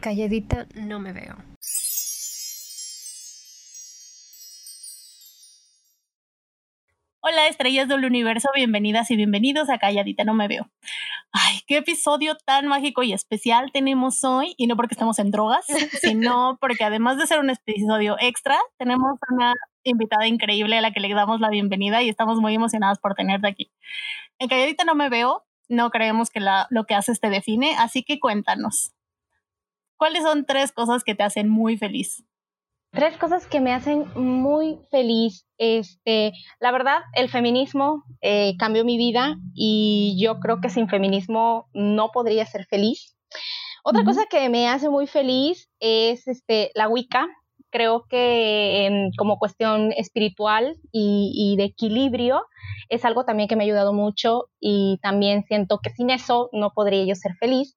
Calladita 0.00 0.66
no 0.74 0.98
me 0.98 1.12
veo. 1.12 1.36
Hola 7.22 7.48
estrellas 7.48 7.86
del 7.86 8.06
universo, 8.06 8.48
bienvenidas 8.54 9.10
y 9.10 9.16
bienvenidos 9.16 9.68
a 9.68 9.76
Calladita 9.76 10.24
no 10.24 10.32
me 10.32 10.48
veo. 10.48 10.70
Ay, 11.32 11.60
qué 11.66 11.76
episodio 11.76 12.34
tan 12.34 12.66
mágico 12.66 13.02
y 13.02 13.12
especial 13.12 13.70
tenemos 13.72 14.24
hoy, 14.24 14.54
y 14.56 14.66
no 14.66 14.74
porque 14.74 14.94
estamos 14.94 15.18
en 15.18 15.30
drogas, 15.30 15.66
sino 16.00 16.56
porque 16.62 16.82
además 16.84 17.18
de 17.18 17.26
ser 17.26 17.38
un 17.38 17.50
episodio 17.50 18.16
extra, 18.20 18.58
tenemos 18.78 19.18
una 19.30 19.52
invitada 19.84 20.26
increíble 20.26 20.78
a 20.78 20.80
la 20.80 20.92
que 20.92 21.00
le 21.00 21.12
damos 21.12 21.40
la 21.40 21.50
bienvenida 21.50 22.02
y 22.02 22.08
estamos 22.08 22.40
muy 22.40 22.54
emocionadas 22.54 22.98
por 22.98 23.14
tenerte 23.14 23.48
aquí. 23.48 23.70
En 24.38 24.48
Calladita 24.48 24.84
no 24.84 24.94
me 24.94 25.10
veo, 25.10 25.44
no 25.68 25.90
creemos 25.90 26.30
que 26.30 26.40
la, 26.40 26.66
lo 26.70 26.84
que 26.84 26.94
haces 26.94 27.20
te 27.20 27.28
define, 27.28 27.76
así 27.78 28.02
que 28.02 28.18
cuéntanos. 28.18 28.94
¿Cuáles 30.00 30.22
son 30.22 30.46
tres 30.46 30.72
cosas 30.72 31.04
que 31.04 31.14
te 31.14 31.24
hacen 31.24 31.50
muy 31.50 31.76
feliz? 31.76 32.24
Tres 32.90 33.18
cosas 33.18 33.46
que 33.46 33.60
me 33.60 33.74
hacen 33.74 34.06
muy 34.14 34.78
feliz. 34.90 35.46
Este, 35.58 36.32
la 36.58 36.72
verdad, 36.72 37.00
el 37.14 37.28
feminismo 37.28 38.02
eh, 38.22 38.54
cambió 38.58 38.82
mi 38.82 38.96
vida 38.96 39.36
y 39.52 40.16
yo 40.18 40.40
creo 40.40 40.62
que 40.62 40.70
sin 40.70 40.88
feminismo 40.88 41.68
no 41.74 42.12
podría 42.12 42.46
ser 42.46 42.64
feliz. 42.64 43.14
Otra 43.84 44.02
cosa 44.02 44.24
que 44.30 44.48
me 44.48 44.68
hace 44.68 44.88
muy 44.88 45.06
feliz 45.06 45.68
es 45.80 46.26
este, 46.26 46.70
la 46.74 46.88
Wicca. 46.88 47.28
Creo 47.68 48.06
que 48.08 49.10
como 49.18 49.38
cuestión 49.38 49.92
espiritual 49.92 50.78
y, 50.90 51.30
y, 51.34 51.56
de 51.56 51.64
equilibrio 51.64 52.42
es 52.88 53.04
algo 53.04 53.24
también 53.26 53.50
que 53.50 53.54
me 53.54 53.64
ha 53.64 53.66
ayudado 53.66 53.92
mucho 53.92 54.46
y 54.58 54.98
también 55.02 55.44
siento 55.44 55.78
que 55.78 55.90
sin 55.90 56.08
eso 56.08 56.48
no 56.52 56.72
podría 56.72 57.04
yo 57.04 57.14
ser 57.14 57.34
feliz. 57.34 57.76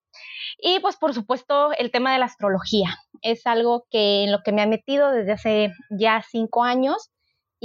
Y 0.57 0.79
pues 0.79 0.97
por 0.97 1.13
supuesto 1.13 1.71
el 1.77 1.91
tema 1.91 2.13
de 2.13 2.19
la 2.19 2.25
astrología. 2.25 2.97
Es 3.21 3.45
algo 3.47 3.85
que 3.89 4.23
en 4.23 4.31
lo 4.31 4.41
que 4.43 4.51
me 4.51 4.61
ha 4.61 4.67
metido 4.67 5.11
desde 5.11 5.31
hace 5.31 5.71
ya 5.89 6.23
cinco 6.29 6.63
años 6.63 7.11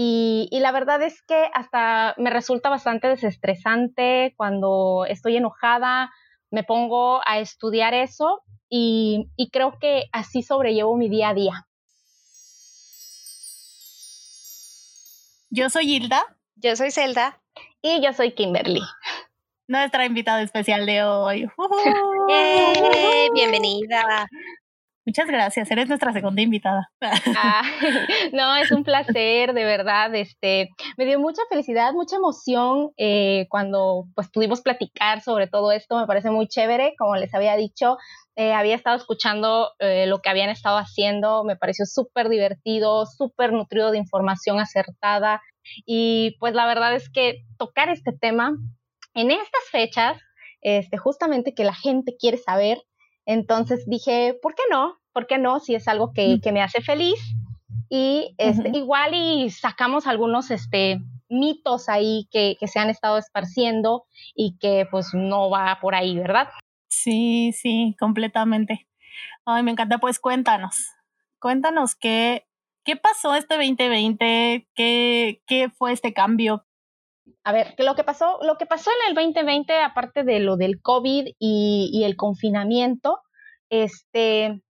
y, 0.00 0.48
la 0.52 0.70
verdad 0.70 1.02
es 1.02 1.22
que 1.22 1.50
hasta 1.54 2.14
me 2.18 2.30
resulta 2.30 2.68
bastante 2.68 3.08
desestresante 3.08 4.32
cuando 4.36 5.04
estoy 5.08 5.36
enojada, 5.36 6.12
me 6.52 6.62
pongo 6.62 7.20
a 7.26 7.40
estudiar 7.40 7.94
eso 7.94 8.42
y, 8.68 9.28
y 9.34 9.50
creo 9.50 9.76
que 9.80 10.04
así 10.12 10.44
sobrellevo 10.44 10.96
mi 10.96 11.08
día 11.08 11.30
a 11.30 11.34
día. 11.34 11.66
Yo 15.50 15.68
soy 15.68 15.96
Hilda. 15.96 16.24
Yo 16.54 16.76
soy 16.76 16.92
Zelda. 16.92 17.40
Y 17.82 18.00
yo 18.00 18.12
soy 18.12 18.36
Kimberly 18.36 18.82
nuestra 19.69 20.06
invitada 20.06 20.42
especial 20.42 20.86
de 20.86 21.02
hoy. 21.05 21.47
Bienvenida. 23.34 24.27
Muchas 25.05 25.27
gracias, 25.27 25.70
eres 25.70 25.88
nuestra 25.88 26.12
segunda 26.12 26.42
invitada. 26.42 26.91
Ah, 27.00 27.62
no, 28.33 28.56
es 28.56 28.70
un 28.72 28.84
placer, 28.84 29.55
de 29.55 29.64
verdad. 29.64 30.14
Este, 30.14 30.69
me 30.98 31.06
dio 31.06 31.19
mucha 31.19 31.41
felicidad, 31.48 31.92
mucha 31.92 32.16
emoción 32.16 32.91
eh, 32.98 33.47
cuando 33.48 34.05
pues 34.14 34.28
pudimos 34.30 34.60
platicar 34.60 35.22
sobre 35.22 35.47
todo 35.47 35.72
esto. 35.72 35.98
Me 35.98 36.06
parece 36.06 36.30
muy 36.30 36.47
chévere, 36.47 36.94
como 36.98 37.16
les 37.16 37.34
había 37.34 37.56
dicho. 37.56 37.97
Eh, 38.36 38.53
había 38.53 38.75
estado 38.75 38.97
escuchando 38.97 39.70
eh, 39.78 40.06
lo 40.06 40.19
que 40.19 40.28
habían 40.28 40.50
estado 40.50 40.77
haciendo, 40.77 41.42
me 41.42 41.56
pareció 41.56 41.86
súper 41.86 42.28
divertido, 42.28 43.06
súper 43.06 43.53
nutrido 43.53 43.91
de 43.91 43.98
información 43.98 44.60
acertada 44.60 45.41
y 45.86 46.36
pues 46.38 46.55
la 46.55 46.66
verdad 46.66 46.94
es 46.94 47.10
que 47.10 47.44
tocar 47.58 47.88
este 47.88 48.12
tema 48.12 48.56
en 49.20 49.30
estas 49.30 49.64
fechas, 49.70 50.20
este, 50.61 50.97
justamente 50.97 51.55
que 51.55 51.64
la 51.64 51.74
gente 51.74 52.16
quiere 52.19 52.38
saber, 52.38 52.78
entonces 53.27 53.84
dije, 53.86 54.38
¿por 54.41 54.55
qué 54.55 54.62
no? 54.70 54.98
¿Por 55.12 55.27
qué 55.27 55.38
no? 55.38 55.60
Si 55.60 55.75
es 55.75 55.88
algo 55.88 56.12
que, 56.12 56.41
me 56.52 56.62
hace 56.62 56.80
feliz. 56.80 57.19
Y 57.91 58.34
este, 58.38 58.70
igual 58.75 59.14
y 59.14 59.50
sacamos 59.50 60.06
algunos 60.06 60.50
este, 60.50 61.00
mitos 61.28 61.88
ahí 61.88 62.28
que, 62.31 62.56
que 62.59 62.69
se 62.69 62.78
han 62.78 62.91
estado 62.91 63.19
esparciendo 63.19 64.04
y 64.34 64.59
que 64.59 64.87
pues 64.91 65.15
no 65.15 65.50
va 65.50 65.78
por 65.81 65.94
ahí, 65.94 66.16
¿verdad? 66.19 66.48
Sí, 66.88 67.53
sí, 67.53 67.97
completamente. 67.98 68.88
Ay, 69.44 69.62
me 69.62 69.71
encanta, 69.71 69.98
pues 69.98 70.19
cuéntanos, 70.19 70.87
cuéntanos 71.38 71.94
qué, 71.94 72.47
qué 72.84 72.97
pasó 72.97 73.34
este 73.34 73.56
2020, 73.56 74.69
qué, 74.75 75.42
qué 75.47 75.71
fue 75.71 75.92
este 75.92 76.12
cambio, 76.12 76.66
a 77.44 77.53
ver, 77.53 77.75
lo 77.78 77.94
que 77.94 78.04
pasó, 78.04 78.38
lo 78.43 78.56
que 78.56 78.66
pasó 78.66 78.91
en 78.91 79.09
el 79.10 79.15
2020, 79.15 79.81
aparte 79.81 80.22
de 80.25 80.41
lo 80.41 80.56
del 80.56 80.81
COVID 80.82 81.28
y, 81.38 82.03
el 82.04 82.16
confinamiento, 82.16 83.21
este, 83.71 84.60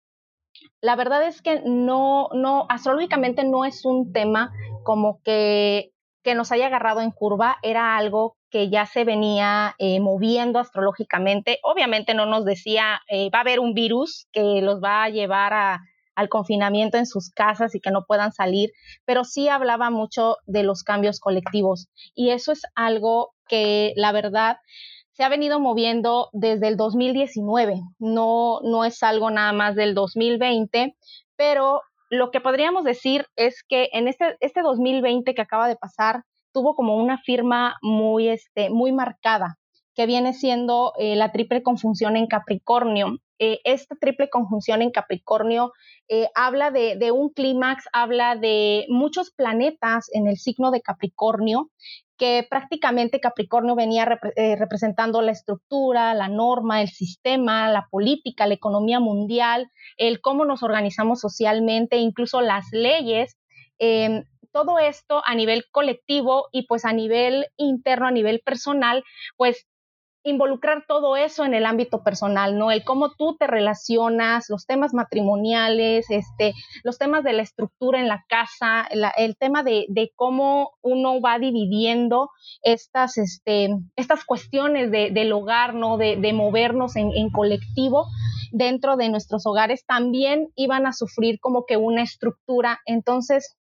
la 0.81 0.97
verdad 0.97 1.27
es 1.27 1.43
que 1.43 1.62
no, 1.65 2.28
no, 2.33 2.67
astrológicamente 2.69 3.45
no 3.45 3.65
es 3.65 3.84
un 3.84 4.12
tema 4.12 4.53
como 4.84 5.21
que, 5.23 5.91
que 6.23 6.34
nos 6.34 6.53
haya 6.53 6.67
agarrado 6.67 7.01
en 7.01 7.11
curva, 7.11 7.57
era 7.62 7.97
algo 7.97 8.37
que 8.51 8.71
ya 8.71 8.87
se 8.87 9.05
venía 9.05 9.75
eh, 9.78 10.01
moviendo 10.01 10.59
astrológicamente. 10.59 11.59
Obviamente 11.62 12.15
no 12.15 12.27
nos 12.27 12.45
decía, 12.45 13.01
eh, 13.09 13.31
va 13.31 13.39
a 13.39 13.43
haber 13.43 13.61
un 13.61 13.75
virus 13.75 14.27
que 14.33 14.61
los 14.62 14.83
va 14.83 15.05
a 15.05 15.11
llevar 15.11 15.53
a, 15.53 15.81
al 16.19 16.29
confinamiento 16.29 16.99
en 16.99 17.06
sus 17.06 17.31
casas 17.31 17.77
y 17.77 17.81
que 17.81 17.93
no 17.93 18.05
puedan 18.05 18.33
salir, 18.33 18.73
pero 19.05 19.23
sí 19.23 19.49
hablaba 19.49 19.89
mucho 19.89 20.37
de 20.47 20.65
los 20.65 20.83
cambios 20.83 21.21
colectivos 21.21 21.87
y 22.17 22.31
eso 22.31 22.51
es 22.51 22.62
algo 22.75 23.34
que 23.47 23.93
la 23.95 24.11
verdad 24.11 24.57
se 25.12 25.23
ha 25.23 25.28
venido 25.28 25.61
moviendo 25.61 26.28
desde 26.33 26.67
el 26.67 26.77
2019, 26.77 27.81
no, 28.01 28.59
no 28.65 28.84
es 28.84 29.01
algo 29.05 29.31
nada 29.31 29.53
más 29.53 29.77
del 29.77 29.95
2020, 29.95 30.97
pero 31.37 31.83
lo 32.11 32.33
que 32.33 32.41
podríamos 32.41 32.83
decir 32.83 33.27
es 33.37 33.62
que 33.62 33.89
en 33.93 34.09
este, 34.09 34.37
este 34.41 34.62
2020 34.62 35.37
que 35.37 35.43
acaba 35.43 35.69
de 35.69 35.77
pasar 35.77 36.25
tuvo 36.53 36.75
como 36.75 36.97
una 36.97 37.19
firma 37.19 37.77
muy, 37.81 38.28
este, 38.28 38.71
muy 38.71 38.91
marcada 38.91 39.57
que 39.95 40.07
viene 40.07 40.33
siendo 40.33 40.95
eh, 40.99 41.15
la 41.15 41.31
triple 41.31 41.62
conjunción 41.62 42.17
en 42.17 42.27
Capricornio. 42.27 43.19
Eh, 43.38 43.60
esta 43.65 43.94
triple 43.97 44.28
conjunción 44.31 44.82
en 44.82 44.91
Capricornio 44.91 45.72
eh, 46.09 46.28
habla 46.34 46.71
de, 46.71 47.12
un 47.12 47.31
clímax, 47.31 47.84
habla 47.93 48.37
de 48.37 48.87
muchos 48.88 49.31
planetas 49.31 50.09
en 50.12 50.26
el 50.26 50.37
signo 50.37 50.71
de 50.71 50.82
Capricornio, 50.82 51.71
que 52.16 52.44
prácticamente 52.50 53.21
Capricornio 53.21 53.77
venía 53.77 54.04
representando 54.04 55.22
la 55.22 55.31
estructura, 55.31 56.15
la 56.15 56.28
norma, 56.28 56.82
el 56.82 56.88
sistema, 56.88 57.71
la 57.71 57.87
política, 57.88 58.48
la 58.48 58.54
economía 58.54 58.98
mundial, 58.98 59.71
el 59.97 60.21
cómo 60.21 60.44
nos 60.44 60.65
organizamos 60.65 61.21
socialmente, 61.21 61.98
incluso 61.98 62.41
las 62.41 62.66
leyes. 62.72 63.37
Em, 63.78 64.25
todo 64.53 64.78
esto 64.78 65.22
a 65.25 65.34
nivel 65.34 65.65
colectivo 65.71 66.48
y 66.53 66.66
pues 66.66 66.84
a 66.84 66.93
nivel 66.93 67.47
interno, 67.56 68.06
a 68.06 68.10
nivel 68.10 68.41
personal, 68.44 69.04
pues 69.37 69.66
involucrar 70.28 70.84
todo 70.87 71.16
eso 71.16 71.44
en 71.44 71.55
el 71.55 71.66
ámbito 71.66 72.03
personal, 72.03 72.59
¿no? 72.59 72.71
El 72.71 72.84
cómo 72.84 73.12
tú 73.12 73.37
te 73.37 73.47
relacionas, 73.47 74.49
los 74.49 74.66
temas 74.66 74.94
matrimoniales, 74.94 76.06
este, 76.11 76.55
los 76.84 76.99
temas 76.99 77.25
de 77.25 77.33
la 77.33 77.43
estructura 77.43 78.00
en 78.00 78.09
la 78.09 78.25
casa, 78.28 78.87
el 79.16 79.37
tema 79.37 79.62
de, 79.62 79.87
cómo 80.16 80.72
uno 80.83 81.21
va 81.21 81.39
dividiendo 81.39 82.31
estas, 82.62 83.19
este, 83.19 83.71
estas 83.97 84.25
cuestiones 84.25 84.91
del 84.91 85.33
hogar, 85.33 85.75
¿no? 85.75 85.97
De, 85.97 86.33
movernos 86.33 86.97
en, 86.97 87.10
en 87.15 87.31
colectivo 87.31 88.06
dentro 88.53 88.97
de 88.97 89.09
nuestros 89.09 89.47
hogares, 89.47 89.84
también 89.87 90.49
iban 90.55 90.87
a 90.87 90.93
sufrir 90.93 91.39
como 91.41 91.65
que 91.66 91.77
una 91.77 92.03
estructura. 92.03 92.81
Entonces, 92.87 93.58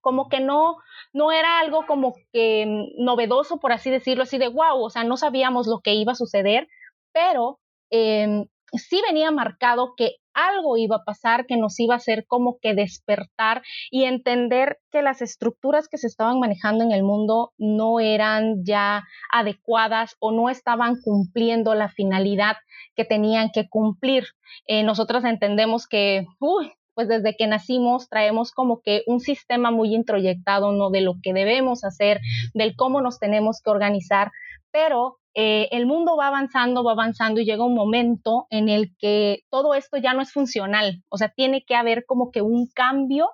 como 0.00 0.28
que 0.28 0.40
no, 0.40 0.76
no 1.12 1.32
era 1.32 1.58
algo 1.58 1.86
como 1.86 2.14
que 2.32 2.90
novedoso, 2.98 3.58
por 3.58 3.72
así 3.72 3.90
decirlo, 3.90 4.24
así 4.24 4.38
de 4.38 4.48
wow, 4.48 4.82
o 4.82 4.90
sea, 4.90 5.04
no 5.04 5.16
sabíamos 5.16 5.66
lo 5.66 5.80
que 5.80 5.94
iba 5.94 6.12
a 6.12 6.16
suceder, 6.16 6.68
pero 7.12 7.60
em, 7.90 8.46
sí 8.72 9.00
venía 9.06 9.30
marcado 9.30 9.94
que 9.96 10.16
algo 10.34 10.76
iba 10.76 10.96
a 10.96 11.04
pasar, 11.04 11.46
que 11.46 11.56
nos 11.56 11.80
iba 11.80 11.94
a 11.94 11.96
hacer 11.96 12.26
como 12.26 12.58
que 12.60 12.74
despertar 12.74 13.62
y 13.90 14.04
entender 14.04 14.78
que 14.90 15.00
las 15.00 15.22
estructuras 15.22 15.88
que 15.88 15.96
se 15.96 16.06
estaban 16.06 16.38
manejando 16.38 16.84
en 16.84 16.92
el 16.92 17.02
mundo 17.02 17.52
no 17.56 18.00
eran 18.00 18.62
ya 18.64 19.04
adecuadas 19.32 20.14
o 20.20 20.32
no 20.32 20.50
estaban 20.50 20.96
cumpliendo 21.02 21.74
la 21.74 21.88
finalidad 21.88 22.56
que 22.94 23.06
tenían 23.06 23.50
que 23.52 23.68
cumplir. 23.68 24.24
Eh, 24.66 24.82
nosotros 24.82 25.24
entendemos 25.24 25.86
que, 25.86 26.26
uy, 26.38 26.70
pues 26.96 27.08
desde 27.08 27.36
que 27.36 27.46
nacimos 27.46 28.08
traemos 28.08 28.52
como 28.52 28.80
que 28.80 29.02
un 29.06 29.20
sistema 29.20 29.70
muy 29.70 29.94
introyectado, 29.94 30.72
¿no? 30.72 30.88
De 30.88 31.02
lo 31.02 31.16
que 31.22 31.34
debemos 31.34 31.84
hacer, 31.84 32.20
del 32.54 32.74
cómo 32.74 33.02
nos 33.02 33.20
tenemos 33.20 33.60
que 33.62 33.70
organizar, 33.70 34.32
pero 34.72 35.18
eh, 35.34 35.68
el 35.72 35.84
mundo 35.84 36.16
va 36.16 36.28
avanzando, 36.28 36.82
va 36.82 36.92
avanzando 36.92 37.40
y 37.40 37.44
llega 37.44 37.66
un 37.66 37.74
momento 37.74 38.46
en 38.48 38.70
el 38.70 38.96
que 38.98 39.40
todo 39.50 39.74
esto 39.74 39.98
ya 39.98 40.14
no 40.14 40.22
es 40.22 40.32
funcional, 40.32 41.02
o 41.10 41.18
sea, 41.18 41.28
tiene 41.28 41.64
que 41.66 41.74
haber 41.74 42.06
como 42.06 42.30
que 42.30 42.40
un 42.40 42.66
cambio 42.74 43.28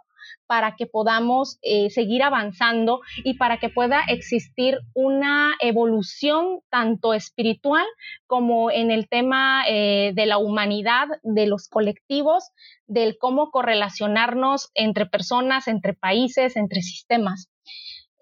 para 0.46 0.76
que 0.76 0.86
podamos 0.86 1.58
eh, 1.62 1.90
seguir 1.90 2.22
avanzando 2.22 3.00
y 3.24 3.34
para 3.34 3.58
que 3.58 3.68
pueda 3.68 4.02
existir 4.08 4.78
una 4.94 5.54
evolución 5.60 6.60
tanto 6.70 7.14
espiritual 7.14 7.86
como 8.26 8.70
en 8.70 8.90
el 8.90 9.08
tema 9.08 9.64
eh, 9.68 10.12
de 10.14 10.26
la 10.26 10.38
humanidad, 10.38 11.08
de 11.22 11.46
los 11.46 11.68
colectivos, 11.68 12.50
del 12.86 13.16
cómo 13.18 13.50
correlacionarnos 13.50 14.70
entre 14.74 15.06
personas, 15.06 15.68
entre 15.68 15.94
países, 15.94 16.56
entre 16.56 16.82
sistemas. 16.82 17.48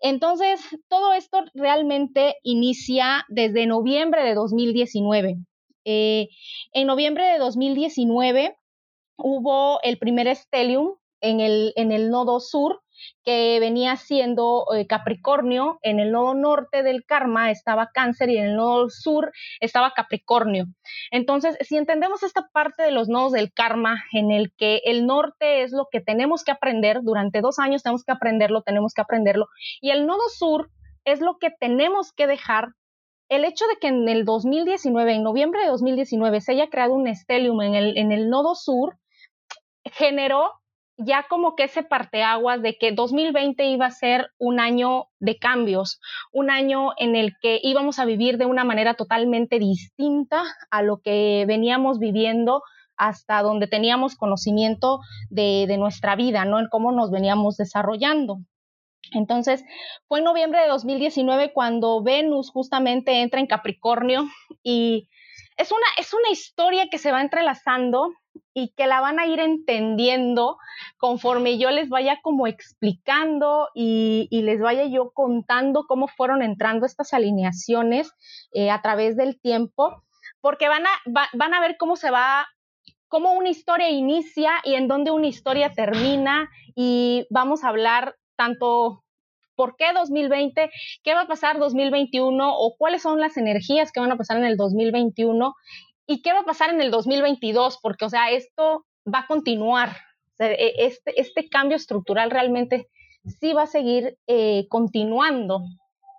Entonces, 0.01 0.61
todo 0.89 1.13
esto 1.13 1.45
realmente 1.55 2.37
inicia 2.43 3.27
desde 3.29 3.67
noviembre 3.67 4.25
de 4.25 4.35
2019. 4.35 5.37
Eh, 5.85 6.29
en 6.73 6.87
noviembre 6.87 7.25
de 7.25 7.39
2019 7.39 8.57
hubo 9.17 9.81
el 9.83 9.99
primer 9.99 10.35
stellium 10.35 10.95
en 11.21 11.41
el, 11.41 11.73
en 11.77 11.93
el 11.93 12.11
nodo 12.11 12.41
sur, 12.41 12.83
que 13.25 13.59
venía 13.61 13.97
siendo 13.97 14.67
eh, 14.75 14.87
Capricornio, 14.87 15.79
en 15.83 16.01
el 16.01 16.13
nodo 16.13 16.35
norte 16.35 16.83
del 16.83 17.05
karma 17.05 17.51
estaba 17.51 17.91
cáncer 17.93 18.31
y 18.31 18.37
en 18.37 18.47
el 18.47 18.57
nodo 18.57 18.91
sur 18.91 19.33
estaba 19.61 19.93
Capricornio. 19.93 20.67
Entonces, 21.11 21.57
si 21.61 21.77
entendemos 21.77 22.23
esta 22.23 22.49
parte 22.53 22.83
de 22.83 22.91
los 22.91 23.09
nodos 23.09 23.33
del 23.33 23.53
karma, 23.53 24.05
en 24.13 24.31
el 24.31 24.53
que 24.57 24.83
el 24.85 25.07
norte 25.07 25.63
es 25.63 25.73
lo 25.73 25.89
que 25.91 26.01
tenemos 26.01 26.45
que 26.45 26.53
aprender, 26.53 27.01
durante 27.03 27.41
dos 27.41 27.59
años 27.59 27.83
tenemos 27.83 28.05
que 28.05 28.13
aprenderlo, 28.13 28.63
tenemos 28.63 28.93
que 28.95 29.03
aprenderlo, 29.03 29.47
y 29.81 29.91
el 29.91 30.07
nodo 30.07 30.29
sur 30.29 30.71
es 31.05 31.21
lo 31.21 31.39
que 31.39 31.51
tenemos 31.51 32.13
que 32.13 32.27
dejar 32.27 32.75
el 33.31 33.45
hecho 33.45 33.65
de 33.69 33.77
que 33.77 33.87
en 33.87 34.09
el 34.09 34.25
2019, 34.25 35.15
en 35.15 35.23
noviembre 35.23 35.61
de 35.61 35.69
2019, 35.69 36.41
se 36.41 36.53
haya 36.53 36.69
creado 36.69 36.95
un 36.95 37.07
stellium 37.15 37.63
en 37.63 37.77
el, 37.77 37.97
en 37.97 38.11
el 38.11 38.29
nodo 38.29 38.57
sur, 38.57 38.99
generó 39.85 40.60
ya 41.03 41.27
como 41.29 41.57
que 41.57 41.65
ese 41.65 41.83
parteaguas 41.83 42.63
de 42.63 42.77
que 42.77 42.93
2020 42.93 43.65
iba 43.65 43.87
a 43.87 43.91
ser 43.91 44.31
un 44.39 44.61
año 44.61 45.07
de 45.19 45.39
cambios, 45.39 46.01
un 46.33 46.51
año 46.51 46.91
en 46.99 47.17
el 47.17 47.33
que 47.41 47.59
íbamos 47.63 47.99
a 47.99 48.05
vivir 48.05 48.37
de 48.37 48.47
una 48.47 48.65
manera 48.65 48.95
totalmente 48.95 49.59
distinta 49.59 50.43
a 50.71 50.83
lo 50.83 50.99
que 50.99 51.45
veníamos 51.49 51.99
viviendo 51.99 52.63
hasta 52.97 53.41
donde 53.41 53.67
teníamos 53.67 54.15
conocimiento 54.15 55.01
de, 55.31 55.75
nuestra 55.79 56.17
vida, 56.17 56.45
¿no? 56.45 56.61
En 56.61 56.69
cómo 56.69 56.93
nos 56.93 57.11
veníamos 57.11 57.57
desarrollando. 57.57 58.41
Entonces, 59.13 59.65
fue 60.07 60.19
en 60.19 60.27
noviembre 60.27 60.61
de 60.61 60.69
2019 60.69 61.55
cuando 61.55 62.03
Venus 62.03 62.51
justamente 62.51 63.23
entra 63.23 63.41
en 63.41 63.47
Capricornio 63.47 64.29
y 64.63 65.09
es 65.57 65.73
una, 65.73 65.87
es 65.97 66.13
una 66.13 66.31
historia 66.31 66.89
que 66.91 66.99
se 66.99 67.11
va 67.11 67.23
entrelazando 67.23 68.11
y 68.55 68.73
que 68.75 68.87
la 68.87 69.01
van 69.01 69.19
a 69.19 69.27
ir 69.27 69.41
entendiendo 69.41 70.59
conforme 70.99 71.59
yo 71.59 71.71
les 71.71 71.89
vaya 71.89 72.21
como 72.23 72.47
explicando 72.47 73.69
y, 73.75 74.29
les 74.31 74.61
vaya 74.61 74.85
yo 74.85 75.11
contando 75.13 75.85
cómo 75.87 76.09
fueron 76.09 76.43
entrando 76.43 76.87
estas 76.87 77.13
alineaciones 77.13 78.13
eh, 78.53 78.71
a 78.71 78.83
través 78.83 79.17
del 79.17 79.41
tiempo, 79.41 80.03
porque 80.41 80.69
van 80.69 80.85
a, 80.87 80.91
van 81.35 81.55
a 81.55 81.61
ver 81.61 81.77
cómo 81.79 81.97
se 81.97 82.11
va, 82.11 82.47
cómo 83.09 83.33
una 83.33 83.51
historia 83.51 83.91
inicia 83.91 84.53
y 84.65 84.75
en 84.75 84.89
dónde 84.89 85.11
una 85.11 85.27
historia 85.27 85.73
termina 85.73 86.49
y 86.75 87.27
vamos 87.31 87.65
a 87.65 87.69
hablar 87.69 88.17
tanto 88.37 89.05
¿Por 89.61 89.77
qué 89.77 89.93
2020? 89.93 90.71
¿Qué 91.05 91.13
va 91.13 91.21
a 91.21 91.27
pasar 91.27 91.59
2021? 91.59 92.51
¿O 92.51 92.77
cuáles 92.79 93.03
son 93.03 93.21
las 93.21 93.37
energías 93.37 93.93
que 93.93 94.01
van 94.01 94.11
a 94.11 94.17
pasar 94.17 94.39
en 94.39 94.45
el 94.45 94.57
2021? 94.57 95.55
¿Y 96.11 96.23
qué 96.23 96.33
va 96.33 96.41
a 96.41 96.45
pasar 96.45 96.71
en 96.71 96.81
el 96.81 96.91
2022? 96.91 97.79
Porque, 97.81 98.05
o 98.05 98.09
sea, 98.09 98.33
esto 98.33 98.85
va 99.07 99.21
a 99.21 99.27
continuar. 99.29 99.97
E, 100.41 100.75
este, 100.79 101.21
este, 101.21 101.49
cambio 101.49 101.77
estructural 101.77 102.33
realmente 102.33 102.89
sí 103.39 103.53
va 103.53 103.63
a 103.63 103.67
seguir 103.67 104.19
eh, 104.27 104.67
continuando. 104.69 105.61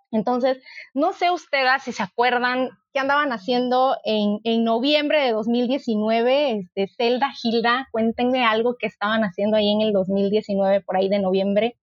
Entonces, 0.09 0.63
no 0.93 1.11
sé 1.11 1.29
ustedes 1.29 1.83
si 1.83 1.91
se 1.91 2.03
acuerdan 2.03 2.69
qué 2.93 3.01
andaban 3.01 3.33
haciendo 3.33 3.97
en, 4.05 4.39
en 4.45 4.63
noviembre 4.63 5.19
de 5.25 5.33
2019. 5.33 6.59
Este, 6.59 6.87
Zelda, 6.95 7.29
Gilda, 7.33 7.89
cuéntenme 7.91 8.45
algo 8.45 8.77
que 8.79 8.87
estaban 8.87 9.23
haciendo 9.23 9.57
ahí 9.57 9.73
en 9.73 9.81
el 9.81 9.91
2019, 9.91 10.79
por 10.85 10.95
ahí 10.95 11.09
de 11.09 11.19
noviembre. 11.19 11.77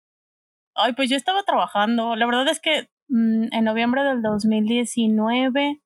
Ay, 0.74 0.92
pues 0.92 1.08
yo 1.08 1.16
estaba 1.16 1.42
trabajando. 1.44 2.16
La 2.16 2.26
verdad 2.26 2.48
es 2.48 2.60
que 2.60 2.90
mm, 3.08 3.46
en 3.50 3.64
noviembre 3.64 4.04
del 4.04 4.20
2019 4.20 5.80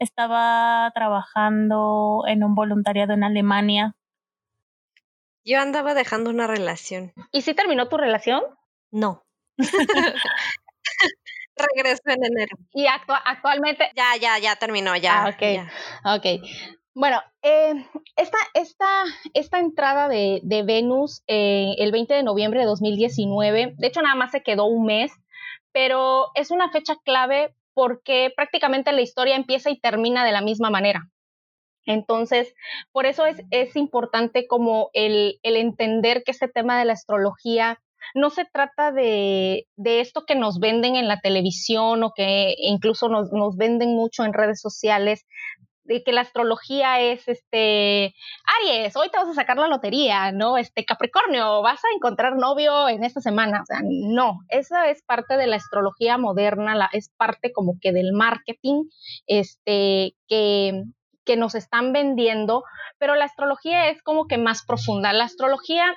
estaba 0.00 0.90
trabajando 0.94 2.24
en 2.26 2.42
un 2.42 2.54
voluntariado 2.56 3.12
en 3.12 3.22
Alemania. 3.22 3.94
Yo 5.44 5.60
andaba 5.60 5.94
dejando 5.94 6.30
una 6.30 6.46
relación. 6.46 7.12
¿Y 7.30 7.42
si 7.42 7.54
terminó 7.54 7.88
tu 7.88 7.96
relación? 7.96 8.42
No. 8.90 9.22
Regreso 11.56 12.02
en 12.06 12.24
enero. 12.24 12.56
¿Y 12.72 12.86
actualmente? 12.86 13.90
Ya, 13.94 14.16
ya, 14.20 14.38
ya 14.38 14.56
terminó, 14.56 14.96
ya. 14.96 15.24
Ah, 15.24 15.28
ok. 15.28 15.42
Ok. 16.16 16.26
Bueno, 16.94 17.22
eh, 17.42 17.86
esta, 18.16 18.38
esta, 18.54 19.04
esta, 19.34 19.58
entrada 19.58 20.08
de, 20.08 20.40
de 20.42 20.62
Venus 20.62 21.22
eh, 21.28 21.74
el 21.78 21.92
20 21.92 22.14
de 22.14 22.22
noviembre 22.22 22.60
de 22.60 22.66
2019, 22.66 23.74
de 23.76 23.86
hecho 23.86 24.02
nada 24.02 24.16
más 24.16 24.32
se 24.32 24.42
quedó 24.42 24.64
un 24.64 24.86
mes, 24.86 25.12
pero 25.72 26.30
es 26.34 26.50
una 26.50 26.70
fecha 26.70 26.96
clave 27.04 27.54
porque 27.74 28.32
prácticamente 28.34 28.92
la 28.92 29.02
historia 29.02 29.36
empieza 29.36 29.70
y 29.70 29.80
termina 29.80 30.24
de 30.24 30.32
la 30.32 30.40
misma 30.40 30.70
manera. 30.70 31.08
Entonces, 31.86 32.54
por 32.92 33.06
eso 33.06 33.26
es, 33.26 33.42
es 33.50 33.74
importante 33.76 34.46
como 34.46 34.90
el, 34.92 35.38
el, 35.42 35.56
entender 35.56 36.22
que 36.24 36.30
este 36.30 36.48
tema 36.48 36.78
de 36.78 36.84
la 36.84 36.92
astrología 36.92 37.80
no 38.14 38.30
se 38.30 38.44
trata 38.44 38.92
de, 38.92 39.66
de, 39.76 40.00
esto 40.00 40.24
que 40.26 40.34
nos 40.34 40.58
venden 40.58 40.96
en 40.96 41.08
la 41.08 41.20
televisión 41.20 42.02
o 42.02 42.12
que 42.14 42.54
incluso 42.58 43.08
nos, 43.08 43.32
nos 43.32 43.56
venden 43.56 43.94
mucho 43.94 44.24
en 44.24 44.32
redes 44.32 44.60
sociales, 44.60 45.26
de 45.90 46.04
que 46.04 46.12
la 46.12 46.20
astrología 46.20 47.00
es 47.00 47.26
este 47.26 48.14
Aries, 48.60 48.94
hoy 48.94 49.08
te 49.08 49.18
vas 49.18 49.28
a 49.28 49.34
sacar 49.34 49.56
la 49.56 49.66
lotería, 49.66 50.30
¿no? 50.30 50.56
Este 50.56 50.84
Capricornio, 50.84 51.62
vas 51.62 51.80
a 51.84 51.94
encontrar 51.96 52.36
novio 52.36 52.88
en 52.88 53.02
esta 53.02 53.20
semana. 53.20 53.62
O 53.62 53.66
sea, 53.66 53.80
no, 53.82 54.38
esa 54.48 54.88
es 54.88 55.02
parte 55.02 55.36
de 55.36 55.48
la 55.48 55.56
astrología 55.56 56.16
moderna, 56.16 56.88
es 56.92 57.10
parte 57.16 57.52
como 57.52 57.74
que 57.80 57.92
del 57.92 58.12
marketing, 58.12 58.84
este, 59.26 60.14
que, 60.28 60.84
que 61.24 61.36
nos 61.36 61.56
están 61.56 61.92
vendiendo, 61.92 62.62
pero 62.98 63.16
la 63.16 63.24
astrología 63.24 63.88
es 63.88 64.00
como 64.00 64.28
que 64.28 64.38
más 64.38 64.64
profunda. 64.64 65.12
La 65.12 65.24
astrología 65.24 65.96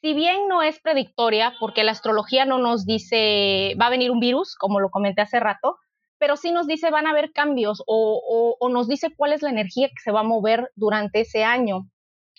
si 0.00 0.14
bien 0.14 0.48
no 0.48 0.62
es 0.62 0.80
predictoria, 0.80 1.52
porque 1.60 1.84
la 1.84 1.92
astrología 1.92 2.46
no 2.46 2.56
nos 2.56 2.86
dice 2.86 3.74
va 3.78 3.88
a 3.88 3.90
venir 3.90 4.10
un 4.10 4.20
virus, 4.20 4.56
como 4.56 4.80
lo 4.80 4.88
comenté 4.88 5.20
hace 5.20 5.38
rato, 5.38 5.76
pero 6.22 6.36
sí 6.36 6.52
nos 6.52 6.68
dice 6.68 6.92
van 6.92 7.08
a 7.08 7.10
haber 7.10 7.32
cambios 7.32 7.82
o, 7.84 8.56
nos 8.70 8.86
dice 8.86 9.12
cuál 9.16 9.32
es 9.32 9.42
la 9.42 9.50
energía 9.50 9.88
que 9.88 10.00
se 10.04 10.12
va 10.12 10.20
a 10.20 10.22
mover 10.22 10.70
durante 10.76 11.22
ese 11.22 11.42
año. 11.42 11.90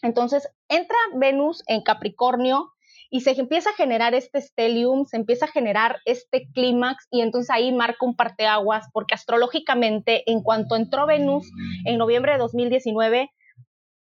Entonces, 0.02 0.48
entra 0.70 0.96
Venus 1.16 1.64
en 1.68 1.84
Capricornio 1.84 2.72
y 3.10 3.20
se 3.20 3.32
empieza 3.32 3.72
a 3.72 3.76
generar 3.76 4.14
este 4.16 4.40
stellium, 4.40 5.04
se 5.04 5.18
empieza 5.18 5.48
a 5.48 5.52
generar 5.52 5.98
este 6.06 6.48
clímax 6.54 7.08
y 7.12 7.20
entonces 7.20 7.50
ahí 7.50 7.74
marca 7.74 8.06
un 8.06 8.16
parteaguas 8.16 8.88
porque 8.94 9.16
astrológicamente 9.16 10.24
en 10.32 10.44
cuanto 10.44 10.78
entró 10.78 11.06
Venus 11.06 11.52
en 11.84 11.98
noviembre 11.98 12.32
de 12.32 12.38
2019, 12.38 13.32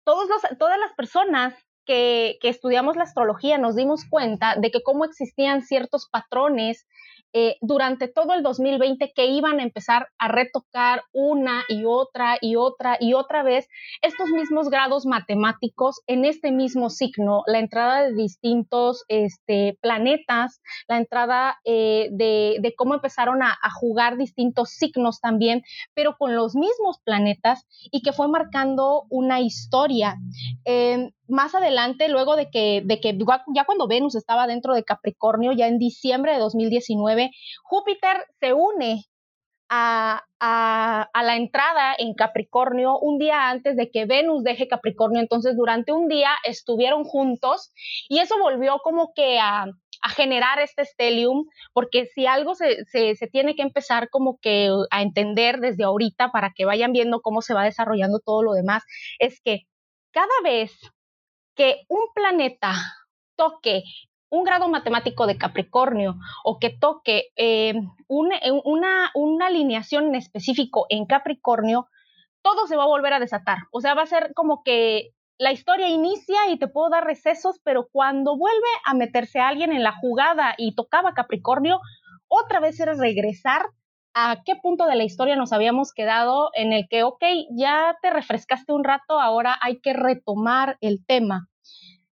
todos 0.04 0.28
todas 0.58 0.78
las 0.78 0.92
personas 0.94 1.54
que, 1.86 2.36
que, 2.42 2.50
estudiamos 2.50 2.96
la 2.96 3.04
astrología 3.04 3.56
nos 3.56 3.76
dimos 3.76 4.04
cuenta 4.10 4.56
de 4.56 4.70
que 4.70 4.82
cómo 4.82 5.06
existían 5.06 5.62
ciertos 5.62 6.06
patrones 6.10 6.86
eh, 7.36 7.56
durante 7.60 8.06
todo 8.06 8.32
el 8.32 8.44
2020 8.44 9.12
que 9.12 9.26
iban 9.26 9.58
a 9.58 9.64
empezar 9.64 10.08
a 10.18 10.28
retocar 10.28 11.02
una 11.12 11.64
y 11.68 11.84
otra 11.84 12.38
y 12.40 12.54
otra 12.54 12.96
y 13.00 13.14
otra 13.14 13.42
vez 13.42 13.68
estos 14.02 14.28
mismos 14.28 14.70
grados 14.70 15.04
matemáticos 15.04 16.00
en 16.06 16.24
este 16.24 16.52
mismo 16.52 16.90
signo, 16.90 17.42
la 17.48 17.58
entrada 17.58 18.02
de 18.02 18.14
distintos 18.14 19.04
este, 19.08 19.76
planetas, 19.80 20.60
la 20.86 20.98
entrada 20.98 21.58
eh, 21.64 22.08
de, 22.12 22.74
cómo 22.76 22.94
empezaron 22.94 23.42
a, 23.42 23.58
jugar 23.80 24.16
distintos 24.16 24.70
signos 24.70 25.20
también, 25.20 25.62
pero 25.94 26.16
con 26.16 26.36
los 26.36 26.54
mismos 26.54 27.00
planetas 27.04 27.66
y 27.90 28.02
que 28.02 28.12
fue 28.12 28.28
marcando 28.28 29.06
una 29.10 29.40
historia. 29.40 30.16
Em, 30.64 31.10
más 31.28 31.54
adelante, 31.54 32.08
luego 32.08 32.36
de 32.36 32.50
que, 32.50 32.82
de 32.84 33.00
que 33.00 33.16
ya 33.54 33.64
cuando 33.64 33.88
Venus 33.88 34.14
estaba 34.14 34.46
dentro 34.46 34.74
de 34.74 34.84
Capricornio, 34.84 35.52
ya 35.52 35.66
en 35.66 35.78
diciembre 35.78 36.32
de 36.32 36.38
2019, 36.38 37.30
Júpiter 37.62 38.26
se 38.40 38.52
une 38.52 39.04
a, 39.68 40.22
a, 40.40 41.22
la 41.22 41.36
entrada 41.36 41.94
en 41.98 42.14
Capricornio 42.14 42.98
un 42.98 43.18
día 43.18 43.48
antes 43.48 43.76
de 43.76 43.90
que 43.90 44.04
Venus 44.04 44.44
deje 44.44 44.68
Capricornio. 44.68 45.20
Entonces, 45.20 45.56
durante 45.56 45.92
un 45.92 46.08
día 46.08 46.30
estuvieron 46.44 47.04
juntos 47.04 47.72
y 48.08 48.18
eso 48.18 48.38
volvió 48.38 48.78
como 48.84 49.12
que 49.14 49.38
a, 49.38 49.66
a 50.02 50.08
generar 50.10 50.60
este 50.60 50.84
stellium, 50.84 51.46
porque 51.72 52.06
si 52.06 52.26
algo 52.26 52.54
se, 52.54 52.84
se, 52.84 53.16
se, 53.16 53.26
tiene 53.26 53.54
que 53.54 53.62
empezar 53.62 54.10
como 54.10 54.38
que 54.40 54.68
a 54.90 55.02
entender 55.02 55.60
desde 55.60 55.84
ahorita 55.84 56.30
para 56.30 56.52
que 56.54 56.66
vayan 56.66 56.92
viendo 56.92 57.20
cómo 57.22 57.40
se 57.40 57.54
va 57.54 57.64
desarrollando 57.64 58.20
todo 58.20 58.42
lo 58.42 58.52
demás, 58.52 58.84
es 59.18 59.40
que 59.40 59.62
cada 60.12 60.28
vez 60.44 60.72
que 61.54 61.84
un 61.88 62.06
planeta 62.14 62.74
toque 63.36 63.84
un 64.34 64.42
grado 64.42 64.68
matemático 64.68 65.26
de 65.26 65.38
Capricornio 65.38 66.16
o 66.42 66.58
que 66.58 66.70
toque 66.70 67.32
eh, 67.36 67.74
una, 68.08 69.10
una 69.14 69.46
alineación 69.46 70.06
en 70.06 70.14
específico 70.16 70.86
en 70.88 71.06
Capricornio, 71.06 71.88
todo 72.42 72.66
se 72.66 72.76
va 72.76 72.82
a 72.82 72.88
volver 72.88 73.12
a 73.12 73.20
desatar. 73.20 73.58
O 73.70 73.80
sea, 73.80 73.94
va 73.94 74.02
a 74.02 74.06
ser 74.06 74.32
como 74.34 74.62
que 74.64 75.12
la 75.38 75.52
historia 75.52 75.88
inicia 75.88 76.48
y 76.50 76.58
te 76.58 76.68
puedo 76.68 76.90
dar 76.90 77.04
recesos, 77.04 77.60
pero 77.64 77.88
cuando 77.92 78.36
vuelve 78.36 78.68
a 78.84 78.94
meterse 78.94 79.40
alguien 79.40 79.72
en 79.72 79.82
la 79.82 79.92
jugada 79.92 80.54
y 80.58 80.74
tocaba 80.74 81.14
Capricornio, 81.14 81.80
otra 82.28 82.60
vez 82.60 82.78
era 82.80 82.94
regresar 82.94 83.66
a 84.14 84.42
qué 84.44 84.54
punto 84.56 84.86
de 84.86 84.94
la 84.94 85.04
historia 85.04 85.36
nos 85.36 85.52
habíamos 85.52 85.92
quedado 85.92 86.50
en 86.54 86.72
el 86.72 86.88
que, 86.88 87.02
ok, 87.02 87.22
ya 87.50 87.98
te 88.00 88.10
refrescaste 88.10 88.72
un 88.72 88.84
rato, 88.84 89.20
ahora 89.20 89.58
hay 89.60 89.80
que 89.80 89.92
retomar 89.92 90.78
el 90.80 91.04
tema. 91.04 91.48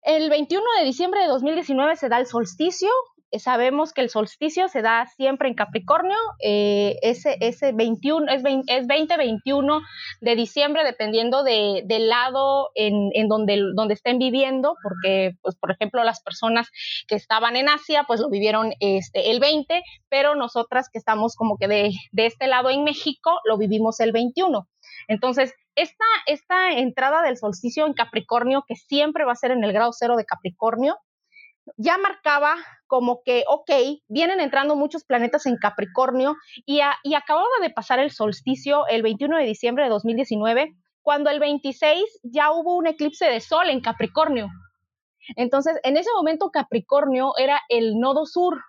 El 0.03 0.31
21 0.31 0.65
de 0.79 0.85
diciembre 0.85 1.21
de 1.23 1.27
2019 1.27 1.97
se 1.97 2.09
da 2.09 2.19
el 2.19 2.27
solsticio, 2.27 2.91
sabemos 3.39 3.93
que 3.93 4.01
el 4.01 4.11
solsticio 4.11 4.69
se 4.69 4.83
da 4.83 5.07
siempre 5.17 5.49
en 5.49 5.55
Capricornio, 5.55 6.17
eh, 6.43 6.97
ese, 7.03 7.37
ese 7.41 7.73
21, 7.73 8.31
es, 8.33 8.43
20, 8.43 9.17
21 9.17 9.81
de 10.21 10.37
diciembre, 10.37 10.85
dependiendo 10.85 11.43
de, 11.43 11.83
del 11.87 12.09
lado 12.09 12.71
en, 12.75 13.11
en, 13.15 13.29
donde, 13.29 13.61
donde 13.75 13.95
estén 13.95 14.19
viviendo, 14.19 14.77
porque, 14.83 15.33
pues, 15.43 15.57
por 15.57 15.71
ejemplo, 15.71 16.05
las 16.05 16.23
personas 16.23 16.69
que 17.09 17.17
estaban 17.17 17.57
en 17.57 17.69
Asia, 17.69 18.05
pues 18.07 18.21
lo 18.21 18.31
vivieron 18.31 18.73
este, 18.81 19.31
el 19.31 19.41
20, 19.41 19.83
pero 20.09 20.35
nosotras 20.35 20.89
que 20.91 20.99
estamos 20.99 21.35
como 21.37 21.57
que 21.59 21.69
de, 21.69 21.91
de 22.13 22.27
este 22.27 22.47
lado 22.47 22.71
en 22.71 22.85
México, 22.85 23.39
lo 23.45 23.59
vivimos 23.59 24.01
el 24.01 24.13
21. 24.13 24.67
Entonces, 25.09 25.53
esta, 25.75 26.05
esta 26.27 26.73
entrada 26.73 27.23
del 27.23 27.37
solsticio 27.37 27.87
en 27.87 27.93
Capricornio, 27.93 28.65
que 28.67 28.77
siempre 28.77 29.25
va 29.25 29.33
a 29.33 29.37
ser 29.37 29.51
en 29.51 29.63
el 29.63 29.73
grado 29.73 29.93
cero 29.93 30.17
de 30.17 30.25
Capricornio, 30.25 30.97
ya 31.77 31.99
marcaba 31.99 32.57
como 32.87 33.23
que, 33.25 33.45
ok, 33.49 33.71
vienen 34.09 34.41
entrando 34.41 34.77
muchos 34.77 35.05
planetas 35.05 35.47
en 35.47 35.57
Capricornio 35.57 36.37
y, 36.65 36.81
y 37.03 37.15
acababa 37.15 37.49
de 37.61 37.71
pasar 37.71 37.99
el 37.99 38.11
solsticio 38.11 38.87
el 38.87 39.03
21 39.03 39.39
de 39.39 39.45
diciembre 39.45 39.85
de 39.85 39.91
2019, 39.91 40.77
cuando 41.03 41.31
el 41.31 41.41
26 41.41 42.21
ya 42.23 42.53
hubo 42.53 42.77
un 42.77 42.87
eclipse 42.87 43.27
de 43.27 43.41
sol 43.41 43.71
en 43.71 43.81
Capricornio. 43.81 44.49
Entonces, 45.35 45.79
en 45.83 45.97
ese 45.97 46.11
momento 46.15 46.51
Capricornio 46.51 47.33
era 47.37 47.61
el 47.69 47.99
nodo 47.99 48.27
sur 48.27 48.63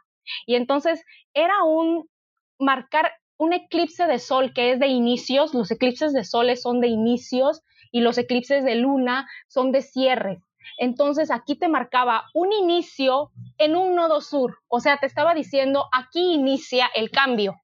y 0.46 0.56
entonces 0.56 1.04
era 1.34 1.64
un 1.64 2.10
marcar 2.60 3.12
un 3.38 3.54
eclipse 3.54 4.08
de 4.08 4.20
sol 4.20 4.52
que 4.54 4.72
es 4.72 4.80
de 4.80 4.88
inicios, 4.88 5.54
los 5.54 5.70
eclipses 5.70 6.12
de 6.12 6.24
soles 6.24 6.62
son 6.62 6.82
de 6.82 6.88
inicios 6.88 7.62
y 7.92 8.02
los 8.02 8.18
eclipses 8.18 8.64
de 8.64 8.76
luna 8.76 9.28
son 9.48 9.72
de 9.72 9.82
cierre. 9.82 10.42
Entonces 10.78 11.32
aquí 11.32 11.56
te 11.56 11.68
marcaba 11.68 12.26
un 12.34 12.52
inicio 12.54 13.32
en 13.58 13.76
un 13.76 13.96
nodo 13.96 14.22
sur, 14.22 14.60
o 14.68 14.80
sea, 14.80 14.98
te 14.98 15.06
estaba 15.06 15.34
diciendo 15.34 15.86
aquí 15.92 16.34
inicia 16.34 16.88
el 16.96 17.12
cambio. 17.12 17.56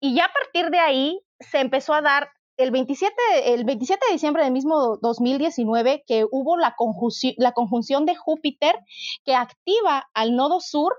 Y 0.00 0.14
ya 0.14 0.26
a 0.26 0.32
partir 0.32 0.70
de 0.70 0.78
ahí 0.78 1.20
se 1.40 1.60
empezó 1.60 1.94
a 1.94 2.02
dar 2.02 2.30
el 2.56 2.70
27, 2.70 3.14
el 3.54 3.64
27 3.64 4.06
de 4.06 4.12
diciembre 4.12 4.42
del 4.42 4.52
mismo 4.52 4.96
2019 5.02 6.04
que 6.06 6.24
hubo 6.30 6.56
la 6.56 6.74
la 7.36 7.52
conjunción 7.52 8.06
de 8.06 8.16
Júpiter 8.16 8.78
que 9.24 9.34
activa 9.34 10.08
al 10.14 10.36
nodo 10.36 10.60
sur 10.60 10.94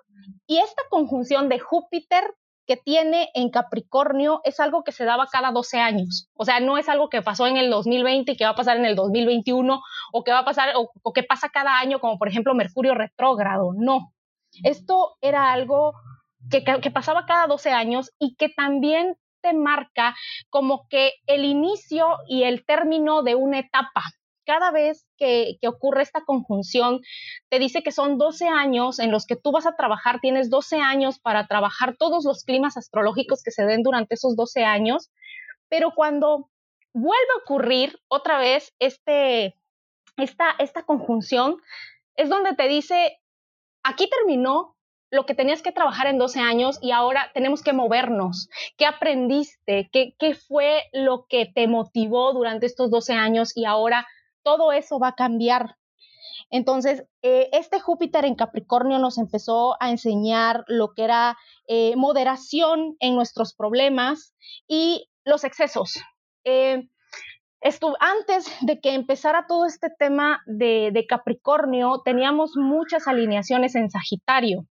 y 0.46 0.58
esta 0.58 0.84
conjunción 0.90 1.50
de 1.50 1.60
Júpiter 1.60 2.36
que 2.68 2.76
tiene 2.76 3.30
en 3.34 3.50
Capricornio 3.50 4.42
es 4.44 4.60
algo 4.60 4.84
que 4.84 4.92
se 4.92 5.06
daba 5.06 5.28
cada 5.32 5.52
12 5.52 5.80
años. 5.80 6.30
O 6.36 6.44
sea, 6.44 6.60
no 6.60 6.78
es 6.78 6.90
algo 6.90 7.10
que 7.10 7.22
pasó 7.22 7.48
en 7.48 7.56
el 7.56 7.70
2020 7.70 8.34
y 8.34 8.36
que 8.36 8.44
va 8.44 8.52
a 8.52 8.56
pasar 8.56 8.78
en 8.78 8.86
el 8.86 8.96
2021 8.96 9.82
o 10.12 10.24
que 10.24 10.32
va 10.32 10.40
a 10.40 10.46
pasar 10.46 10.74
o, 10.76 11.14
que 11.14 11.24
pasa 11.24 11.50
cada 11.50 11.80
año, 11.80 12.00
como 12.00 12.18
por 12.18 12.28
ejemplo 12.28 12.54
Mercurio 12.54 12.94
retrógrado. 12.94 13.72
No. 13.74 14.14
Esto 14.64 15.16
era 15.22 15.54
algo 15.54 15.94
que, 16.52 16.64
que 16.64 16.92
pasaba 16.92 17.26
cada 17.26 17.48
12 17.48 17.72
años 17.72 18.12
y 18.20 18.36
que 18.36 18.50
también 18.50 19.16
te 19.42 19.54
marca 19.54 20.16
como 20.50 20.88
que 20.90 21.14
el 21.26 21.46
inicio 21.46 22.18
y 22.28 22.44
el 22.44 22.66
término 22.66 23.24
de 23.24 23.36
una 23.36 23.60
etapa 23.60 24.04
cada 24.48 24.72
vez 24.72 25.06
que, 25.18 25.60
ocurre 25.68 26.02
esta 26.02 26.24
conjunción, 26.24 27.02
te 27.50 27.60
dice 27.60 27.84
que 27.84 27.92
son 27.92 28.18
12 28.18 28.48
años 28.48 28.98
en 28.98 29.12
los 29.12 29.26
que 29.26 29.36
tú 29.36 29.52
vas 29.52 29.68
a 29.68 29.76
trabajar, 29.76 30.22
tienes 30.22 30.50
12 30.50 30.78
años 30.78 31.20
para 31.20 31.48
trabajar 31.48 31.98
todos 32.00 32.24
los 32.24 32.46
climas 32.46 32.78
astrológicos 32.78 33.44
que 33.44 33.52
se 33.52 33.66
den 33.66 33.84
durante 33.84 34.16
esos 34.16 34.38
12 34.38 34.64
años, 34.64 35.12
pero 35.68 35.92
cuando 35.94 36.50
vuelve 36.94 37.28
a 37.36 37.44
ocurrir 37.44 38.00
otra 38.08 38.40
vez 38.40 38.74
este, 38.80 39.58
esta, 40.16 40.56
esta 40.60 40.84
conjunción, 40.84 41.58
es 42.16 42.30
donde 42.30 42.56
te 42.56 42.70
dice, 42.70 43.20
aquí 43.84 44.10
terminó 44.10 44.78
lo 45.12 45.26
que 45.26 45.36
tenías 45.36 45.62
que 45.62 45.74
trabajar 45.74 46.08
en 46.08 46.18
12 46.18 46.40
años 46.40 46.80
y 46.82 46.92
ahora 46.92 47.32
tenemos 47.34 47.64
que 47.64 47.74
movernos. 47.74 48.50
¿Qué 48.78 48.86
aprendiste? 48.86 49.90
¿Qué, 49.92 50.16
qué 50.18 50.36
fue 50.36 50.84
lo 50.94 51.26
que 51.28 51.46
te 51.54 51.68
motivó 51.68 52.32
durante 52.34 52.66
estos 52.66 52.90
12 52.90 53.14
años 53.14 53.52
y 53.56 53.66
ahora 53.66 54.08
todo 54.48 54.72
eso 54.72 54.98
va 54.98 55.10
a 55.10 55.16
cambiar. 55.16 55.76
Entonces, 56.50 57.04
eh, 57.22 57.50
este 57.52 57.82
Júpiter 57.82 58.24
en 58.24 58.36
Capricornio 58.36 58.98
nos 58.98 59.18
empezó 59.18 59.76
a 59.82 59.90
enseñar 59.90 60.64
lo 60.68 60.94
que 60.94 61.04
era 61.04 61.38
eh, 61.68 61.98
moderación 61.98 62.96
en 63.02 63.16
nuestros 63.16 63.54
problemas 63.54 64.34
y 64.66 65.10
los 65.26 65.44
excesos. 65.44 66.00
Eh, 66.46 66.88
antes 68.00 68.46
de 68.62 68.80
que 68.80 68.94
empezara 68.94 69.48
todo 69.50 69.66
este 69.66 69.90
tema 69.90 70.42
de, 70.46 71.06
Capricornio, 71.10 72.02
teníamos 72.06 72.56
muchas 72.56 73.06
alineaciones 73.10 73.76
en 73.76 73.90
Sagitario. 73.90 74.66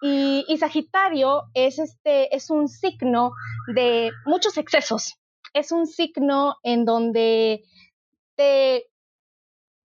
Y, 0.00 0.56
Sagitario 0.56 1.42
es, 1.52 1.78
este, 1.78 2.34
es 2.34 2.48
un 2.48 2.68
signo 2.68 3.32
de 3.74 4.10
muchos 4.24 4.56
excesos. 4.56 5.18
Es 5.52 5.70
un 5.70 5.86
signo 5.86 6.54
en 6.62 6.86
donde 6.86 7.62
te 8.36 8.86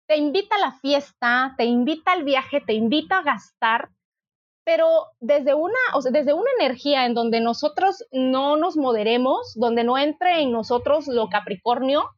te 0.07 0.17
invita 0.17 0.55
a 0.55 0.60
la 0.60 0.72
fiesta, 0.74 1.53
te 1.57 1.65
invita 1.65 2.12
al 2.12 2.24
viaje, 2.24 2.62
te 2.62 2.74
invita 2.74 3.19
a 3.19 3.24
gastar, 3.24 3.89
pero 4.63 5.07
desde 5.19 5.53
una, 5.53 5.77
o 5.93 6.01
sea, 6.01 6.12
desde 6.12 6.33
una 6.33 6.50
energía 6.60 7.05
en 7.05 7.13
donde 7.13 7.41
nosotros 7.41 8.05
no 8.12 8.55
nos 8.55 8.77
moderemos, 8.77 9.53
donde 9.55 9.83
no 9.83 9.98
entre 9.98 10.41
en 10.41 10.51
nosotros 10.51 11.07
lo 11.07 11.29
Capricornio, 11.29 12.10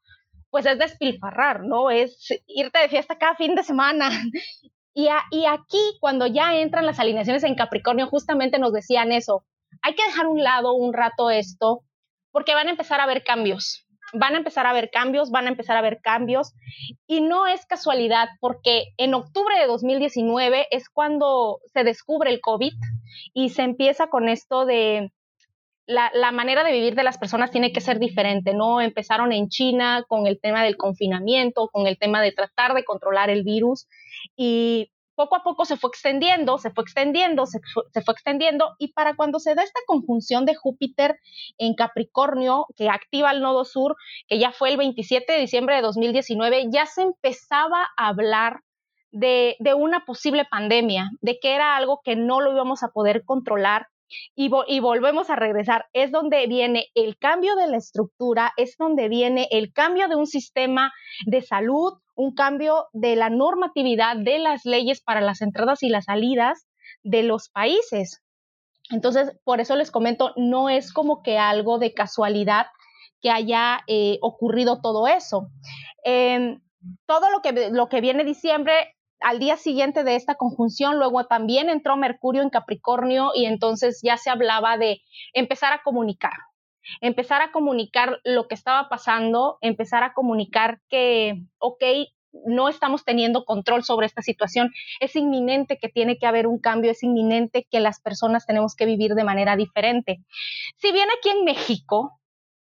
pues 0.50 0.66
es 0.66 0.78
despilfarrar, 0.78 1.64
¿no? 1.64 1.90
Es 1.90 2.30
irte 2.48 2.80
de 2.80 2.90
fiesta 2.90 3.18
cada 3.18 3.36
fin 3.36 3.56
de 3.56 3.64
semana. 3.64 4.10
Y, 4.98 5.10
y 5.30 5.46
aquí, 5.46 5.98
cuando 6.00 6.26
ya 6.26 6.56
entran 6.56 6.86
las 6.86 7.02
alineaciones 7.02 7.44
en 7.44 7.56
Capricornio, 7.56 8.08
justamente 8.08 8.60
nos 8.60 8.72
decían 8.72 9.12
eso, 9.12 9.44
hay 9.82 9.94
que 9.94 10.06
dejar 10.06 10.26
un 10.26 10.42
lado 10.42 10.72
un 10.72 10.94
rato 10.94 11.30
esto, 11.30 11.84
porque 12.32 12.54
van 12.54 12.68
a 12.68 12.72
empezar 12.72 13.02
a 13.02 13.04
haber 13.04 13.26
cambios 13.26 13.85
van 14.14 14.36
a 14.36 14.38
empezar 14.38 14.66
a 14.66 14.72
haber 14.72 14.90
cambios, 14.90 15.32
van 15.32 15.46
a 15.46 15.50
empezar 15.50 15.76
a 15.76 15.80
haber 15.80 16.00
cambios. 16.02 16.54
Y 17.08 17.22
no 17.22 17.48
es 17.48 17.66
casualidad 17.66 18.30
porque 18.40 18.94
en 18.98 19.14
octubre 19.14 19.58
de 19.60 19.68
2019 19.68 20.68
es 20.72 20.90
cuando 20.90 21.60
se 21.74 21.84
descubre 21.84 22.32
el 22.32 22.42
COVID 22.42 22.74
y 23.34 23.50
se 23.50 23.64
empieza 23.64 24.08
con 24.08 24.30
esto 24.30 24.66
de 24.66 25.12
la, 25.88 26.10
la, 26.14 26.32
manera 26.32 26.64
de 26.64 26.72
vivir 26.72 26.96
de 26.96 27.04
las 27.04 27.20
personas 27.20 27.52
tiene 27.52 27.72
que 27.72 27.82
ser 27.82 28.00
diferente, 28.00 28.56
¿no? 28.56 28.82
Empezaron 28.82 29.32
en 29.32 29.50
China 29.50 30.04
con 30.08 30.26
el 30.26 30.40
tema 30.40 30.64
del 30.64 30.78
confinamiento, 30.78 31.70
con 31.72 31.86
el 31.86 32.00
tema 32.00 32.22
de 32.22 32.32
tratar 32.32 32.74
de 32.74 32.84
controlar 32.84 33.30
el 33.30 33.44
virus 33.44 33.88
y 34.36 34.90
poco 35.16 35.36
a 35.36 35.44
poco 35.44 35.66
se 35.66 35.78
fue 35.78 35.90
extendiendo, 35.90 36.58
se 36.58 36.72
fue 36.72 36.84
extendiendo, 36.84 37.46
se 37.46 37.60
fue, 37.62 38.14
extendiendo, 38.14 38.76
y 38.78 38.94
para 38.94 39.16
cuando 39.16 39.40
se 39.40 39.56
da 39.56 39.64
esta 39.64 39.80
conjunción 39.88 40.46
de 40.46 40.56
Júpiter 40.56 41.20
en 41.58 41.74
Capricornio, 41.74 42.68
que 42.76 42.90
activa 42.90 43.32
el 43.32 43.42
nodo 43.42 43.66
sur, 43.66 43.96
que 44.28 44.40
ya 44.40 44.52
fue 44.52 44.72
el 44.72 44.78
27 44.78 45.32
de 45.32 45.40
diciembre 45.40 45.76
de 45.76 45.82
2019, 45.82 46.68
ya 46.72 46.86
se 46.86 47.02
empezaba 47.02 47.88
a 47.98 48.08
hablar 48.08 48.62
de, 49.12 49.56
de 49.60 49.74
una 49.74 50.06
posible 50.06 50.46
pandemia, 50.46 51.10
de 51.22 51.40
que 51.40 51.56
era 51.56 51.76
algo 51.76 52.02
que 52.04 52.16
no 52.16 52.42
lo 52.42 52.52
íbamos 52.52 52.84
a 52.84 52.90
poder 52.90 53.24
controlar 53.24 53.88
y, 54.36 54.50
volvemos 54.80 55.30
a 55.30 55.36
regresar. 55.36 55.88
Es 55.94 56.12
donde 56.12 56.46
viene 56.48 56.88
el 56.94 57.18
cambio 57.18 57.56
de 57.56 57.68
la 57.68 57.78
estructura, 57.78 58.54
es 58.58 58.78
donde 58.78 59.10
viene 59.10 59.48
el 59.52 59.74
cambio 59.74 60.08
de 60.08 60.16
un 60.16 60.28
sistema 60.28 60.94
de 61.26 61.42
salud, 61.42 61.94
un 62.16 62.34
cambio 62.34 62.88
de 62.94 63.16
la 63.16 63.30
normatividad 63.30 64.18
de 64.18 64.40
las 64.40 64.66
leyes 64.66 65.02
para 65.02 65.22
las 65.22 65.42
entradas 65.42 65.84
y 65.84 65.90
las 65.90 66.06
salidas 66.06 66.68
de 67.04 67.24
los 67.24 67.50
países. 67.50 68.22
Entonces, 68.90 69.38
por 69.44 69.60
eso 69.60 69.76
les 69.76 69.92
comento, 69.92 70.34
no 70.38 70.70
es 70.70 70.94
como 70.94 71.24
que 71.24 71.38
algo 71.38 71.80
de 71.80 71.94
casualidad 71.94 72.68
que 73.22 73.32
haya 73.32 73.80
eh, 73.88 74.20
ocurrido 74.22 74.82
todo 74.82 75.08
eso. 75.08 75.50
Em, 76.04 76.62
todo 77.08 77.32
lo 77.32 77.42
que, 77.42 77.70
lo 77.72 77.90
que 77.90 78.02
viene 78.02 78.24
diciembre 78.24 78.96
al 79.20 79.40
día 79.40 79.58
siguiente 79.58 80.04
de 80.04 80.16
esta 80.16 80.36
conjunción, 80.36 80.98
luego 81.00 81.26
también 81.26 81.70
entró 81.70 81.98
Mercurio 81.98 82.44
en 82.44 82.50
Capricornio 82.50 83.32
y 83.34 83.46
entonces 83.46 84.00
ya 84.04 84.18
se 84.18 84.30
hablaba 84.30 84.78
de 84.78 85.02
empezar 85.34 85.74
a 85.74 85.82
comunicar, 85.84 86.34
empezar 87.02 87.42
a 87.42 87.52
comunicar 87.52 88.20
lo 88.24 88.48
que 88.48 88.56
estaba 88.56 88.90
pasando, 88.90 89.58
empezar 89.62 90.04
a 90.04 90.14
comunicar 90.14 90.82
que, 90.90 91.44
ok, 91.60 91.84
no 92.46 92.70
estamos 92.70 93.06
teniendo 93.06 93.46
control 93.46 93.84
sobre 93.84 94.08
esta 94.08 94.22
situación. 94.22 94.74
Es 95.00 95.16
inminente 95.16 95.78
que 95.78 95.90
tiene 95.90 96.18
que 96.18 96.28
haber 96.28 96.48
un 96.48 96.60
cambio, 96.60 96.92
es 96.92 97.04
inminente 97.04 97.68
que 97.70 97.80
las 97.80 98.02
personas 98.02 98.46
tenemos 98.46 98.76
que 98.76 98.86
vivir 98.86 99.16
de 99.16 99.24
manera 99.24 99.56
diferente. 99.56 100.20
Si 100.78 100.92
bien 100.92 101.08
aquí 101.18 101.30
en 101.30 101.46
México 101.46 102.20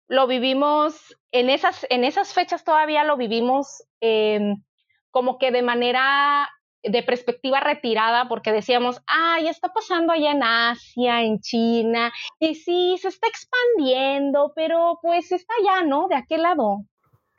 lo 0.09 0.27
vivimos, 0.27 1.17
en 1.31 1.51
esas, 1.51 1.87
en 1.91 2.05
esas 2.05 2.33
fechas 2.33 2.65
todavía 2.65 3.05
lo 3.05 3.17
vivimos 3.17 3.85
em, 4.01 4.63
como 5.11 5.39
que 5.39 5.51
de 5.53 5.63
manera 5.63 6.49
de 6.83 7.03
perspectiva 7.03 7.61
retirada 7.61 8.29
porque 8.29 8.53
decíamos, 8.53 9.03
ay, 9.07 9.49
está 9.49 9.69
pasando 9.69 10.13
allá 10.13 10.33
en 10.33 10.43
Asia, 10.43 11.23
en 11.23 11.41
China, 11.41 12.13
y 12.39 12.55
sí, 12.55 12.97
se 12.99 13.09
está 13.09 13.29
expandiendo, 13.29 14.53
pero 14.55 14.99
pues 15.03 15.31
está 15.33 15.53
allá, 15.61 15.85
¿no? 15.85 16.09
De 16.09 16.17
aquel 16.17 16.43
lado. 16.43 16.79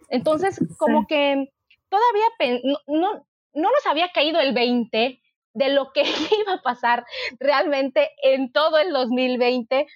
Entonces, 0.10 0.60
como 0.77 1.07
que 1.07 1.48
todavía 1.89 2.62
no, 2.63 2.77
no, 2.88 3.13
no 3.53 3.69
nos 3.69 3.88
había 3.88 4.12
caído 4.12 4.39
el 4.39 4.53
20 4.53 5.21
de 5.53 5.69
lo 5.69 5.91
que 5.93 6.03
iba 6.43 6.53
a 6.53 6.62
pasar 6.62 7.05
realmente 7.39 8.10
en 8.24 8.51
todo 8.51 8.77
el 8.77 8.91
2020, 8.91 9.88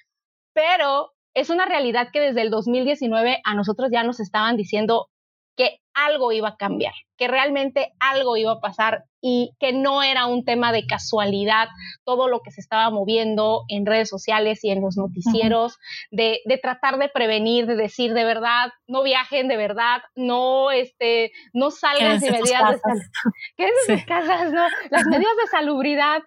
pero 0.53 1.11
es 1.33 1.49
una 1.49 1.65
realidad 1.65 2.09
que 2.11 2.21
desde 2.21 2.41
el 2.41 2.49
2019 2.49 3.41
a 3.43 3.53
nosotros 3.55 3.89
ya 3.91 4.03
nos 4.03 4.19
estaban 4.19 4.55
diciendo 4.55 5.09
algo 5.95 6.31
iba 6.31 6.49
a 6.49 6.57
cambiar, 6.57 6.93
que 7.17 7.27
realmente 7.27 7.93
algo 7.99 8.37
iba 8.37 8.51
a 8.51 8.59
pasar 8.59 9.05
y 9.21 9.51
que 9.59 9.73
no 9.73 10.03
era 10.03 10.27
un 10.27 10.45
tema 10.45 10.71
de 10.71 10.85
casualidad 10.85 11.69
todo 12.03 12.27
lo 12.27 12.41
que 12.41 12.51
se 12.51 12.61
estaba 12.61 12.89
moviendo 12.91 13.63
en 13.69 13.85
redes 13.85 14.09
sociales 14.09 14.63
y 14.63 14.69
en 14.69 14.81
los 14.81 14.97
noticieros, 14.97 15.77
de, 16.11 16.41
tratar 16.61 16.99
de 16.99 17.09
prevenir, 17.09 17.65
de 17.65 17.75
decir 17.75 18.13
de 18.13 18.25
verdad, 18.25 18.71
no 18.87 19.01
viajen 19.01 19.47
de 19.47 19.57
verdad, 19.57 20.01
no, 20.15 20.69
este, 20.69 21.31
no 21.53 21.71
salgan 21.71 22.19
sin 22.19 22.33
medidas 22.33 22.79
de 23.87 24.05
casas, 24.05 24.51
no, 24.51 24.67
las 24.91 25.05
medidas 25.07 25.35
de 25.41 25.47
salubridad 25.49 26.21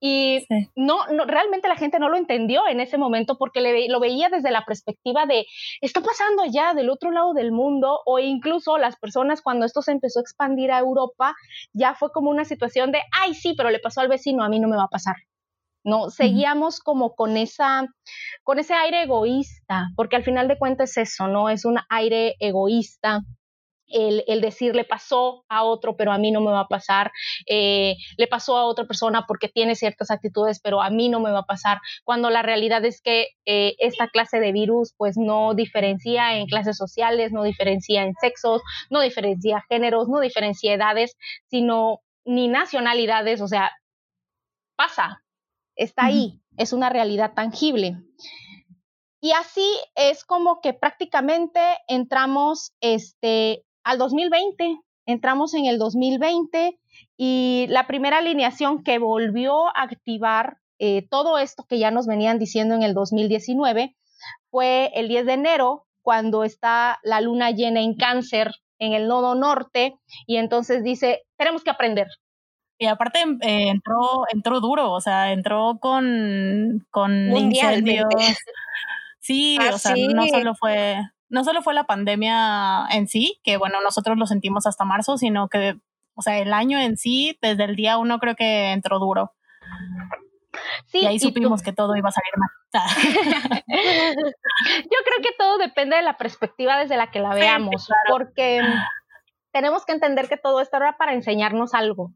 y 0.00 0.46
no, 0.74 1.06
no, 1.08 1.26
realmente 1.26 1.68
la 1.68 1.76
gente 1.76 1.98
no 1.98 2.08
lo 2.08 2.16
entendió 2.16 2.66
en 2.66 2.80
ese 2.80 2.96
momento 2.96 3.36
porque 3.36 3.60
le, 3.60 3.88
lo 3.88 4.00
veía 4.00 4.30
desde 4.30 4.50
la 4.50 4.64
perspectiva 4.64 5.26
de, 5.26 5.46
está 5.82 6.00
pasando 6.00 6.42
allá 6.42 6.72
del 6.74 6.88
otro 6.88 7.10
lado 7.10 7.34
del 7.34 7.52
mundo, 7.52 8.00
o 8.06 8.18
incluso 8.18 8.78
las 8.78 8.96
personas 8.96 9.42
cuando 9.42 9.66
esto 9.66 9.82
se 9.82 9.92
empezó 9.92 10.20
a 10.20 10.22
expandir 10.22 10.72
a 10.72 10.78
Europa, 10.78 11.34
ya 11.74 11.94
fue 11.94 12.10
como 12.12 12.30
una 12.30 12.46
situación 12.46 12.92
de, 12.92 13.00
ay, 13.12 13.34
sí, 13.34 13.54
pero 13.56 13.70
le 13.70 13.78
pasó 13.78 14.00
al 14.00 14.08
vecino, 14.08 14.42
a 14.42 14.48
mí 14.48 14.58
no 14.58 14.68
me 14.68 14.76
va 14.76 14.84
a 14.84 14.88
pasar. 14.88 15.16
No, 15.84 16.10
seguíamos 16.10 16.80
como 16.80 17.14
con 17.14 17.36
esa, 17.36 17.86
con 18.42 18.58
ese 18.58 18.74
aire 18.74 19.02
egoísta, 19.02 19.88
porque 19.96 20.16
al 20.16 20.24
final 20.24 20.48
de 20.48 20.58
cuentas 20.58 20.96
es 20.96 21.12
eso, 21.12 21.26
¿no? 21.26 21.48
Es 21.48 21.64
un 21.64 21.78
aire 21.88 22.36
egoísta 22.38 23.20
el, 23.90 24.24
el, 24.26 24.40
decir 24.40 24.74
le 24.74 24.84
pasó 24.84 25.44
a 25.48 25.64
otro, 25.64 25.96
pero 25.96 26.12
a 26.12 26.18
mí 26.18 26.30
no 26.30 26.40
me 26.40 26.50
va 26.50 26.60
a 26.60 26.68
pasar, 26.68 27.12
eh, 27.46 27.96
le 28.16 28.26
pasó 28.26 28.56
a 28.56 28.64
otra 28.64 28.86
persona 28.86 29.24
porque 29.26 29.48
tiene 29.48 29.74
ciertas 29.74 30.10
actitudes, 30.10 30.60
pero 30.60 30.82
a 30.82 30.90
mí 30.90 31.08
no 31.08 31.20
me 31.20 31.30
va 31.30 31.40
a 31.40 31.46
pasar, 31.46 31.78
cuando 32.04 32.30
la 32.30 32.42
realidad 32.42 32.84
es 32.84 33.00
que 33.00 33.28
eh, 33.46 33.74
esta 33.78 34.08
clase 34.08 34.40
de 34.40 34.52
virus 34.52 34.94
pues 34.96 35.16
no 35.16 35.54
diferencia 35.54 36.36
en 36.36 36.46
clases 36.46 36.76
sociales, 36.76 37.32
no 37.32 37.42
diferencia 37.42 38.02
en 38.02 38.14
sexos, 38.20 38.62
no 38.90 39.00
diferencia 39.00 39.64
géneros, 39.68 40.08
no 40.08 40.20
diferencia 40.20 40.74
edades, 40.74 41.16
sino 41.48 42.00
ni 42.24 42.48
nacionalidades, 42.48 43.40
o 43.40 43.48
sea, 43.48 43.72
pasa, 44.76 45.22
está 45.76 46.06
ahí, 46.06 46.40
es 46.56 46.72
una 46.72 46.90
realidad 46.90 47.32
tangible. 47.34 47.96
Y 49.20 49.32
así 49.32 49.66
es 49.94 50.24
como 50.24 50.60
que 50.62 50.72
prácticamente 50.72 51.60
entramos 51.88 52.72
este, 52.80 53.64
al 53.84 53.98
2020. 53.98 54.78
Entramos 55.06 55.54
en 55.54 55.66
el 55.66 55.78
2020 55.78 56.78
y 57.16 57.66
la 57.68 57.86
primera 57.86 58.18
alineación 58.18 58.82
que 58.82 58.98
volvió 58.98 59.68
a 59.68 59.82
activar 59.82 60.58
eh, 60.78 61.06
todo 61.10 61.38
esto 61.38 61.64
que 61.68 61.78
ya 61.78 61.90
nos 61.90 62.06
venían 62.06 62.38
diciendo 62.38 62.74
en 62.74 62.82
el 62.82 62.94
2019 62.94 63.96
fue 64.50 64.90
el 64.94 65.08
10 65.08 65.26
de 65.26 65.32
enero, 65.32 65.86
cuando 66.02 66.44
está 66.44 66.98
la 67.02 67.20
luna 67.20 67.50
llena 67.50 67.80
en 67.80 67.94
cáncer 67.94 68.54
en 68.78 68.94
el 68.94 69.06
nodo 69.06 69.34
norte 69.34 69.98
y 70.26 70.36
entonces 70.36 70.82
dice, 70.82 71.22
tenemos 71.36 71.62
que 71.62 71.70
aprender. 71.70 72.08
Y 72.78 72.86
aparte 72.86 73.20
eh, 73.42 73.68
entró, 73.68 74.24
entró 74.32 74.60
duro, 74.60 74.92
o 74.92 75.00
sea, 75.02 75.32
entró 75.32 75.78
con, 75.80 76.86
con 76.90 77.12
incendios. 77.36 78.06
Sí, 79.18 79.58
o 79.58 79.76
sea, 79.76 79.94
no 80.14 80.26
solo 80.28 80.54
fue 80.54 80.98
no 81.30 81.44
solo 81.44 81.62
fue 81.62 81.74
la 81.74 81.84
pandemia 81.84 82.86
en 82.90 83.08
sí, 83.08 83.40
que 83.42 83.56
bueno, 83.56 83.80
nosotros 83.80 84.18
lo 84.18 84.26
sentimos 84.26 84.66
hasta 84.66 84.84
marzo, 84.84 85.16
sino 85.16 85.48
que, 85.48 85.76
o 86.14 86.22
sea, 86.22 86.38
el 86.38 86.52
año 86.52 86.78
en 86.78 86.96
sí, 86.96 87.38
desde 87.40 87.64
el 87.64 87.76
día 87.76 87.96
uno 87.96 88.18
creo 88.18 88.34
que 88.34 88.72
entró 88.72 88.98
duro. 88.98 89.32
Sí, 90.86 90.98
y 90.98 91.06
ahí 91.06 91.20
supimos 91.20 91.62
que 91.62 91.72
todo 91.72 91.96
iba 91.96 92.08
a 92.08 92.12
salir 92.12 92.32
mal. 92.36 92.50
Yo 93.68 94.98
creo 95.04 95.22
que 95.22 95.34
todo 95.38 95.58
depende 95.58 95.96
de 95.96 96.02
la 96.02 96.16
perspectiva 96.16 96.78
desde 96.78 96.96
la 96.96 97.10
que 97.10 97.20
la 97.20 97.34
veamos, 97.34 97.88
porque 98.08 98.60
tenemos 99.52 99.84
que 99.84 99.92
entender 99.92 100.28
que 100.28 100.36
todo 100.36 100.60
esto 100.60 100.76
era 100.76 100.96
para 100.96 101.14
enseñarnos 101.14 101.74
algo, 101.74 102.12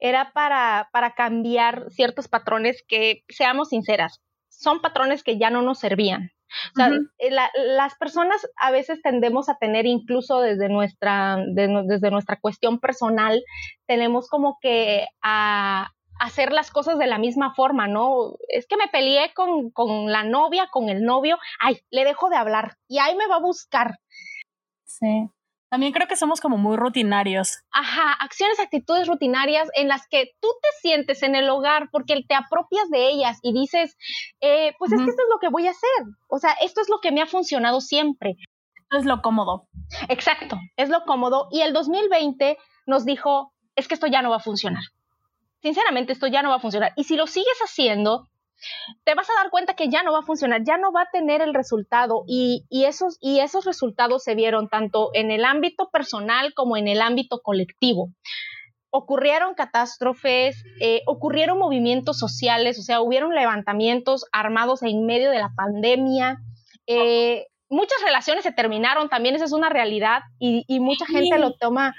era 0.00 0.32
para, 0.32 0.88
para 0.92 1.14
cambiar 1.14 1.90
ciertos 1.90 2.28
patrones 2.28 2.82
que, 2.88 3.24
seamos 3.28 3.68
sinceras, 3.68 4.22
son 4.48 4.80
patrones 4.80 5.22
que 5.22 5.38
ya 5.38 5.50
no 5.50 5.60
nos 5.60 5.78
servían. 5.78 6.32
O 6.72 6.76
sea, 6.76 6.90
eh, 7.18 7.30
las 7.30 7.94
personas 7.96 8.46
a 8.56 8.70
veces 8.70 9.00
tendemos 9.02 9.48
a 9.48 9.56
tener 9.56 9.86
incluso 9.86 10.40
desde 10.40 10.68
nuestra, 10.68 11.38
desde 11.54 12.10
nuestra 12.10 12.38
cuestión 12.40 12.78
personal, 12.78 13.42
tenemos 13.86 14.28
como 14.28 14.58
que 14.60 15.06
a 15.22 15.90
hacer 16.18 16.52
las 16.52 16.70
cosas 16.70 16.98
de 16.98 17.06
la 17.06 17.18
misma 17.18 17.54
forma, 17.54 17.88
¿no? 17.88 18.36
Es 18.48 18.66
que 18.66 18.76
me 18.76 18.88
peleé 18.88 19.32
con, 19.34 19.70
con 19.70 20.10
la 20.10 20.24
novia, 20.24 20.68
con 20.70 20.88
el 20.88 21.04
novio, 21.04 21.38
ay, 21.60 21.78
le 21.90 22.04
dejo 22.04 22.30
de 22.30 22.36
hablar 22.36 22.76
y 22.88 22.98
ahí 22.98 23.14
me 23.16 23.26
va 23.26 23.36
a 23.36 23.40
buscar. 23.40 23.98
Sí. 24.84 25.28
También 25.68 25.92
creo 25.92 26.06
que 26.06 26.16
somos 26.16 26.40
como 26.40 26.58
muy 26.58 26.76
rutinarios. 26.76 27.58
Ajá, 27.72 28.12
acciones, 28.20 28.60
actitudes 28.60 29.08
rutinarias 29.08 29.68
en 29.74 29.88
las 29.88 30.06
que 30.08 30.32
tú 30.40 30.48
te 30.62 30.68
sientes 30.80 31.22
en 31.22 31.34
el 31.34 31.48
hogar 31.50 31.88
porque 31.90 32.22
te 32.26 32.34
apropias 32.34 32.88
de 32.88 33.08
ellas 33.08 33.38
y 33.42 33.52
dices, 33.52 33.96
eh, 34.40 34.74
pues 34.78 34.92
es 34.92 34.98
que 34.98 35.10
esto 35.10 35.22
es 35.22 35.28
lo 35.28 35.40
que 35.40 35.48
voy 35.48 35.66
a 35.66 35.72
hacer. 35.72 36.04
O 36.28 36.38
sea, 36.38 36.52
esto 36.62 36.80
es 36.80 36.88
lo 36.88 37.00
que 37.00 37.10
me 37.10 37.20
ha 37.20 37.26
funcionado 37.26 37.80
siempre. 37.80 38.36
Esto 38.76 38.98
es 38.98 39.04
lo 39.04 39.20
cómodo. 39.22 39.66
Exacto, 40.08 40.56
es 40.76 40.88
lo 40.88 41.04
cómodo. 41.04 41.48
Y 41.50 41.62
el 41.62 41.72
2020 41.72 42.56
nos 42.86 43.04
dijo, 43.04 43.52
es 43.74 43.88
que 43.88 43.94
esto 43.94 44.06
ya 44.06 44.22
no 44.22 44.30
va 44.30 44.36
a 44.36 44.40
funcionar. 44.40 44.84
Sinceramente, 45.62 46.12
esto 46.12 46.28
ya 46.28 46.42
no 46.42 46.50
va 46.50 46.56
a 46.56 46.60
funcionar. 46.60 46.92
Y 46.94 47.04
si 47.04 47.16
lo 47.16 47.26
sigues 47.26 47.58
haciendo, 47.64 48.28
te 49.04 49.14
vas 49.14 49.28
a 49.30 49.34
dar 49.42 49.50
cuenta 49.50 49.74
que 49.74 49.88
ya 49.88 50.02
no 50.02 50.12
va 50.12 50.20
a 50.20 50.26
funcionar, 50.26 50.62
ya 50.64 50.78
no 50.78 50.92
va 50.92 51.02
a 51.02 51.10
tener 51.10 51.42
el 51.42 51.54
resultado 51.54 52.24
y, 52.26 52.64
esos, 52.70 53.18
y 53.20 53.40
esos 53.40 53.64
resultados 53.64 54.24
se 54.24 54.34
vieron 54.34 54.68
tanto 54.68 55.10
en 55.14 55.30
el 55.30 55.44
ámbito 55.44 55.90
personal 55.90 56.54
como 56.54 56.76
en 56.76 56.88
el 56.88 57.00
ámbito 57.00 57.40
colectivo. 57.42 58.12
Ocurrieron 58.90 59.54
catástrofes, 59.54 60.62
eh, 60.80 61.02
ocurrieron 61.06 61.58
movimientos 61.58 62.18
sociales, 62.18 62.78
o 62.78 62.82
sea, 62.82 63.00
hubieron 63.00 63.34
levantamientos 63.34 64.24
armados 64.32 64.82
en 64.82 65.04
medio 65.04 65.30
de 65.30 65.38
la 65.38 65.52
pandemia. 65.54 66.38
Eh, 66.86 67.46
muchas 67.68 68.00
relaciones 68.02 68.44
se 68.44 68.52
terminaron, 68.52 69.08
también 69.08 69.34
esa 69.34 69.44
es 69.44 69.52
una 69.52 69.68
realidad 69.68 70.20
y, 70.38 70.64
y 70.66 70.80
mucha 70.80 71.04
gente 71.06 71.38
lo 71.38 71.54
toma. 71.54 71.94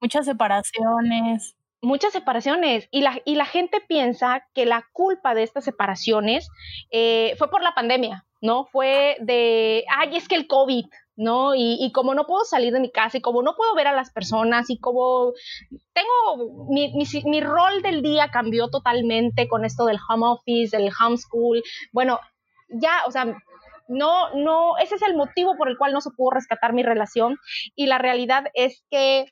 Muchas 0.00 0.26
separaciones 0.26 1.54
muchas 1.82 2.12
separaciones 2.12 2.88
y 2.90 3.02
la, 3.02 3.20
y 3.24 3.34
la 3.34 3.44
gente 3.44 3.80
piensa 3.86 4.46
que 4.54 4.64
la 4.64 4.88
culpa 4.92 5.34
de 5.34 5.42
estas 5.42 5.64
separaciones 5.64 6.48
eh, 6.90 7.34
fue 7.36 7.50
por 7.50 7.62
la 7.62 7.74
pandemia, 7.74 8.24
¿no? 8.40 8.66
Fue 8.66 9.16
de, 9.20 9.84
ay, 9.94 10.16
es 10.16 10.28
que 10.28 10.36
el 10.36 10.46
COVID, 10.46 10.86
¿no? 11.16 11.54
Y, 11.54 11.90
como 11.92 12.14
no 12.14 12.24
puedo 12.24 12.44
salir 12.44 12.72
de 12.72 12.80
mi 12.80 12.90
casa 12.90 13.18
y 13.18 13.20
como 13.20 13.42
no 13.42 13.54
puedo 13.56 13.74
ver 13.74 13.88
a 13.88 13.92
las 13.92 14.12
personas 14.12 14.70
y 14.70 14.78
como 14.78 15.32
tengo, 15.92 16.68
mi, 16.70 16.94
mi, 16.94 17.04
mi 17.24 17.40
rol 17.40 17.82
del 17.82 18.00
día 18.00 18.30
cambió 18.30 18.68
totalmente 18.68 19.48
con 19.48 19.64
esto 19.64 19.84
del 19.84 19.98
home 20.08 20.26
office, 20.26 20.76
del 20.76 20.90
homeschool, 20.98 21.62
bueno, 21.92 22.20
ya, 22.68 23.02
o 23.06 23.10
sea, 23.10 23.36
no, 23.88 24.32
no, 24.34 24.78
ese 24.78 24.94
es 24.94 25.02
el 25.02 25.16
motivo 25.16 25.56
por 25.56 25.68
el 25.68 25.76
cual 25.76 25.92
no 25.92 26.00
se 26.00 26.10
pudo 26.10 26.30
rescatar 26.30 26.72
mi 26.72 26.82
relación 26.82 27.38
y 27.74 27.86
la 27.86 27.98
realidad 27.98 28.44
es 28.54 28.84
que 28.90 29.26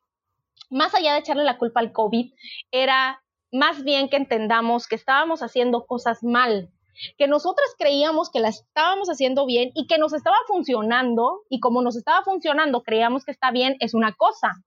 más 0.70 0.94
allá 0.94 1.12
de 1.12 1.20
echarle 1.20 1.44
la 1.44 1.58
culpa 1.58 1.80
al 1.80 1.92
COVID, 1.92 2.32
era 2.70 3.22
más 3.52 3.82
bien 3.84 4.08
que 4.08 4.16
entendamos 4.16 4.86
que 4.86 4.94
estábamos 4.94 5.42
haciendo 5.42 5.86
cosas 5.86 6.22
mal, 6.22 6.70
que 7.18 7.26
nosotras 7.26 7.68
creíamos 7.78 8.30
que 8.30 8.40
las 8.40 8.60
estábamos 8.60 9.08
haciendo 9.08 9.46
bien 9.46 9.70
y 9.74 9.86
que 9.86 9.98
nos 9.98 10.12
estaba 10.12 10.36
funcionando, 10.46 11.42
y 11.48 11.60
como 11.60 11.82
nos 11.82 11.96
estaba 11.96 12.22
funcionando, 12.22 12.82
creíamos 12.82 13.24
que 13.24 13.32
está 13.32 13.50
bien, 13.50 13.76
es 13.80 13.94
una 13.94 14.14
cosa. 14.14 14.64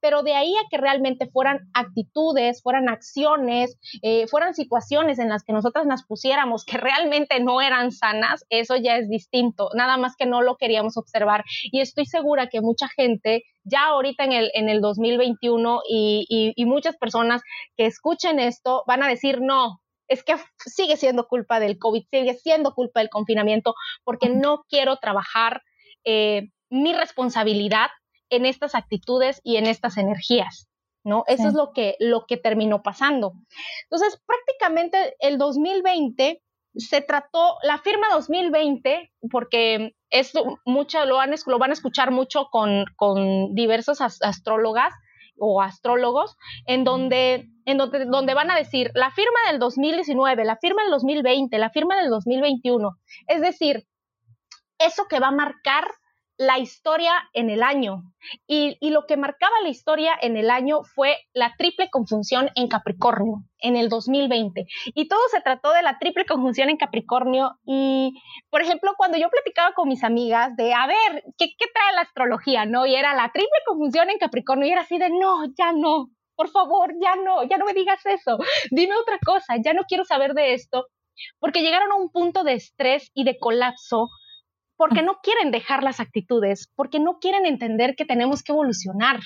Pero 0.00 0.22
de 0.22 0.34
ahí 0.34 0.54
a 0.56 0.68
que 0.70 0.78
realmente 0.78 1.26
fueran 1.26 1.60
actitudes, 1.74 2.62
fueran 2.62 2.88
acciones, 2.88 3.78
eh, 4.02 4.26
fueran 4.26 4.54
situaciones 4.54 5.18
en 5.18 5.28
las 5.28 5.44
que 5.44 5.52
nosotras 5.52 5.86
nos 5.86 6.04
pusiéramos 6.04 6.64
que 6.64 6.78
realmente 6.78 7.40
no 7.40 7.60
eran 7.60 7.92
sanas, 7.92 8.44
eso 8.50 8.76
ya 8.76 8.96
es 8.96 9.08
distinto, 9.08 9.70
nada 9.74 9.96
más 9.96 10.16
que 10.16 10.26
no 10.26 10.42
lo 10.42 10.56
queríamos 10.56 10.96
observar. 10.96 11.44
Y 11.64 11.80
estoy 11.80 12.06
segura 12.06 12.48
que 12.48 12.60
mucha 12.60 12.88
gente 12.88 13.44
ya 13.64 13.86
ahorita 13.86 14.24
en 14.24 14.32
el, 14.32 14.50
en 14.54 14.68
el 14.68 14.80
2021 14.80 15.80
y, 15.88 16.52
y 16.56 16.64
muchas 16.66 16.96
personas 16.96 17.42
que 17.76 17.86
escuchen 17.86 18.38
esto 18.38 18.84
van 18.86 19.02
a 19.02 19.08
decir, 19.08 19.40
no, 19.40 19.80
es 20.08 20.22
que 20.22 20.34
sigue 20.58 20.96
siendo 20.96 21.26
culpa 21.26 21.60
del 21.60 21.78
COVID, 21.78 22.04
sigue 22.10 22.34
siendo 22.34 22.74
culpa 22.74 23.00
del 23.00 23.08
confinamiento, 23.08 23.74
porque 24.04 24.28
no 24.28 24.64
quiero 24.68 24.96
trabajar 24.96 25.62
eh, 26.04 26.50
mi 26.70 26.92
responsabilidad 26.92 27.88
en 28.36 28.46
estas 28.46 28.74
actitudes 28.74 29.40
y 29.44 29.56
en 29.56 29.66
estas 29.66 29.96
energías. 29.96 30.68
¿no? 31.04 31.24
Eso 31.26 31.48
es 31.48 31.54
lo 31.54 31.72
que, 31.72 31.96
lo 32.00 32.24
que 32.26 32.36
terminó 32.36 32.82
pasando. 32.82 33.34
Entonces, 33.84 34.20
prácticamente 34.26 35.14
el 35.20 35.38
2020 35.38 36.42
se 36.76 37.00
trató, 37.02 37.56
la 37.62 37.78
firma 37.78 38.08
2020, 38.12 39.12
porque 39.30 39.94
esto 40.10 40.58
mucho, 40.64 41.04
lo, 41.04 41.16
van, 41.16 41.34
lo 41.46 41.58
van 41.58 41.70
a 41.70 41.74
escuchar 41.74 42.10
mucho 42.10 42.48
con, 42.50 42.84
con 42.96 43.54
diversas 43.54 44.00
astrólogas 44.00 44.92
o 45.38 45.60
astrólogos, 45.60 46.36
en 46.66 46.84
donde, 46.84 47.48
en 47.64 47.78
donde, 47.78 48.06
donde 48.06 48.34
van 48.34 48.50
a 48.50 48.56
decir 48.56 48.90
la 48.94 49.10
firma 49.10 49.38
del 49.50 49.58
2019, 49.58 50.44
la 50.44 50.56
firma 50.56 50.82
del 50.82 50.90
2020, 50.92 51.58
la 51.58 51.70
firma 51.70 51.96
del 51.96 52.10
2021. 52.10 52.96
Es 53.28 53.40
decir, 53.40 53.86
eso 54.78 55.04
que 55.08 55.20
va 55.20 55.28
a 55.28 55.32
marcar 55.32 55.86
la 56.36 56.58
historia 56.58 57.12
en 57.32 57.50
el 57.50 57.62
año. 57.62 58.02
Y, 58.46 58.76
lo 58.90 59.06
que 59.06 59.16
marcaba 59.16 59.54
la 59.62 59.68
historia 59.68 60.12
en 60.20 60.36
el 60.36 60.50
año 60.50 60.82
fue 60.84 61.18
la 61.32 61.54
triple 61.56 61.90
conjunción 61.90 62.50
en 62.54 62.68
Capricornio 62.68 63.44
en 63.58 63.76
el 63.76 63.88
2020. 63.88 64.66
Y 64.94 65.08
todo 65.08 65.20
se 65.30 65.40
trató 65.40 65.72
de 65.72 65.82
la 65.82 65.98
triple 65.98 66.24
conjunción 66.26 66.70
en 66.70 66.76
Capricornio. 66.76 67.58
Y, 67.66 68.14
por 68.50 68.62
ejemplo, 68.62 68.92
cuando 68.96 69.18
yo 69.18 69.28
platicaba 69.30 69.74
con 69.74 69.88
mis 69.88 70.04
amigas 70.04 70.56
de, 70.56 70.74
a 70.74 70.86
ver, 70.86 71.24
¿qué, 71.38 71.48
qué 71.58 71.66
trae 71.72 71.94
la 71.94 72.02
astrología? 72.02 72.66
¿No? 72.66 72.86
Y 72.86 72.94
era 72.94 73.14
la 73.14 73.30
triple 73.32 73.58
conjunción 73.66 74.10
en 74.10 74.18
Capricornio. 74.18 74.68
Y 74.68 74.72
era 74.72 74.82
así 74.82 74.98
de, 74.98 75.10
no, 75.10 75.44
ya 75.56 75.72
no. 75.72 76.10
Por 76.36 76.50
favor, 76.50 76.92
ya 77.00 77.14
no, 77.16 77.44
ya 77.44 77.58
no 77.58 77.64
me 77.64 77.74
digas 77.74 78.04
eso. 78.06 78.38
Dime 78.70 78.96
otra 78.96 79.18
cosa, 79.24 79.54
ya 79.64 79.72
no 79.72 79.82
quiero 79.86 80.04
saber 80.04 80.34
de 80.34 80.54
esto. 80.54 80.86
Porque 81.38 81.62
llegaron 81.62 81.92
a 81.92 81.96
un 81.96 82.10
punto 82.10 82.42
de 82.42 82.54
estrés 82.54 83.10
y 83.14 83.24
de 83.24 83.38
colapso 83.38 84.08
porque 84.76 85.02
no 85.02 85.20
quieren 85.22 85.50
dejar 85.50 85.82
las 85.82 86.00
actitudes, 86.00 86.70
porque 86.74 87.00
no 87.00 87.18
quieren 87.18 87.46
entender 87.46 87.94
que 87.96 88.04
tenemos 88.04 88.42
que 88.42 88.52
evolucionar. 88.52 89.20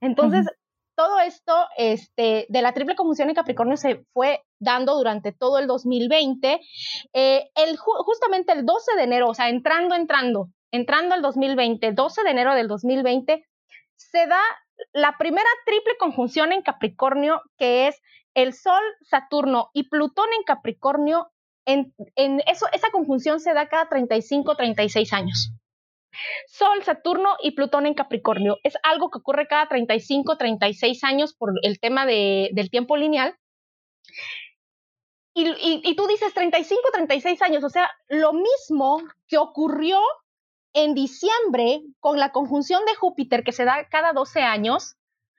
Entonces, 0.00 0.46
todo 0.96 1.20
esto 1.20 1.52
este, 1.76 2.46
de 2.48 2.62
la 2.62 2.72
triple 2.72 2.96
conjunción 2.96 3.28
en 3.28 3.34
Capricornio 3.34 3.76
se 3.76 4.04
fue 4.12 4.42
dando 4.58 4.96
durante 4.96 5.32
todo 5.32 5.58
el 5.58 5.66
2020. 5.66 6.60
Eh, 7.12 7.50
el, 7.54 7.76
justamente 7.76 8.52
el 8.52 8.64
12 8.64 8.96
de 8.96 9.02
enero, 9.02 9.28
o 9.28 9.34
sea, 9.34 9.48
entrando, 9.48 9.94
entrando, 9.94 10.48
entrando 10.72 11.14
al 11.14 11.22
2020, 11.22 11.86
el 11.86 11.94
12 11.94 12.22
de 12.22 12.30
enero 12.30 12.54
del 12.54 12.68
2020, 12.68 13.44
se 13.96 14.26
da 14.26 14.40
la 14.92 15.16
primera 15.18 15.48
triple 15.64 15.96
conjunción 15.98 16.52
en 16.52 16.62
Capricornio, 16.62 17.42
que 17.58 17.88
es 17.88 18.00
el 18.34 18.52
Sol, 18.52 18.82
Saturno 19.02 19.70
y 19.72 19.88
Plutón 19.88 20.28
en 20.36 20.44
Capricornio 20.44 21.30
esa 21.66 22.90
conjunción 22.92 23.40
se 23.40 23.52
da 23.52 23.68
cada 23.68 23.88
35, 23.88 24.56
36 24.56 25.12
años. 25.12 25.52
Sol, 26.46 26.82
Saturno 26.82 27.36
y 27.42 27.52
Plutón 27.52 27.86
en 27.86 27.94
Capricornio. 27.94 28.58
Es 28.62 28.74
algo 28.82 29.10
que 29.10 29.18
ocurre 29.18 29.46
cada 29.46 29.68
35, 29.68 30.36
36 30.36 31.04
años 31.04 31.34
por 31.34 31.52
el 31.62 31.78
tema 31.78 32.06
del 32.06 32.70
tiempo 32.70 32.96
lineal. 32.96 33.36
Y, 35.34 35.50
y, 35.84 35.96
tú 35.96 36.06
dices 36.06 36.32
35, 36.32 36.80
36 36.92 37.42
años, 37.42 37.62
o 37.62 37.68
sea, 37.68 37.90
lo 38.08 38.32
mismo 38.32 39.02
que 39.28 39.36
ocurrió 39.36 40.00
en 40.72 40.94
diciembre 40.94 41.82
con 42.00 42.18
la 42.18 42.32
conjunción 42.32 42.82
de 42.86 42.94
Júpiter 42.94 43.44
que 43.44 43.52
se 43.52 43.66
da 43.66 43.86
cada 43.90 44.14
12 44.14 44.40
años. 44.40 44.96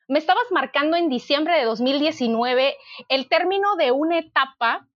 Me 0.08 0.20
estabas 0.20 0.46
marcando 0.52 0.98
en 0.98 1.10
diciembre 1.10 1.58
de 1.58 1.63
2019 1.63 2.78
el 3.10 3.28
término 3.28 3.76
de 3.76 3.92
una 3.92 4.20
etapa 4.20 4.88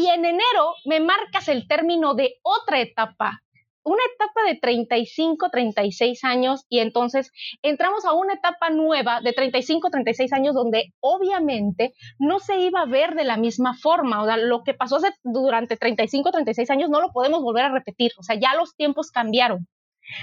y 0.00 0.08
en 0.08 0.24
enero 0.24 0.74
me 0.86 1.00
marcas 1.00 1.48
el 1.48 1.68
término 1.68 2.14
de 2.14 2.36
otra 2.42 2.80
etapa, 2.80 3.42
una 3.82 4.02
etapa 4.14 4.48
de 4.48 4.58
35, 4.58 5.50
36 5.50 6.24
años 6.24 6.64
y 6.68 6.78
entonces 6.78 7.30
entramos 7.62 8.04
a 8.06 8.12
una 8.12 8.34
etapa 8.34 8.70
nueva 8.70 9.20
de 9.20 9.32
35, 9.32 9.90
36 9.90 10.32
años 10.32 10.54
donde 10.54 10.94
obviamente 11.00 11.92
no 12.18 12.38
se 12.38 12.58
iba 12.60 12.80
a 12.80 12.86
ver 12.86 13.14
de 13.14 13.24
la 13.24 13.36
misma 13.36 13.74
forma, 13.74 14.22
o 14.22 14.26
sea, 14.26 14.38
lo 14.38 14.62
que 14.62 14.74
pasó 14.74 14.98
durante 15.22 15.76
35, 15.76 16.30
36 16.30 16.70
años 16.70 16.88
no 16.88 17.00
lo 17.00 17.10
podemos 17.12 17.42
volver 17.42 17.64
a 17.64 17.72
repetir, 17.72 18.12
o 18.18 18.22
sea, 18.22 18.36
ya 18.40 18.54
los 18.54 18.74
tiempos 18.76 19.10
cambiaron. 19.10 19.66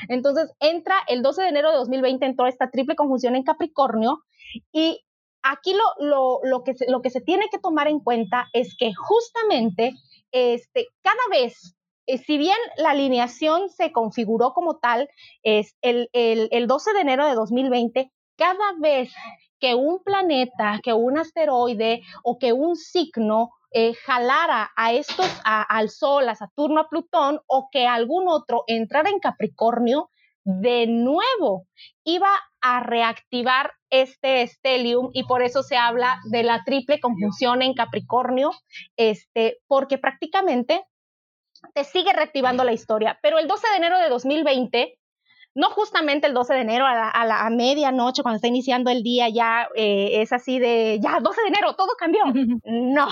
Entonces 0.10 0.52
entra 0.60 0.96
el 1.08 1.22
12 1.22 1.44
de 1.44 1.50
enero 1.50 1.72
de 1.72 1.78
2020, 1.78 2.26
entró 2.26 2.48
esta 2.48 2.70
triple 2.72 2.96
conjunción 2.96 3.36
en 3.36 3.44
Capricornio 3.44 4.24
y 4.72 5.02
aquí 5.52 5.74
lo, 6.00 6.40
lo, 6.44 6.64
que 6.64 6.74
se, 6.74 6.90
lo 6.90 7.02
que 7.02 7.10
se 7.10 7.22
tiene 7.22 7.48
que 7.50 7.60
tomar 7.60 7.88
en 7.88 8.00
cuenta 8.00 8.48
es 8.54 8.76
que 8.78 8.94
justamente 8.94 9.94
este, 10.32 10.88
cada 11.02 11.22
vez 11.32 11.78
eh, 12.08 12.18
si 12.18 12.38
bien 12.38 12.58
la 12.78 12.92
alineación 12.92 13.70
se 13.70 13.92
configuró 13.92 14.54
como 14.54 14.78
tal, 14.78 15.10
es 15.44 15.76
el, 15.82 16.10
el, 16.14 16.68
12 16.68 16.94
de 16.94 17.02
enero 17.02 17.28
de 17.28 17.36
2020, 17.36 18.12
cada 18.38 18.74
vez 18.80 19.14
que 19.60 19.76
un 19.76 20.02
planeta, 20.04 20.80
que 20.84 20.94
un 20.94 21.18
asteroide 21.18 22.02
o 22.24 22.40
que 22.40 22.54
un 22.54 22.78
signo 22.78 23.52
eh, 23.72 23.94
jalara 23.94 24.72
a 24.78 24.94
estos, 24.94 25.30
al 25.44 25.90
Sol, 25.90 26.30
a 26.30 26.36
Saturno, 26.36 26.80
a 26.80 26.90
Plutón 26.90 27.42
o 27.46 27.68
que 27.72 27.86
algún 27.86 28.30
otro 28.30 28.64
entrara 28.68 29.10
en 29.10 29.20
Capricornio, 29.20 30.10
de 30.46 30.88
nuevo 30.88 31.68
iba 32.06 32.30
a 32.62 32.80
reactivar 32.80 33.74
este 33.90 34.42
estelium 34.42 35.10
y 35.14 35.24
por 35.24 35.42
eso 35.42 35.64
se 35.64 35.78
habla 35.78 36.20
de 36.26 36.44
la 36.44 36.64
triple 36.64 37.00
conjunción 37.00 37.62
en 37.62 37.74
Capricornio, 37.74 38.52
este, 38.98 39.60
porque 39.68 39.98
prácticamente 39.98 40.84
te 41.74 41.84
sigue 41.84 42.14
reactivando 42.14 42.64
la 42.64 42.74
historia. 42.74 43.20
Pero 43.22 43.40
el 43.40 43.48
12 43.48 43.68
de 43.70 43.78
enero 43.78 44.00
de 44.00 44.10
2020 44.10 45.00
no 45.58 45.72
justamente 45.72 46.28
el 46.28 46.36
12 46.36 46.54
de 46.54 46.62
enero 46.62 46.86
a 46.86 47.26
la, 47.26 47.50
medianoche, 47.50 48.22
cuando 48.22 48.36
está 48.36 48.48
iniciando 48.48 48.92
el 48.92 49.02
día, 49.02 49.28
ya 49.28 49.68
eh, 49.76 50.22
es 50.22 50.32
así 50.32 50.60
de, 50.60 51.00
ya, 51.02 51.20
12 51.20 51.42
de 51.42 51.48
enero, 51.48 51.74
todo 51.76 51.90
cambió. 51.98 52.24
No, 52.88 53.08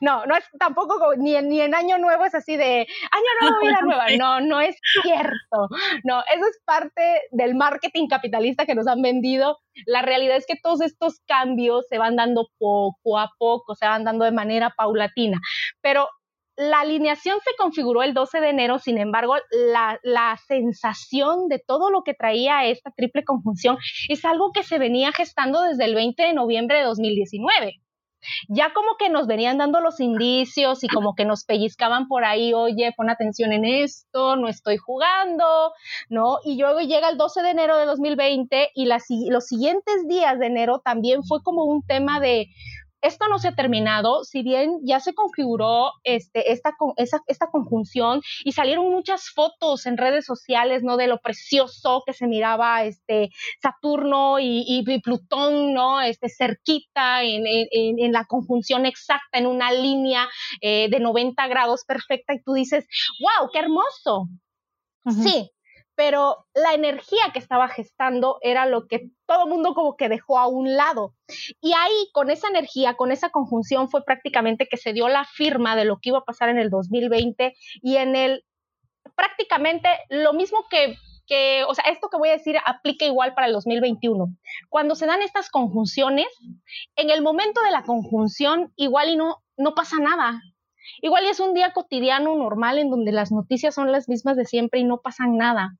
no, 0.00 0.26
no 0.26 0.36
es 0.36 0.44
tampoco 0.58 1.14
ni 1.16 1.40
ni 1.42 1.60
en 1.60 1.74
Año 1.74 1.98
Nuevo 1.98 2.24
es 2.24 2.34
así 2.34 2.56
de, 2.56 2.86
Año 3.10 3.30
Nuevo, 3.40 3.56
vida 3.60 3.80
nueva. 3.82 4.06
No, 4.16 4.40
no 4.40 4.60
es 4.60 4.76
cierto. 5.02 5.68
No, 6.04 6.20
eso 6.20 6.46
es 6.48 6.60
parte 6.64 7.22
del 7.32 7.54
marketing 7.54 8.06
capitalista 8.08 8.64
que 8.64 8.74
nos 8.74 8.86
han 8.86 9.02
vendido. 9.02 9.58
La 9.86 10.02
realidad 10.02 10.36
es 10.36 10.46
que 10.46 10.56
todos 10.62 10.80
estos 10.82 11.20
cambios 11.26 11.86
se 11.88 11.98
van 11.98 12.16
dando 12.16 12.48
poco 12.58 13.18
a 13.18 13.30
poco, 13.38 13.74
se 13.74 13.86
van 13.86 14.04
dando 14.04 14.24
de 14.24 14.32
manera 14.32 14.72
paulatina. 14.76 15.40
Pero 15.80 16.08
la 16.58 16.80
alineación 16.80 17.38
se 17.44 17.54
configuró 17.56 18.02
el 18.02 18.14
12 18.14 18.40
de 18.40 18.48
enero, 18.50 18.80
sin 18.80 18.98
embargo, 18.98 19.36
la, 19.50 20.36
sensación 20.48 21.48
de 21.48 21.60
todo 21.64 21.90
lo 21.90 22.02
que 22.02 22.14
traía 22.14 22.66
esta 22.66 22.90
triple 22.90 23.24
conjunción 23.24 23.78
es 24.08 24.24
algo 24.24 24.50
que 24.52 24.64
se 24.64 24.78
venía 24.78 25.12
gestando 25.12 25.62
desde 25.62 25.84
el 25.84 25.94
20 25.94 26.20
de 26.20 26.34
noviembre 26.34 26.78
de 26.78 26.84
2019 26.84 27.80
ya 28.48 28.72
como 28.72 28.96
que 28.98 29.08
nos 29.10 29.26
venían 29.28 29.58
dando 29.58 29.80
los 29.80 30.00
indicios 30.00 30.82
y 30.82 30.88
como 30.88 31.14
que 31.14 31.24
nos 31.24 31.44
pellizcaban 31.44 32.08
por 32.08 32.24
ahí, 32.24 32.52
oye, 32.52 32.92
pon 32.96 33.10
atención 33.10 33.52
en 33.52 33.64
esto, 33.64 34.34
no 34.34 34.48
estoy 34.48 34.76
jugando, 34.76 35.72
¿no? 36.08 36.38
Y 36.44 36.60
luego 36.60 36.80
llega 36.80 37.08
el 37.08 37.16
12 37.16 37.42
de 37.42 37.50
enero 37.50 37.76
de 37.76 37.86
2020 37.86 38.70
y 38.74 38.86
los 38.86 39.46
siguientes 39.46 40.08
días 40.08 40.38
de 40.38 40.46
enero 40.46 40.80
también 40.84 41.22
fue 41.22 41.42
como 41.42 41.64
un 41.64 41.82
tema 41.82 42.20
de, 42.20 42.48
esto 43.00 43.28
no 43.28 43.38
se 43.38 43.48
ha 43.48 43.54
terminado, 43.54 44.24
si 44.24 44.42
bien 44.42 44.80
ya 44.82 45.00
se 45.00 45.14
configuró 45.14 45.92
este, 46.02 46.52
esta, 46.52 46.74
esta 46.96 47.46
conjunción 47.50 48.20
y 48.44 48.52
salieron 48.52 48.90
muchas 48.90 49.30
fotos 49.30 49.86
en 49.86 49.96
redes 49.96 50.24
sociales, 50.24 50.82
¿no? 50.82 50.96
De 50.96 51.06
lo 51.06 51.18
precioso 51.18 52.02
que 52.06 52.12
se 52.12 52.26
miraba 52.26 52.84
este, 52.84 53.30
Saturno 53.62 54.38
y, 54.40 54.84
Plutón, 55.02 55.74
¿no? 55.74 56.00
Este, 56.00 56.28
cerquita 56.28 57.22
en, 57.22 58.12
la 58.12 58.24
conjunción 58.24 58.86
exacta, 58.86 59.38
en 59.38 59.46
una 59.46 59.70
línea 59.72 60.28
eh, 60.60 60.88
de 60.90 61.00
90 61.00 61.46
grados 61.46 61.84
perfecta 61.84 62.34
y 62.34 62.42
tú 62.42 62.54
dices, 62.54 62.86
wow, 63.20 63.50
qué 63.52 63.60
hermoso. 63.60 64.28
Sí, 65.22 65.50
pero 65.98 66.46
la 66.54 66.74
energía 66.74 67.32
que 67.32 67.40
estaba 67.40 67.66
gestando 67.66 68.38
era 68.42 68.66
lo 68.66 68.86
que 68.86 69.10
todo 69.26 69.46
el 69.46 69.50
mundo 69.50 69.74
como 69.74 69.96
que 69.96 70.08
dejó 70.08 70.38
a 70.38 70.46
un 70.46 70.76
lado. 70.76 71.16
Y 71.60 71.72
ahí, 71.72 72.08
con 72.12 72.30
esa 72.30 72.46
energía, 72.46 72.94
con 72.94 73.10
esa 73.10 73.30
conjunción, 73.30 73.90
fue 73.90 74.04
prácticamente 74.04 74.68
que 74.70 74.76
se 74.76 74.92
dio 74.92 75.08
la 75.08 75.24
firma 75.24 75.74
de 75.74 75.84
lo 75.84 75.98
que 75.98 76.10
iba 76.10 76.18
a 76.18 76.24
pasar 76.24 76.50
en 76.50 76.58
el 76.58 76.70
2020 76.70 77.52
y 77.82 77.96
en 77.96 78.14
el 78.14 78.44
prácticamente 79.16 79.88
lo 80.08 80.34
mismo 80.34 80.66
que 80.70 80.94
o 81.66 81.74
sea, 81.74 81.84
esto 81.90 82.08
que 82.08 82.16
voy 82.16 82.28
a 82.28 82.38
decir 82.38 82.56
aplica 82.64 83.04
igual 83.04 83.34
para 83.34 83.48
el 83.48 83.52
2021. 83.52 84.28
Cuando 84.68 84.94
se 84.94 85.06
dan 85.06 85.20
estas 85.20 85.50
conjunciones, 85.50 86.28
en 86.94 87.10
el 87.10 87.22
momento 87.22 87.60
de 87.62 87.72
la 87.72 87.82
conjunción, 87.82 88.72
igual 88.76 89.08
y 89.08 89.16
no, 89.16 89.42
no 89.56 89.74
pasa 89.74 89.96
nada. 89.98 90.40
Igual 91.02 91.24
y 91.24 91.28
es 91.28 91.40
un 91.40 91.54
día 91.54 91.72
cotidiano, 91.72 92.34
normal, 92.36 92.78
en 92.78 92.88
donde 92.88 93.12
las 93.12 93.30
noticias 93.30 93.74
son 93.74 93.92
las 93.92 94.08
mismas 94.08 94.36
de 94.36 94.46
siempre 94.46 94.80
y 94.80 94.84
no 94.84 95.00
pasan 95.02 95.36
nada. 95.36 95.76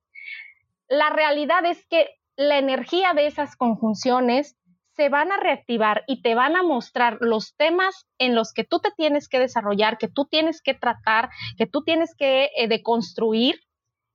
La 0.88 1.11
realidad 1.11 1.64
es 1.66 1.87
que 1.87 2.09
la 2.37 2.59
energía 2.59 3.12
de 3.14 3.27
esas 3.27 3.57
conjunciones 3.57 4.57
se 4.98 5.09
van 5.09 5.31
a 5.31 5.37
reactivar 5.37 6.03
y 6.09 6.22
te 6.22 6.35
van 6.35 6.57
a 6.57 6.62
mostrar 6.62 7.18
los 7.20 7.55
temas 7.57 8.07
en 8.18 8.35
los 8.35 8.53
que 8.53 8.64
tú 8.64 8.81
te 8.81 8.90
tienes 8.96 9.29
que 9.29 9.38
desarrollar, 9.38 9.96
que 9.96 10.09
tú 10.09 10.27
tienes 10.27 10.61
que 10.61 10.74
tratar, 10.74 11.31
que 11.57 11.66
tú 11.66 11.83
tienes 11.83 12.16
que 12.16 12.51
eh, 12.57 12.66
deconstruir 12.66 13.61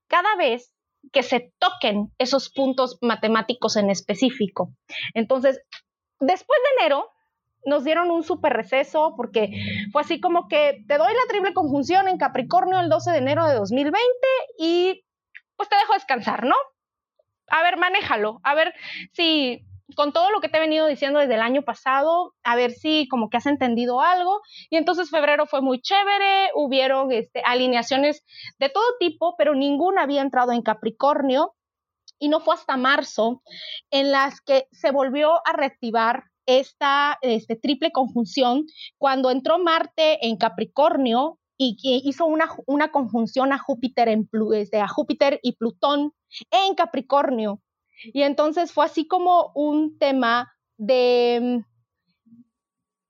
cada 0.08 0.36
vez 0.36 0.74
que 1.12 1.24
se 1.24 1.54
toquen 1.60 2.12
esos 2.18 2.50
puntos 2.50 2.98
matemáticos 3.02 3.78
en 3.78 3.90
específico. 3.90 4.74
Entonces, 5.14 5.62
después 6.20 6.60
de 6.64 6.84
enero, 6.84 7.10
nos 7.66 7.84
dieron 7.84 8.12
un 8.12 8.24
súper 8.24 8.54
receso 8.54 9.14
porque 9.16 9.50
fue 9.92 10.02
así 10.02 10.20
como 10.20 10.48
que 10.48 10.84
te 10.88 10.98
doy 10.98 11.14
la 11.14 11.30
triple 11.30 11.54
conjunción 11.54 12.08
en 12.08 12.18
Capricornio 12.18 12.80
el 12.80 12.90
12 12.90 13.12
de 13.12 13.18
enero 13.18 13.48
de 13.48 13.56
2020 13.56 14.02
y 14.60 15.04
pues 15.64 15.70
te 15.70 15.76
dejo 15.78 15.94
descansar, 15.94 16.46
¿no? 16.46 16.56
A 17.48 17.62
ver, 17.62 17.78
manéjalo, 17.78 18.42
a 18.44 18.56
ver 18.56 18.74
si 19.14 19.66
con 19.96 20.12
todo 20.12 20.32
lo 20.32 20.42
que 20.42 20.50
te 20.50 20.58
he 20.58 20.62
venido 20.62 20.88
diciendo 20.88 21.20
desde 21.20 21.36
el 21.36 21.42
año 21.42 21.62
pasado, 21.62 22.34
a 22.44 22.56
ver 22.56 22.72
si 22.72 23.08
como 23.08 23.30
que 23.30 23.38
has 23.38 23.46
entendido 23.46 24.02
algo. 24.02 24.42
Y 24.70 24.78
entonces 24.78 25.10
febrero 25.10 25.46
fue 25.46 25.62
muy 25.62 25.82
chévere, 25.82 26.50
hubieron 26.56 27.12
este, 27.12 27.42
alineaciones 27.46 28.24
de 28.60 28.70
todo 28.70 28.84
tipo, 29.00 29.36
pero 29.38 29.56
ninguna 29.56 30.04
había 30.04 30.22
entrado 30.22 30.52
en 30.52 30.62
Capricornio. 30.62 31.54
Y 32.20 32.30
no 32.30 32.40
fue 32.40 32.56
hasta 32.56 32.78
marzo 32.78 33.42
en 33.92 34.12
las 34.12 34.40
que 34.42 34.68
se 34.72 34.92
volvió 34.92 35.46
a 35.46 35.54
reactivar 35.54 36.24
esta 36.46 37.18
este, 37.22 37.56
triple 37.56 37.92
conjunción 37.92 38.66
cuando 38.98 39.32
entró 39.32 39.60
Marte 39.60 40.26
en 40.26 40.38
Capricornio 40.38 41.40
y 41.58 41.78
hizo 42.06 42.26
una, 42.26 42.50
una 42.66 42.92
conjunción 42.92 43.54
a 43.54 43.60
Júpiter, 43.60 44.10
este, 44.56 44.82
a 44.82 44.88
Júpiter 44.88 45.40
y 45.44 45.54
Plutón 45.54 46.14
en 46.52 46.76
Capricornio. 46.76 47.62
Y 48.06 48.24
entonces 48.24 48.72
fue 48.72 48.86
así 48.86 49.08
como 49.08 49.52
un 49.56 49.98
tema 49.98 50.54
de 50.78 51.40
mm, 51.42 51.74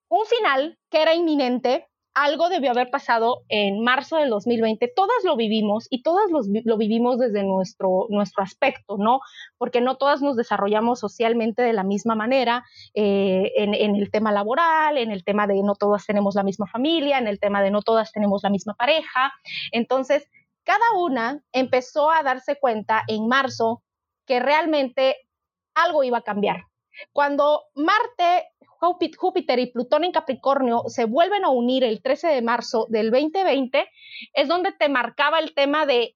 un 0.09 0.25
final 0.25 0.79
que 0.89 1.01
era 1.01 1.15
inminente. 1.15 1.87
Algo 2.15 2.49
debió 2.49 2.71
haber 2.71 2.91
pasado 2.91 3.43
en 3.49 3.83
marzo 3.83 4.17
del 4.17 4.29
2020. 4.29 4.91
Todas 4.95 5.23
lo 5.23 5.35
vivimos 5.35 5.87
y 5.89 6.03
todas 6.03 6.25
lo 6.29 6.77
vivimos 6.77 7.17
desde 7.17 7.43
nuestro, 7.43 8.05
nuestro 8.09 8.43
aspecto, 8.43 8.97
¿no? 8.97 9.19
Porque 9.57 9.81
no 9.81 9.97
todas 9.97 10.21
nos 10.21 10.35
desarrollamos 10.35 10.99
socialmente 10.99 11.63
de 11.63 11.73
la 11.73 11.83
misma 11.83 12.13
manera 12.15 12.63
eh, 12.93 13.51
en, 13.55 13.73
en 13.73 13.95
el 13.95 14.11
tema 14.11 14.31
laboral, 14.31 14.97
en 14.97 15.11
el 15.11 15.23
tema 15.23 15.47
de 15.47 15.63
no 15.63 15.75
todas 15.75 16.05
tenemos 16.05 16.35
la 16.35 16.43
misma 16.43 16.67
familia, 16.67 17.17
en 17.17 17.27
el 17.27 17.39
tema 17.39 17.63
de 17.63 17.71
no 17.71 17.81
todas 17.81 18.11
tenemos 18.11 18.43
la 18.43 18.49
misma 18.49 18.75
pareja. 18.75 19.33
Entonces, 19.71 20.27
cada 20.63 20.93
una 20.97 21.41
empezó 21.51 22.11
a 22.11 22.23
darse 22.23 22.57
cuenta 22.59 23.03
en 23.07 23.27
marzo 23.27 23.83
que 24.25 24.39
realmente 24.39 25.17
algo 25.75 26.03
iba 26.03 26.19
a 26.19 26.23
cambiar. 26.23 26.65
Cuando 27.11 27.63
Marte, 27.75 28.49
Júpiter 29.17 29.59
y 29.59 29.71
Plutón 29.71 30.03
en 30.03 30.11
Capricornio 30.11 30.83
se 30.87 31.05
vuelven 31.05 31.45
a 31.45 31.49
unir 31.49 31.83
el 31.83 32.01
13 32.01 32.27
de 32.27 32.41
marzo 32.41 32.87
del 32.89 33.11
2020, 33.11 33.89
es 34.33 34.47
donde 34.47 34.71
te 34.73 34.89
marcaba 34.89 35.39
el 35.39 35.53
tema 35.53 35.85
de 35.85 36.15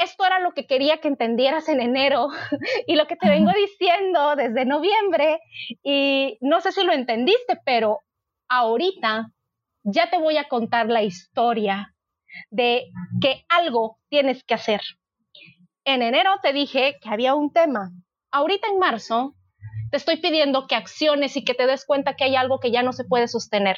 esto 0.00 0.24
era 0.24 0.40
lo 0.40 0.52
que 0.52 0.66
quería 0.66 0.98
que 0.98 1.08
entendieras 1.08 1.68
en 1.68 1.80
enero 1.80 2.28
y 2.86 2.96
lo 2.96 3.06
que 3.06 3.16
te 3.16 3.28
vengo 3.28 3.52
diciendo 3.52 4.34
desde 4.34 4.64
noviembre 4.64 5.40
y 5.82 6.38
no 6.40 6.60
sé 6.60 6.72
si 6.72 6.82
lo 6.84 6.92
entendiste, 6.92 7.58
pero 7.64 8.00
ahorita 8.48 9.30
ya 9.82 10.10
te 10.10 10.18
voy 10.18 10.38
a 10.38 10.48
contar 10.48 10.88
la 10.88 11.02
historia 11.02 11.94
de 12.50 12.86
que 13.20 13.44
algo 13.48 13.98
tienes 14.08 14.42
que 14.44 14.54
hacer. 14.54 14.80
En 15.84 16.02
enero 16.02 16.30
te 16.42 16.52
dije 16.52 16.96
que 17.00 17.08
había 17.08 17.34
un 17.34 17.52
tema. 17.52 17.90
Ahorita 18.30 18.68
en 18.68 18.78
marzo 18.78 19.34
te 19.90 19.96
estoy 19.96 20.16
pidiendo 20.16 20.66
que 20.66 20.76
acciones 20.76 21.36
y 21.36 21.44
que 21.44 21.54
te 21.54 21.66
des 21.66 21.84
cuenta 21.84 22.14
que 22.14 22.24
hay 22.24 22.36
algo 22.36 22.60
que 22.60 22.70
ya 22.70 22.82
no 22.82 22.92
se 22.92 23.04
puede 23.04 23.28
sostener. 23.28 23.76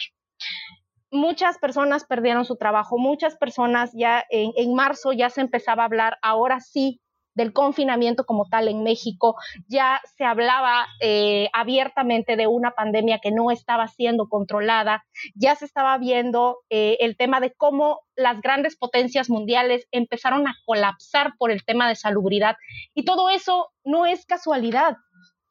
Muchas 1.10 1.58
personas 1.58 2.04
perdieron 2.04 2.44
su 2.44 2.56
trabajo, 2.56 2.96
muchas 2.98 3.36
personas 3.36 3.90
ya 3.92 4.24
en, 4.30 4.74
marzo 4.74 5.12
ya 5.12 5.28
se 5.28 5.42
empezaba 5.42 5.82
a 5.82 5.86
hablar, 5.86 6.18
ahora 6.22 6.60
sí 6.60 7.00
del 7.34 7.52
confinamiento 7.52 8.24
como 8.24 8.46
tal 8.50 8.68
en 8.68 8.82
México, 8.82 9.36
ya 9.66 10.02
se 10.16 10.24
hablaba 10.24 10.86
eh, 11.00 11.48
abiertamente 11.54 12.36
de 12.36 12.46
una 12.46 12.72
pandemia 12.72 13.20
que 13.22 13.30
no 13.30 13.50
estaba 13.50 13.88
siendo 13.88 14.28
controlada, 14.28 15.04
ya 15.34 15.54
se 15.54 15.64
estaba 15.64 15.96
viendo 15.98 16.58
eh, 16.68 16.98
el 17.00 17.16
tema 17.16 17.40
de 17.40 17.54
cómo 17.54 18.00
las 18.16 18.40
grandes 18.42 18.76
potencias 18.76 19.30
mundiales 19.30 19.86
empezaron 19.92 20.46
a 20.46 20.54
colapsar 20.66 21.32
por 21.38 21.50
el 21.50 21.64
tema 21.64 21.88
de 21.88 21.96
salubridad. 21.96 22.56
Y 22.94 23.04
todo 23.04 23.30
eso 23.30 23.70
no 23.82 24.04
es 24.04 24.26
casualidad, 24.26 24.96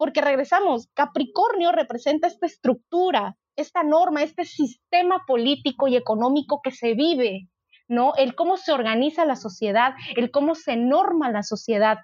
porque 0.02 0.20
regresamos, 0.20 0.88
Capricornio 0.96 1.72
representa 1.72 2.26
esta 2.26 2.48
estructura, 2.48 3.38
esta 3.56 3.84
norma, 3.84 4.24
este 4.24 4.46
sistema 4.46 5.26
político 5.28 5.88
y 5.88 5.96
económico 5.96 6.60
que 6.64 6.72
se 6.72 6.96
vive 6.96 7.50
¿no? 7.88 8.14
El 8.18 8.34
cómo 8.34 8.58
se 8.58 8.72
organiza 8.72 9.26
la 9.26 9.36
sociedad, 9.36 9.94
el 10.16 10.32
cómo 10.32 10.56
se 10.56 10.76
norma 10.76 11.30
la 11.30 11.44
sociedad. 11.44 12.00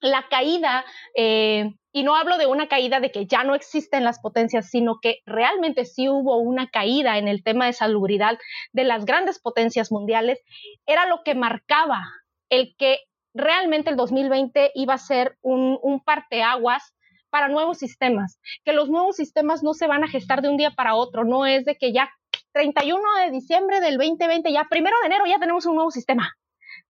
La 0.00 0.28
caída, 0.28 0.84
eh, 1.16 1.72
y 1.90 2.04
no 2.04 2.14
hablo 2.14 2.38
de 2.38 2.46
una 2.46 2.68
caída 2.68 3.00
de 3.00 3.10
que 3.10 3.26
ya 3.26 3.42
no 3.42 3.56
existen 3.56 4.04
las 4.04 4.20
potencias, 4.20 4.70
sino 4.70 5.00
que 5.02 5.18
realmente 5.26 5.84
sí 5.84 6.08
hubo 6.08 6.36
una 6.36 6.68
caída 6.68 7.18
en 7.18 7.26
el 7.26 7.42
tema 7.42 7.66
de 7.66 7.72
salubridad 7.72 8.38
de 8.72 8.84
las 8.84 9.04
grandes 9.04 9.40
potencias 9.40 9.90
mundiales, 9.90 10.38
era 10.86 11.06
lo 11.06 11.24
que 11.24 11.34
marcaba 11.34 12.04
el 12.50 12.76
que 12.78 13.00
realmente 13.34 13.90
el 13.90 13.96
2020 13.96 14.70
iba 14.76 14.94
a 14.94 14.98
ser 14.98 15.36
un, 15.42 15.76
un 15.82 16.04
parteaguas 16.04 16.94
para 17.36 17.48
nuevos 17.48 17.76
sistemas, 17.76 18.40
que 18.64 18.72
los 18.72 18.88
nuevos 18.88 19.16
sistemas 19.16 19.62
no 19.62 19.74
se 19.74 19.86
van 19.86 20.02
a 20.02 20.08
gestar 20.08 20.40
de 20.40 20.48
un 20.48 20.56
día 20.56 20.70
para 20.70 20.94
otro, 20.94 21.22
no 21.26 21.44
es 21.44 21.66
de 21.66 21.76
que 21.76 21.92
ya 21.92 22.08
31 22.52 22.98
de 23.20 23.30
diciembre 23.30 23.80
del 23.80 23.98
2020, 23.98 24.50
ya 24.50 24.64
primero 24.70 24.96
de 25.02 25.08
enero 25.08 25.26
ya 25.26 25.38
tenemos 25.38 25.66
un 25.66 25.74
nuevo 25.74 25.90
sistema. 25.90 26.32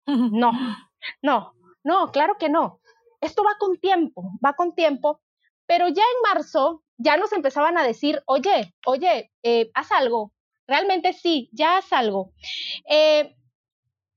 No, 0.07 0.53
no, 1.23 1.55
no, 1.83 2.13
claro 2.13 2.37
que 2.39 2.51
no. 2.51 2.79
Esto 3.23 3.43
va 3.43 3.53
con 3.59 3.79
tiempo, 3.79 4.33
va 4.45 4.53
con 4.53 4.75
tiempo, 4.75 5.23
pero 5.65 5.89
ya 5.89 6.03
en 6.03 6.35
marzo 6.35 6.83
ya 6.99 7.17
nos 7.17 7.33
empezaban 7.33 7.79
a 7.79 7.83
decir, 7.83 8.23
oye, 8.27 8.75
oye, 8.85 9.33
eh, 9.43 9.71
haz 9.73 9.93
algo. 9.93 10.35
Realmente 10.67 11.15
sí, 11.15 11.49
ya 11.53 11.79
haz 11.79 11.91
algo. 11.95 12.33
Eh, 12.87 13.35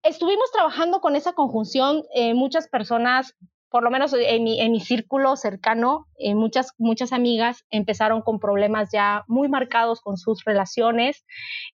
estuvimos 0.03 0.51
trabajando 0.51 0.99
con 0.99 1.15
esa 1.15 1.31
conjunción, 1.31 2.03
eh, 2.13 2.33
muchas 2.33 2.67
personas 2.67 3.33
por 3.69 3.83
lo 3.83 3.91
menos 3.91 4.13
en 4.13 4.43
mi, 4.43 4.61
en 4.61 4.71
mi 4.71 4.79
círculo 4.79 5.35
cercano, 5.35 6.07
eh, 6.17 6.35
muchas, 6.35 6.73
muchas 6.77 7.11
amigas 7.11 7.65
empezaron 7.69 8.21
con 8.21 8.39
problemas 8.39 8.89
ya 8.91 9.23
muy 9.27 9.49
marcados 9.49 10.01
con 10.01 10.17
sus 10.17 10.43
relaciones, 10.45 11.25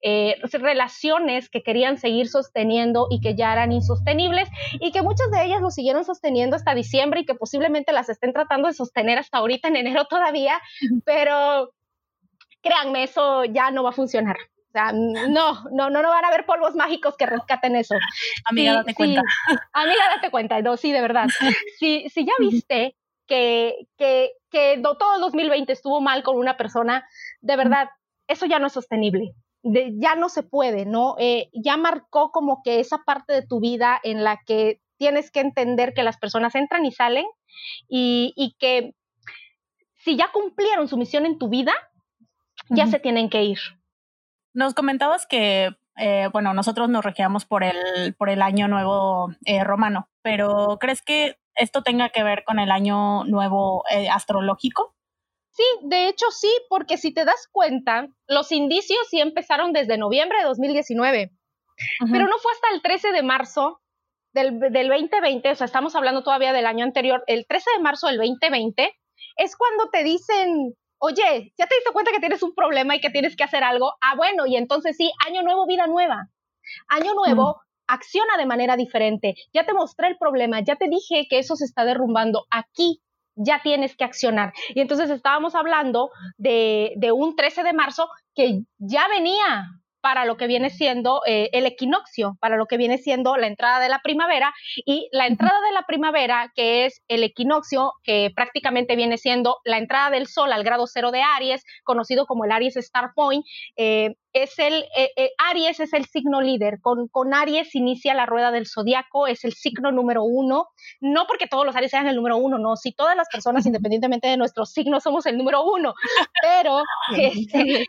eh, 0.01 0.35
relaciones 0.51 1.49
que 1.49 1.61
querían 1.61 1.97
seguir 1.97 2.27
sosteniendo 2.27 3.07
y 3.09 3.21
que 3.21 3.35
ya 3.35 3.53
eran 3.53 3.71
insostenibles 3.71 4.49
y 4.79 4.91
que 4.91 5.01
muchas 5.01 5.29
de 5.31 5.45
ellas 5.45 5.61
lo 5.61 5.69
siguieron 5.69 6.03
sosteniendo 6.03 6.55
hasta 6.55 6.73
diciembre 6.73 7.21
y 7.21 7.25
que 7.25 7.35
posiblemente 7.35 7.91
las 7.91 8.09
estén 8.09 8.33
tratando 8.33 8.67
de 8.67 8.73
sostener 8.73 9.19
hasta 9.19 9.37
ahorita 9.37 9.67
en 9.67 9.75
enero 9.75 10.05
todavía, 10.05 10.59
pero 11.05 11.71
créanme, 12.61 13.03
eso 13.03 13.45
ya 13.45 13.69
no 13.71 13.83
va 13.83 13.89
a 13.89 13.93
funcionar. 13.93 14.37
O 14.73 14.79
sea, 14.79 14.91
no, 14.91 15.29
no, 15.71 15.91
no, 15.91 16.01
no 16.01 16.09
van 16.09 16.25
a 16.25 16.29
haber 16.29 16.47
polvos 16.47 16.73
mágicos 16.73 17.15
que 17.15 17.27
rescaten 17.27 17.75
eso. 17.75 17.93
Amiga, 18.45 18.73
date 18.73 18.95
cuenta. 18.95 19.21
amiga, 19.71 20.01
date 20.15 20.31
cuenta. 20.31 20.59
No, 20.63 20.77
sí, 20.77 20.91
de 20.91 21.01
verdad. 21.01 21.27
Si, 21.77 22.09
si 22.09 22.25
ya 22.25 22.33
viste 22.39 22.95
que, 23.27 23.87
que, 23.97 24.31
que 24.49 24.81
todo 24.81 25.15
el 25.15 25.21
2020 25.21 25.71
estuvo 25.71 26.01
mal 26.01 26.23
con 26.23 26.37
una 26.37 26.57
persona, 26.57 27.07
de 27.41 27.55
verdad, 27.55 27.89
eso 28.27 28.47
ya 28.47 28.57
no 28.57 28.65
es 28.65 28.73
sostenible. 28.73 29.35
ya 29.61 30.15
no 30.15 30.27
se 30.27 30.41
puede, 30.41 30.87
¿no? 30.87 31.17
Eh, 31.19 31.51
ya 31.53 31.77
marcó 31.77 32.31
como 32.31 32.63
que 32.63 32.79
esa 32.79 33.03
parte 33.05 33.31
de 33.31 33.45
tu 33.45 33.59
vida 33.59 33.99
en 34.01 34.23
la 34.23 34.41
que 34.43 34.81
tienes 34.97 35.29
que 35.29 35.41
entender 35.41 35.93
que 35.93 36.01
las 36.01 36.17
personas 36.17 36.55
entran 36.55 36.83
y 36.83 36.91
salen 36.91 37.25
y, 37.87 38.33
y 38.35 38.55
que 38.57 38.95
si 39.97 40.17
ya 40.17 40.31
cumplieron 40.33 40.87
su 40.87 40.97
misión 40.97 41.27
en 41.27 41.37
tu 41.37 41.47
vida, 41.47 41.73
ya 42.69 42.87
se 42.87 42.97
tienen 42.97 43.29
que 43.29 43.43
ir. 43.43 43.59
Nos 44.53 44.73
comentabas 44.73 45.25
que, 45.25 45.75
eh, 45.97 46.29
bueno, 46.31 46.53
nosotros 46.53 46.89
nos 46.89 47.03
regíamos 47.03 47.45
por 47.45 47.63
el, 47.63 48.13
por 48.15 48.29
el 48.29 48.41
año 48.41 48.67
nuevo 48.67 49.29
eh, 49.45 49.63
romano, 49.63 50.09
pero 50.21 50.77
¿crees 50.79 51.01
que 51.01 51.37
esto 51.55 51.81
tenga 51.83 52.09
que 52.09 52.23
ver 52.23 52.43
con 52.43 52.59
el 52.59 52.71
año 52.71 53.23
nuevo 53.25 53.83
eh, 53.89 54.09
astrológico? 54.09 54.95
Sí, 55.51 55.63
de 55.83 56.07
hecho 56.07 56.31
sí, 56.31 56.49
porque 56.69 56.97
si 56.97 57.13
te 57.13 57.25
das 57.25 57.47
cuenta, 57.51 58.07
los 58.27 58.51
indicios 58.51 59.07
sí 59.09 59.19
empezaron 59.19 59.71
desde 59.71 59.97
noviembre 59.97 60.39
de 60.39 60.45
2019, 60.45 61.31
pero 62.11 62.27
no 62.27 62.37
fue 62.39 62.51
hasta 62.53 62.69
el 62.73 62.81
13 62.81 63.11
de 63.11 63.21
marzo 63.21 63.79
del, 64.33 64.59
del 64.59 64.89
2020, 64.89 65.51
o 65.51 65.55
sea, 65.55 65.65
estamos 65.65 65.95
hablando 65.95 66.23
todavía 66.23 66.53
del 66.53 66.65
año 66.65 66.83
anterior, 66.83 67.23
el 67.27 67.45
13 67.45 67.69
de 67.77 67.83
marzo 67.83 68.07
del 68.07 68.17
2020, 68.17 68.95
es 69.37 69.55
cuando 69.55 69.89
te 69.91 70.03
dicen, 70.03 70.75
oye, 71.03 71.53
¿ya 71.57 71.67
te 71.67 71.75
diste 71.75 71.91
cuenta 71.91 72.11
que 72.11 72.21
tienes 72.21 72.41
un 72.43 72.55
problema 72.55 72.95
y 72.95 73.01
que 73.01 73.09
tienes 73.09 73.35
que 73.35 73.43
hacer 73.43 73.61
algo? 73.61 73.91
Ah, 73.99 74.15
bueno, 74.15 74.45
y 74.45 74.55
entonces 74.55 74.95
sí, 74.95 75.11
año 75.27 75.43
nuevo, 75.43 75.67
vida 75.67 75.85
nueva. 75.85 76.29
Año 76.87 77.13
nuevo, 77.13 77.59
acciona 77.87 78.37
de 78.37 78.45
manera 78.45 78.77
diferente. 78.77 79.35
Ya 79.53 79.65
te 79.65 79.73
mostré 79.73 80.07
el 80.07 80.17
problema, 80.17 80.61
ya 80.61 80.77
te 80.77 80.87
dije 80.87 81.27
que 81.29 81.39
eso 81.39 81.57
se 81.57 81.65
está 81.65 81.83
derrumbando. 81.83 82.45
Aquí 82.49 83.01
ya 83.35 83.61
tienes 83.61 83.97
que 83.97 84.05
accionar. 84.05 84.53
Y 84.69 84.79
entonces 84.79 85.09
estábamos 85.09 85.55
hablando 85.55 86.09
de, 86.37 86.93
de 86.95 87.11
un 87.11 87.35
13 87.35 87.63
de 87.63 87.73
marzo 87.73 88.07
que 88.33 88.61
ya 88.77 89.09
venía 89.09 89.65
para 90.03 90.25
lo 90.25 90.35
que 90.35 90.47
viene 90.47 90.69
siendo 90.69 91.21
eh, 91.25 91.49
el 91.53 91.65
equinoccio, 91.65 92.35
para 92.41 92.57
lo 92.57 92.65
que 92.65 92.75
viene 92.75 92.97
siendo 92.97 93.37
la 93.37 93.47
entrada 93.47 93.79
de 93.79 93.87
la 93.87 94.01
primavera 94.03 94.53
y 94.85 95.07
la 95.13 95.27
entrada 95.27 95.61
de 95.65 95.71
la 95.71 95.83
primavera, 95.83 96.51
que 96.53 96.85
es 96.85 97.01
el 97.07 97.23
equinoccio, 97.23 97.93
que 98.03 98.29
prácticamente 98.35 98.97
viene 98.97 99.17
siendo 99.17 99.59
la 99.63 99.77
entrada 99.77 100.09
del 100.09 100.27
sol 100.27 100.51
al 100.51 100.65
grado 100.65 100.87
cero 100.87 101.11
de 101.11 101.21
Aries, 101.21 101.63
conocido 101.85 102.25
como 102.25 102.43
el 102.43 102.51
Aries 102.51 102.75
Star 102.75 103.13
Point, 103.15 103.45
eh, 103.77 104.15
es 104.33 104.57
el, 104.57 104.83
eh, 104.97 105.31
Aries 105.37 105.79
es 105.79 105.93
el 105.93 106.05
signo 106.05 106.41
líder. 106.41 106.79
Con, 106.81 107.07
con 107.07 107.33
Aries 107.33 107.73
inicia 107.75 108.13
la 108.13 108.25
rueda 108.25 108.51
del 108.51 108.67
zodiaco, 108.67 109.27
es 109.27 109.45
el 109.45 109.53
signo 109.53 109.91
número 109.91 110.23
uno. 110.23 110.67
No 110.99 111.27
porque 111.27 111.47
todos 111.47 111.65
los 111.65 111.75
Aries 111.75 111.91
sean 111.91 112.07
el 112.07 112.15
número 112.15 112.37
uno, 112.37 112.57
no. 112.57 112.75
Si 112.75 112.91
todas 112.91 113.15
las 113.15 113.29
personas, 113.29 113.65
independientemente 113.65 114.27
de 114.27 114.35
nuestros 114.35 114.71
signos, 114.71 115.03
somos 115.03 115.25
el 115.27 115.37
número 115.37 115.63
uno. 115.63 115.93
Pero 116.41 116.83
este, 117.17 117.85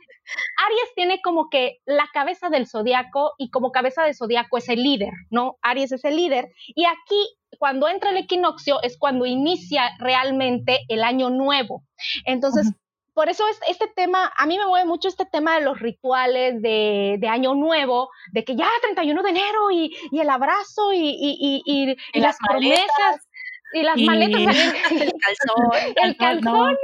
Aries 0.66 0.94
tiene 0.94 1.20
como 1.22 1.48
que 1.50 1.78
la 1.84 2.08
cabeza 2.12 2.48
del 2.48 2.66
zodiaco 2.66 3.32
y 3.38 3.50
como 3.50 3.72
cabeza 3.72 4.04
del 4.04 4.14
zodiaco 4.14 4.58
es 4.58 4.68
el 4.68 4.82
líder, 4.82 5.12
¿no? 5.30 5.56
Aries 5.62 5.92
es 5.92 6.04
el 6.04 6.16
líder. 6.16 6.48
Y 6.68 6.84
aquí, 6.84 7.36
cuando 7.58 7.88
entra 7.88 8.10
el 8.10 8.16
equinoccio, 8.16 8.82
es 8.82 8.98
cuando 8.98 9.26
inicia 9.26 9.90
realmente 9.98 10.80
el 10.88 11.04
año 11.04 11.30
nuevo. 11.30 11.84
Entonces, 12.24 12.72
por 13.14 13.28
eso 13.28 13.46
es, 13.48 13.60
este 13.68 13.86
tema, 13.86 14.32
a 14.36 14.46
mí 14.46 14.58
me 14.58 14.66
mueve 14.66 14.86
mucho 14.86 15.08
este 15.08 15.24
tema 15.24 15.54
de 15.54 15.64
los 15.64 15.78
rituales 15.78 16.60
de, 16.60 17.16
de 17.20 17.28
Año 17.28 17.54
Nuevo, 17.54 18.10
de 18.32 18.44
que 18.44 18.56
ya 18.56 18.66
31 18.82 19.22
de 19.22 19.30
enero 19.30 19.70
y, 19.70 19.96
y 20.10 20.18
el 20.18 20.28
abrazo 20.28 20.92
y, 20.92 20.98
y, 20.98 21.62
y, 21.64 21.96
y 22.12 22.20
las 22.20 22.36
promesas 22.38 23.28
y 23.74 23.82
las 23.82 23.96
maletas 24.00 24.40
el 24.90 25.12
calzón 25.12 25.96
el 26.02 26.16
calzón 26.16 26.76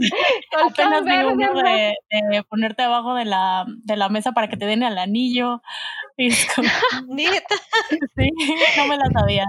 y 0.00 0.06
apenas 0.64 1.04
veo 1.04 1.32
uno 1.32 1.62
de, 1.62 1.94
de, 2.10 2.42
ponerte 2.44 2.82
abajo 2.82 3.14
de 3.14 3.24
la, 3.24 3.64
de 3.66 3.96
la 3.96 4.08
mesa 4.08 4.32
para 4.32 4.48
que 4.48 4.56
te 4.56 4.66
den 4.66 4.82
el 4.82 4.98
anillo 4.98 5.62
y 6.16 6.28
es 6.28 6.46
como, 6.54 6.68
sí, 7.16 8.30
no 8.76 8.86
me 8.86 8.96
la 8.96 9.10
sabía 9.12 9.44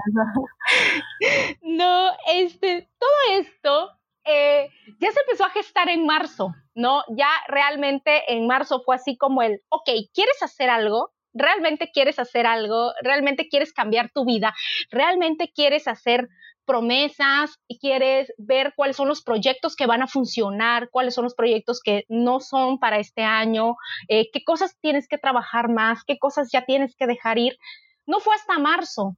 no 1.62 2.12
este 2.28 2.90
todo 2.98 3.40
esto 3.40 3.92
eh, 4.30 4.70
ya 5.00 5.12
se 5.12 5.22
empezó 5.22 5.46
a 5.46 5.50
gestar 5.52 5.90
en 5.90 6.06
marzo, 6.06 6.54
¿no? 6.76 7.04
Ya 7.16 7.30
realmente 7.48 8.34
en 8.34 8.46
marzo 8.46 8.82
fue 8.86 8.96
así 8.96 9.16
como 9.16 9.42
el, 9.42 9.62
ok, 9.70 9.90
¿quieres 10.14 10.44
hacer 10.44 10.70
algo? 10.70 11.14
¿Realmente 11.34 11.92
quieres 11.94 12.20
hacer 12.20 12.46
algo? 12.46 12.92
¿Realmente 13.02 13.48
quieres 13.48 13.72
cambiar 13.72 14.12
tu 14.12 14.26
vida? 14.26 14.54
¿Realmente 14.92 15.52
quieres 15.56 15.88
hacer 15.88 16.28
promesas 16.68 17.58
y 17.68 17.80
quieres 17.80 18.32
ver 18.38 18.74
cuáles 18.76 18.98
son 18.98 19.08
los 19.08 19.24
proyectos 19.24 19.76
que 19.76 19.88
van 19.88 20.04
a 20.04 20.08
funcionar, 20.08 20.90
cuáles 20.92 21.16
son 21.16 21.24
los 21.24 21.34
proyectos 21.34 21.82
que 21.84 22.04
no 22.10 22.40
son 22.40 22.78
para 22.78 23.00
este 23.00 23.24
año, 23.24 23.76
eh, 24.10 24.30
qué 24.32 24.44
cosas 24.44 24.78
tienes 24.82 25.08
que 25.08 25.18
trabajar 25.18 25.70
más, 25.70 26.04
qué 26.06 26.20
cosas 26.20 26.50
ya 26.52 26.66
tienes 26.66 26.96
que 26.96 27.08
dejar 27.08 27.40
ir. 27.40 27.58
No 28.06 28.20
fue 28.20 28.36
hasta 28.36 28.60
marzo 28.60 29.16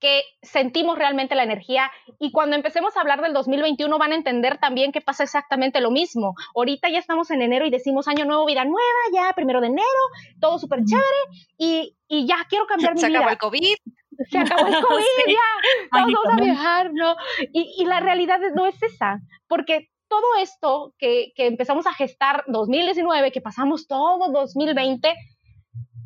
que 0.00 0.22
sentimos 0.42 0.98
realmente 0.98 1.34
la 1.34 1.44
energía 1.44 1.90
y 2.18 2.32
cuando 2.32 2.56
empecemos 2.56 2.96
a 2.96 3.02
hablar 3.02 3.20
del 3.20 3.34
2021 3.34 3.98
van 3.98 4.12
a 4.12 4.16
entender 4.16 4.58
también 4.58 4.92
que 4.92 5.02
pasa 5.02 5.22
exactamente 5.22 5.80
lo 5.80 5.90
mismo. 5.90 6.34
Ahorita 6.56 6.88
ya 6.90 6.98
estamos 6.98 7.30
en 7.30 7.42
enero 7.42 7.66
y 7.66 7.70
decimos 7.70 8.08
año 8.08 8.24
nuevo, 8.24 8.46
vida 8.46 8.64
nueva, 8.64 9.00
ya 9.12 9.32
primero 9.34 9.60
de 9.60 9.68
enero, 9.68 9.84
todo 10.40 10.58
súper 10.58 10.84
chévere 10.84 11.04
y, 11.58 11.96
y, 12.08 12.26
ya 12.26 12.46
quiero 12.48 12.66
cambiar 12.66 12.94
mi 12.94 13.00
vida. 13.00 13.08
Se 13.08 13.16
acabó 13.16 13.30
el 13.30 13.38
COVID 13.38 13.76
se 14.28 14.38
acabó 14.38 14.66
el 14.66 14.74
COVID, 14.82 15.04
sí. 15.26 15.32
ya, 15.32 15.92
vamos 15.92 16.20
a 16.30 16.36
viajar, 16.42 16.90
¿no? 16.92 17.16
Y, 17.52 17.74
y, 17.78 17.84
la 17.84 18.00
realidad 18.00 18.38
no 18.54 18.66
es 18.66 18.82
esa, 18.82 19.20
porque 19.48 19.88
todo 20.08 20.36
esto 20.40 20.94
que, 20.98 21.32
que 21.36 21.46
empezamos 21.46 21.86
a 21.86 21.94
gestar 21.94 22.44
2019, 22.48 23.30
que 23.32 23.40
pasamos 23.40 23.86
todo 23.86 24.30
2020, 24.32 25.14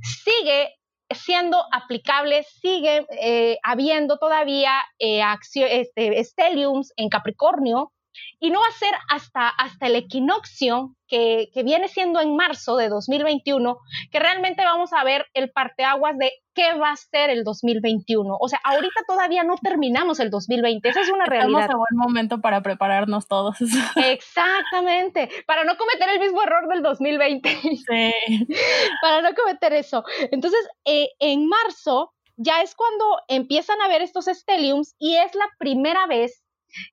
sigue 0.03 0.75
siendo 1.11 1.63
aplicable, 1.73 2.45
sigue 2.45 3.07
eh, 3.21 3.59
habiendo 3.63 4.19
todavía 4.19 4.73
eh, 4.99 5.23
este, 5.55 6.23
stelliums 6.25 6.93
en 6.97 7.09
Capricornio, 7.09 7.93
y 8.41 8.51
no 8.51 8.61
va 8.61 8.67
a 8.67 8.79
ser 8.79 8.93
hasta, 9.09 9.49
hasta 9.49 9.87
el 9.87 9.97
equinoccio 9.97 10.95
que, 11.07 11.51
que, 11.53 11.63
viene 11.63 11.89
siendo 11.89 12.21
en 12.21 12.37
marzo 12.37 12.77
de 12.77 12.89
2021 12.89 13.79
que 14.11 14.19
realmente 14.19 14.65
vamos 14.65 14.93
a 14.93 15.05
ver 15.05 15.27
el 15.35 15.51
parteaguas 15.51 16.17
de 16.19 16.33
qué 16.55 16.73
va 16.75 16.91
a 16.91 16.97
ser 16.97 17.31
el 17.31 17.45
2021. 17.45 18.37
O 18.39 18.49
sea, 18.49 18.61
ahorita 18.65 19.01
todavía 19.07 19.45
no 19.45 19.57
terminamos 19.57 20.21
el 20.21 20.31
2020, 20.31 20.89
esa 20.89 21.01
es 21.01 21.11
una 21.11 21.27
realidad. 21.27 21.63
Estamos 21.63 21.75
a 21.75 21.79
buen 21.79 21.97
momento 22.09 22.41
para 22.41 22.63
prepararnos 22.63 23.27
todos. 23.27 23.57
Exactamente, 23.97 25.29
para 25.47 25.65
no 25.65 25.77
cometer 25.77 26.09
el 26.11 26.21
mismo 26.21 26.43
error 26.43 26.69
del 26.69 26.83
2020. 26.83 27.49
Sí. 27.61 27.77
para 29.03 29.21
no 29.21 29.35
cometer 29.35 29.73
eso. 29.73 30.05
Entonces, 30.31 30.61
eh, 30.85 31.11
en 31.19 31.47
marzo 31.47 32.13
ya 32.37 32.63
es 32.63 32.75
cuando 32.75 33.05
empiezan 33.29 33.81
a 33.83 33.89
ver 33.89 34.03
estos 34.03 34.27
stelliums 34.27 34.95
y 34.99 35.17
es 35.17 35.35
la 35.35 35.49
primera 35.59 36.07
vez 36.07 36.44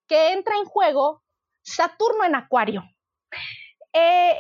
que 0.08 0.34
entra 0.34 0.56
en 0.58 0.66
juego 0.66 1.24
Saturno 1.64 2.24
en 2.24 2.36
Acuario. 2.36 2.84
Eh, 3.94 4.38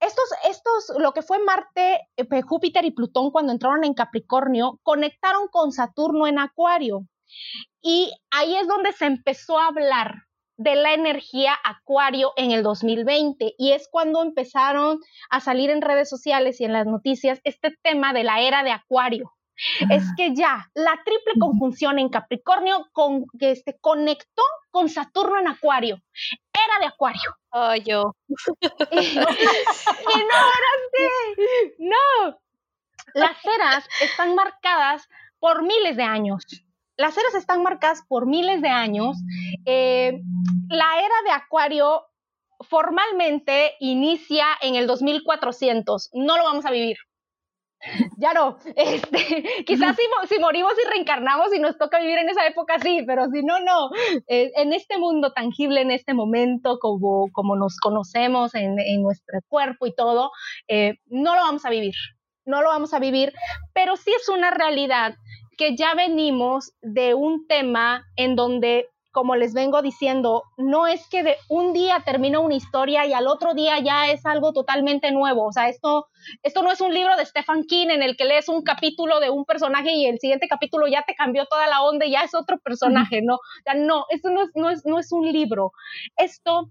estos, 0.00 0.24
estos, 0.48 0.98
lo 0.98 1.12
que 1.12 1.22
fue 1.22 1.38
Marte, 1.38 2.08
eh, 2.16 2.42
Júpiter 2.42 2.84
y 2.84 2.90
Plutón 2.90 3.30
cuando 3.30 3.52
entraron 3.52 3.84
en 3.84 3.94
Capricornio, 3.94 4.80
conectaron 4.82 5.48
con 5.48 5.72
Saturno 5.72 6.26
en 6.26 6.38
Acuario. 6.38 7.06
Y 7.80 8.12
ahí 8.30 8.56
es 8.56 8.66
donde 8.68 8.92
se 8.92 9.06
empezó 9.06 9.58
a 9.58 9.68
hablar 9.68 10.24
de 10.56 10.76
la 10.76 10.94
energía 10.94 11.54
Acuario 11.64 12.32
en 12.36 12.52
el 12.52 12.62
2020 12.62 13.54
y 13.58 13.72
es 13.72 13.88
cuando 13.90 14.22
empezaron 14.22 15.00
a 15.30 15.40
salir 15.40 15.70
en 15.70 15.82
redes 15.82 16.08
sociales 16.08 16.60
y 16.60 16.64
en 16.64 16.72
las 16.72 16.86
noticias 16.86 17.40
este 17.44 17.76
tema 17.82 18.12
de 18.12 18.24
la 18.24 18.40
era 18.40 18.62
de 18.62 18.70
Acuario. 18.70 19.33
Es 19.90 20.04
que 20.16 20.34
ya 20.34 20.68
la 20.74 21.00
triple 21.04 21.34
conjunción 21.38 21.98
en 21.98 22.08
Capricornio 22.08 22.88
con, 22.92 23.26
que 23.38 23.52
este, 23.52 23.78
conectó 23.80 24.42
con 24.70 24.88
Saturno 24.88 25.38
en 25.38 25.48
Acuario. 25.48 26.02
Era 26.52 26.80
de 26.80 26.86
Acuario. 26.86 27.36
Oh, 27.50 27.74
yo. 27.74 28.14
y, 28.28 28.96
y 28.96 29.16
no 29.16 29.22
era 29.22 30.70
así. 30.76 31.74
No. 31.78 32.38
Las 33.14 33.36
eras 33.44 33.88
están 34.00 34.34
marcadas 34.34 35.08
por 35.38 35.62
miles 35.62 35.96
de 35.96 36.02
años. 36.02 36.44
Las 36.96 37.16
eras 37.16 37.34
están 37.34 37.62
marcadas 37.62 38.02
por 38.08 38.26
miles 38.26 38.60
de 38.60 38.68
años. 38.68 39.16
Eh, 39.66 40.20
la 40.68 40.98
era 40.98 41.14
de 41.24 41.30
Acuario 41.30 42.06
formalmente 42.60 43.74
inicia 43.78 44.46
en 44.62 44.74
el 44.74 44.86
2400. 44.86 46.10
No 46.12 46.36
lo 46.36 46.44
vamos 46.44 46.66
a 46.66 46.70
vivir 46.70 46.96
ya 48.18 48.32
no. 48.32 48.58
Este, 48.76 49.64
quizás 49.66 49.96
si, 49.96 50.34
si, 50.34 50.40
morimos 50.40 50.72
y 50.74 50.88
reencarnamos 50.90 51.54
y 51.54 51.58
nos 51.58 51.78
toca 51.78 52.00
vivir 52.00 52.18
en 52.18 52.28
esa 52.28 52.46
época, 52.46 52.78
sí, 52.78 53.02
pero 53.06 53.26
si 53.30 53.42
no, 53.42 53.60
no. 53.60 53.90
Eh, 54.28 54.52
en 54.56 54.72
este 54.72 54.98
mundo 54.98 55.32
tangible, 55.32 55.80
en 55.80 55.90
este 55.90 56.14
momento, 56.14 56.78
como, 56.78 57.30
como 57.32 57.56
nos 57.56 57.76
conocemos 57.78 58.54
en, 58.54 58.78
en 58.78 59.02
nuestro 59.02 59.40
cuerpo 59.48 59.86
y 59.86 59.94
todo, 59.94 60.30
eh, 60.68 60.94
no 61.06 61.34
lo 61.34 61.42
vamos 61.42 61.64
a 61.64 61.70
vivir. 61.70 61.94
No 62.46 62.60
lo 62.60 62.68
vamos 62.68 62.92
a 62.92 62.98
vivir, 62.98 63.32
pero 63.72 63.96
sí 63.96 64.10
es 64.14 64.28
una 64.28 64.50
realidad 64.50 65.14
que 65.56 65.76
ya 65.76 65.94
venimos 65.94 66.72
de 66.82 67.14
un 67.14 67.46
tema 67.46 68.04
en 68.16 68.36
donde 68.36 68.88
como 69.14 69.36
les 69.36 69.54
vengo 69.54 69.80
diciendo, 69.80 70.42
no 70.56 70.88
es 70.88 71.08
que 71.08 71.22
de 71.22 71.36
un 71.48 71.72
día 71.72 72.02
termina 72.04 72.40
una 72.40 72.56
historia 72.56 73.06
y 73.06 73.12
al 73.12 73.28
otro 73.28 73.54
día 73.54 73.78
ya 73.78 74.10
es 74.10 74.26
algo 74.26 74.52
totalmente 74.52 75.12
nuevo. 75.12 75.46
O 75.46 75.52
sea, 75.52 75.68
esto, 75.68 76.08
esto 76.42 76.64
no 76.64 76.72
es 76.72 76.80
un 76.80 76.92
libro 76.92 77.16
de 77.16 77.24
Stephen 77.24 77.62
King 77.64 77.90
en 77.90 78.02
el 78.02 78.16
que 78.16 78.24
lees 78.24 78.48
un 78.48 78.62
capítulo 78.62 79.20
de 79.20 79.30
un 79.30 79.44
personaje 79.44 79.92
y 79.92 80.06
el 80.06 80.18
siguiente 80.18 80.48
capítulo 80.48 80.88
ya 80.88 81.04
te 81.06 81.14
cambió 81.14 81.46
toda 81.46 81.68
la 81.68 81.82
onda 81.82 82.04
y 82.04 82.10
ya 82.10 82.22
es 82.22 82.34
otro 82.34 82.58
personaje, 82.58 83.22
¿no? 83.22 83.36
O 83.36 83.62
sea, 83.62 83.74
no, 83.74 84.04
esto 84.10 84.30
no 84.30 84.42
es, 84.42 84.50
no 84.56 84.68
es, 84.68 84.84
no 84.84 84.98
es 84.98 85.12
un 85.12 85.30
libro. 85.32 85.70
Esto, 86.16 86.70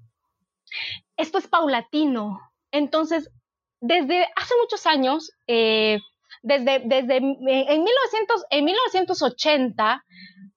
esto 1.16 1.38
es 1.38 1.48
paulatino. 1.48 2.42
Entonces, 2.72 3.32
desde 3.80 4.28
hace 4.36 4.54
muchos 4.62 4.86
años, 4.86 5.32
eh, 5.48 5.98
desde, 6.42 6.82
desde 6.84 7.18
en, 7.18 7.38
1900, 7.40 8.46
en 8.50 8.66
1980, 8.66 10.04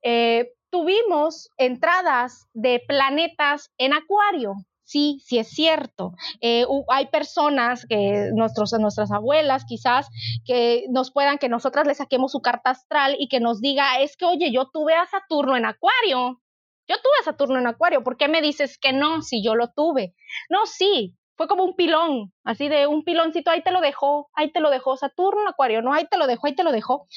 eh, 0.02 0.48
tuvimos 0.70 1.50
entradas 1.56 2.48
de 2.54 2.82
planetas 2.86 3.70
en 3.78 3.92
Acuario. 3.94 4.54
sí, 4.84 5.20
sí 5.24 5.38
es 5.38 5.48
cierto. 5.48 6.12
Eh, 6.40 6.64
hay 6.88 7.06
personas, 7.08 7.86
que 7.88 8.30
nuestros, 8.34 8.72
nuestras 8.74 9.10
abuelas 9.10 9.64
quizás, 9.66 10.08
que 10.44 10.84
nos 10.90 11.10
puedan, 11.12 11.38
que 11.38 11.48
nosotras 11.48 11.86
le 11.86 11.94
saquemos 11.94 12.32
su 12.32 12.40
carta 12.40 12.70
astral 12.70 13.16
y 13.18 13.28
que 13.28 13.40
nos 13.40 13.60
diga, 13.60 14.00
es 14.00 14.16
que, 14.16 14.26
oye, 14.26 14.52
yo 14.52 14.70
tuve 14.72 14.94
a 14.94 15.06
Saturno 15.06 15.56
en 15.56 15.66
Acuario. 15.66 16.40
Yo 16.88 16.96
tuve 17.02 17.14
a 17.20 17.24
Saturno 17.24 17.58
en 17.58 17.66
Acuario, 17.66 18.04
¿por 18.04 18.16
qué 18.16 18.28
me 18.28 18.40
dices 18.40 18.78
que 18.78 18.92
no 18.92 19.22
si 19.22 19.42
yo 19.42 19.56
lo 19.56 19.72
tuve? 19.72 20.14
No, 20.48 20.66
sí, 20.66 21.16
fue 21.36 21.48
como 21.48 21.64
un 21.64 21.74
pilón, 21.74 22.32
así 22.44 22.68
de 22.68 22.86
un 22.86 23.02
piloncito, 23.04 23.50
ahí 23.50 23.62
te 23.62 23.72
lo 23.72 23.80
dejó, 23.80 24.30
ahí 24.34 24.52
te 24.52 24.60
lo 24.60 24.70
dejó, 24.70 24.96
Saturno 24.96 25.42
en 25.42 25.48
Acuario, 25.48 25.82
no, 25.82 25.92
ahí 25.92 26.06
te 26.08 26.16
lo 26.16 26.28
dejó, 26.28 26.46
ahí 26.46 26.54
te 26.54 26.62
lo 26.64 26.70
dejó. 26.70 27.08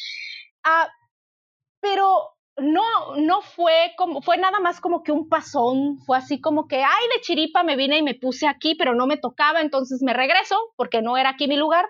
Ah, 0.63 0.89
pero 1.81 2.31
no, 2.61 3.15
no 3.17 3.41
fue 3.41 3.93
como, 3.97 4.21
fue 4.21 4.37
nada 4.37 4.59
más 4.59 4.79
como 4.79 5.03
que 5.03 5.11
un 5.11 5.29
pasón, 5.29 5.99
fue 6.05 6.17
así 6.17 6.39
como 6.39 6.67
que, 6.67 6.77
ay, 6.77 7.07
de 7.13 7.21
chiripa 7.21 7.63
me 7.63 7.75
vine 7.75 7.97
y 7.97 8.03
me 8.03 8.15
puse 8.15 8.47
aquí, 8.47 8.75
pero 8.75 8.95
no 8.95 9.07
me 9.07 9.17
tocaba, 9.17 9.61
entonces 9.61 10.01
me 10.01 10.13
regreso 10.13 10.55
porque 10.75 11.01
no 11.01 11.17
era 11.17 11.31
aquí 11.31 11.47
mi 11.47 11.57
lugar. 11.57 11.85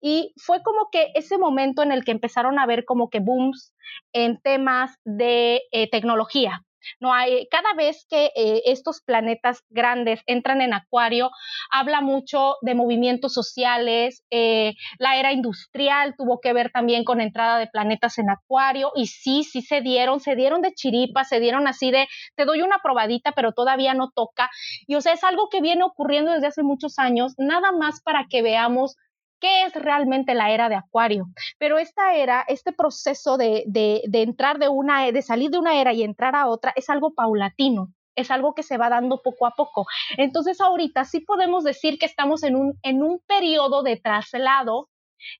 Y 0.00 0.32
fue 0.36 0.62
como 0.62 0.88
que 0.90 1.08
ese 1.14 1.38
momento 1.38 1.82
en 1.82 1.92
el 1.92 2.04
que 2.04 2.12
empezaron 2.12 2.58
a 2.58 2.66
ver 2.66 2.84
como 2.84 3.10
que 3.10 3.20
booms 3.20 3.74
en 4.12 4.40
temas 4.40 4.96
de 5.04 5.62
eh, 5.72 5.88
tecnología, 5.90 6.64
no 6.98 7.12
hay, 7.12 7.46
cada 7.50 7.74
vez 7.74 8.06
que 8.08 8.30
eh, 8.36 8.62
estos 8.66 9.00
planetas 9.02 9.62
grandes 9.70 10.20
entran 10.26 10.60
en 10.60 10.74
Acuario, 10.74 11.30
habla 11.70 12.00
mucho 12.00 12.56
de 12.62 12.74
movimientos 12.74 13.32
sociales. 13.34 14.24
Eh, 14.30 14.74
la 14.98 15.16
era 15.16 15.32
industrial 15.32 16.14
tuvo 16.16 16.40
que 16.40 16.52
ver 16.52 16.70
también 16.70 17.04
con 17.04 17.20
entrada 17.20 17.58
de 17.58 17.66
planetas 17.66 18.18
en 18.18 18.30
Acuario 18.30 18.92
y 18.94 19.06
sí, 19.06 19.44
sí 19.44 19.62
se 19.62 19.80
dieron, 19.80 20.20
se 20.20 20.36
dieron 20.36 20.62
de 20.62 20.72
chiripa, 20.72 21.24
se 21.24 21.40
dieron 21.40 21.66
así 21.66 21.90
de, 21.90 22.08
te 22.36 22.44
doy 22.44 22.62
una 22.62 22.78
probadita, 22.82 23.32
pero 23.32 23.52
todavía 23.52 23.94
no 23.94 24.10
toca. 24.14 24.50
Y 24.86 24.94
o 24.94 25.00
sea, 25.00 25.12
es 25.12 25.24
algo 25.24 25.48
que 25.50 25.60
viene 25.60 25.84
ocurriendo 25.84 26.32
desde 26.32 26.48
hace 26.48 26.62
muchos 26.62 26.98
años, 26.98 27.34
nada 27.38 27.72
más 27.72 28.00
para 28.02 28.26
que 28.28 28.42
veamos 28.42 28.96
qué 29.40 29.64
es 29.64 29.74
realmente 29.74 30.34
la 30.34 30.50
era 30.50 30.68
de 30.68 30.76
Acuario. 30.76 31.26
Pero 31.58 31.78
esta 31.78 32.14
era, 32.14 32.44
este 32.48 32.72
proceso 32.72 33.36
de, 33.36 33.64
de, 33.66 34.02
de, 34.06 34.22
entrar 34.22 34.58
de 34.58 34.68
una, 34.68 35.10
de 35.10 35.22
salir 35.22 35.50
de 35.50 35.58
una 35.58 35.80
era 35.80 35.92
y 35.92 36.02
entrar 36.02 36.36
a 36.36 36.46
otra, 36.48 36.72
es 36.76 36.90
algo 36.90 37.14
paulatino. 37.14 37.92
Es 38.16 38.30
algo 38.30 38.54
que 38.54 38.62
se 38.62 38.76
va 38.76 38.90
dando 38.90 39.22
poco 39.22 39.46
a 39.46 39.52
poco. 39.52 39.86
Entonces, 40.16 40.60
ahorita 40.60 41.04
sí 41.04 41.20
podemos 41.20 41.64
decir 41.64 41.98
que 41.98 42.06
estamos 42.06 42.42
en 42.42 42.56
un, 42.56 42.78
en 42.82 43.02
un 43.02 43.20
periodo 43.26 43.82
de 43.82 43.96
traslado 43.96 44.88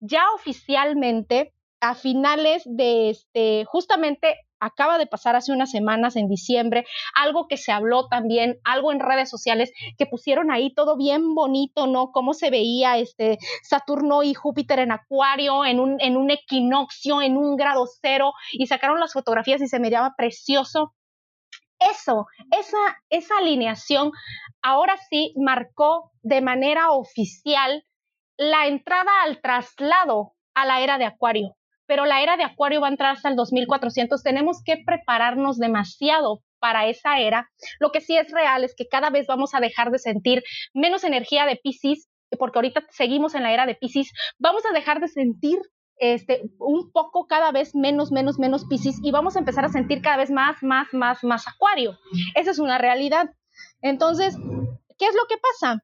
ya 0.00 0.24
oficialmente 0.34 1.52
a 1.80 1.94
finales 1.94 2.62
de 2.66 3.10
este, 3.10 3.64
justamente 3.64 4.36
acaba 4.60 4.98
de 4.98 5.06
pasar 5.06 5.36
hace 5.36 5.52
unas 5.52 5.70
semanas 5.70 6.16
en 6.16 6.28
diciembre, 6.28 6.86
algo 7.14 7.48
que 7.48 7.56
se 7.56 7.72
habló 7.72 8.06
también, 8.08 8.60
algo 8.64 8.92
en 8.92 9.00
redes 9.00 9.28
sociales 9.28 9.72
que 9.98 10.06
pusieron 10.06 10.50
ahí 10.50 10.72
todo 10.72 10.96
bien 10.96 11.34
bonito, 11.34 11.86
¿no? 11.86 12.12
Cómo 12.12 12.34
se 12.34 12.50
veía 12.50 12.98
este 12.98 13.38
Saturno 13.62 14.22
y 14.22 14.34
Júpiter 14.34 14.78
en 14.78 14.92
Acuario, 14.92 15.64
en 15.64 15.80
un, 15.80 16.30
equinoccio, 16.30 17.22
en 17.22 17.36
un 17.36 17.56
grado 17.56 17.86
cero, 18.00 18.32
y 18.52 18.66
sacaron 18.66 19.00
las 19.00 19.12
fotografías 19.12 19.60
y 19.62 19.68
se 19.68 19.80
miraba 19.80 20.14
precioso. 20.16 20.94
Eso, 21.78 22.26
esa, 22.50 22.76
esa 23.08 23.38
alineación 23.38 24.12
ahora 24.60 24.96
sí 25.08 25.32
marcó 25.36 26.12
de 26.22 26.42
manera 26.42 26.90
oficial 26.90 27.86
la 28.36 28.66
entrada 28.66 29.10
al 29.24 29.40
traslado 29.40 30.34
a 30.54 30.66
la 30.66 30.82
era 30.82 30.98
de 30.98 31.06
Acuario 31.06 31.56
pero 31.90 32.06
la 32.06 32.22
era 32.22 32.36
de 32.36 32.44
Acuario 32.44 32.80
va 32.80 32.86
a 32.86 32.90
entrar 32.90 33.16
hasta 33.16 33.28
el 33.28 33.34
2400. 33.34 34.22
Tenemos 34.22 34.62
que 34.64 34.76
prepararnos 34.86 35.58
demasiado 35.58 36.38
para 36.60 36.86
esa 36.86 37.18
era. 37.18 37.50
Lo 37.80 37.90
que 37.90 38.00
sí 38.00 38.16
es 38.16 38.30
real 38.30 38.62
es 38.62 38.76
que 38.76 38.86
cada 38.86 39.10
vez 39.10 39.26
vamos 39.26 39.56
a 39.56 39.60
dejar 39.60 39.90
de 39.90 39.98
sentir 39.98 40.44
menos 40.72 41.02
energía 41.02 41.46
de 41.46 41.56
Pisces, 41.56 42.08
porque 42.38 42.58
ahorita 42.58 42.84
seguimos 42.90 43.34
en 43.34 43.42
la 43.42 43.52
era 43.52 43.66
de 43.66 43.74
Pisces, 43.74 44.12
vamos 44.38 44.62
a 44.66 44.72
dejar 44.72 45.00
de 45.00 45.08
sentir 45.08 45.58
este, 45.96 46.42
un 46.60 46.92
poco 46.92 47.26
cada 47.26 47.50
vez 47.50 47.74
menos, 47.74 48.12
menos, 48.12 48.38
menos 48.38 48.66
Pisces 48.66 49.00
y 49.02 49.10
vamos 49.10 49.34
a 49.34 49.40
empezar 49.40 49.64
a 49.64 49.68
sentir 49.68 50.00
cada 50.00 50.18
vez 50.18 50.30
más, 50.30 50.62
más, 50.62 50.86
más, 50.92 51.24
más 51.24 51.48
Acuario. 51.48 51.98
Esa 52.36 52.52
es 52.52 52.60
una 52.60 52.78
realidad. 52.78 53.30
Entonces, 53.82 54.36
¿qué 54.96 55.06
es 55.06 55.14
lo 55.16 55.26
que 55.28 55.38
pasa? 55.38 55.80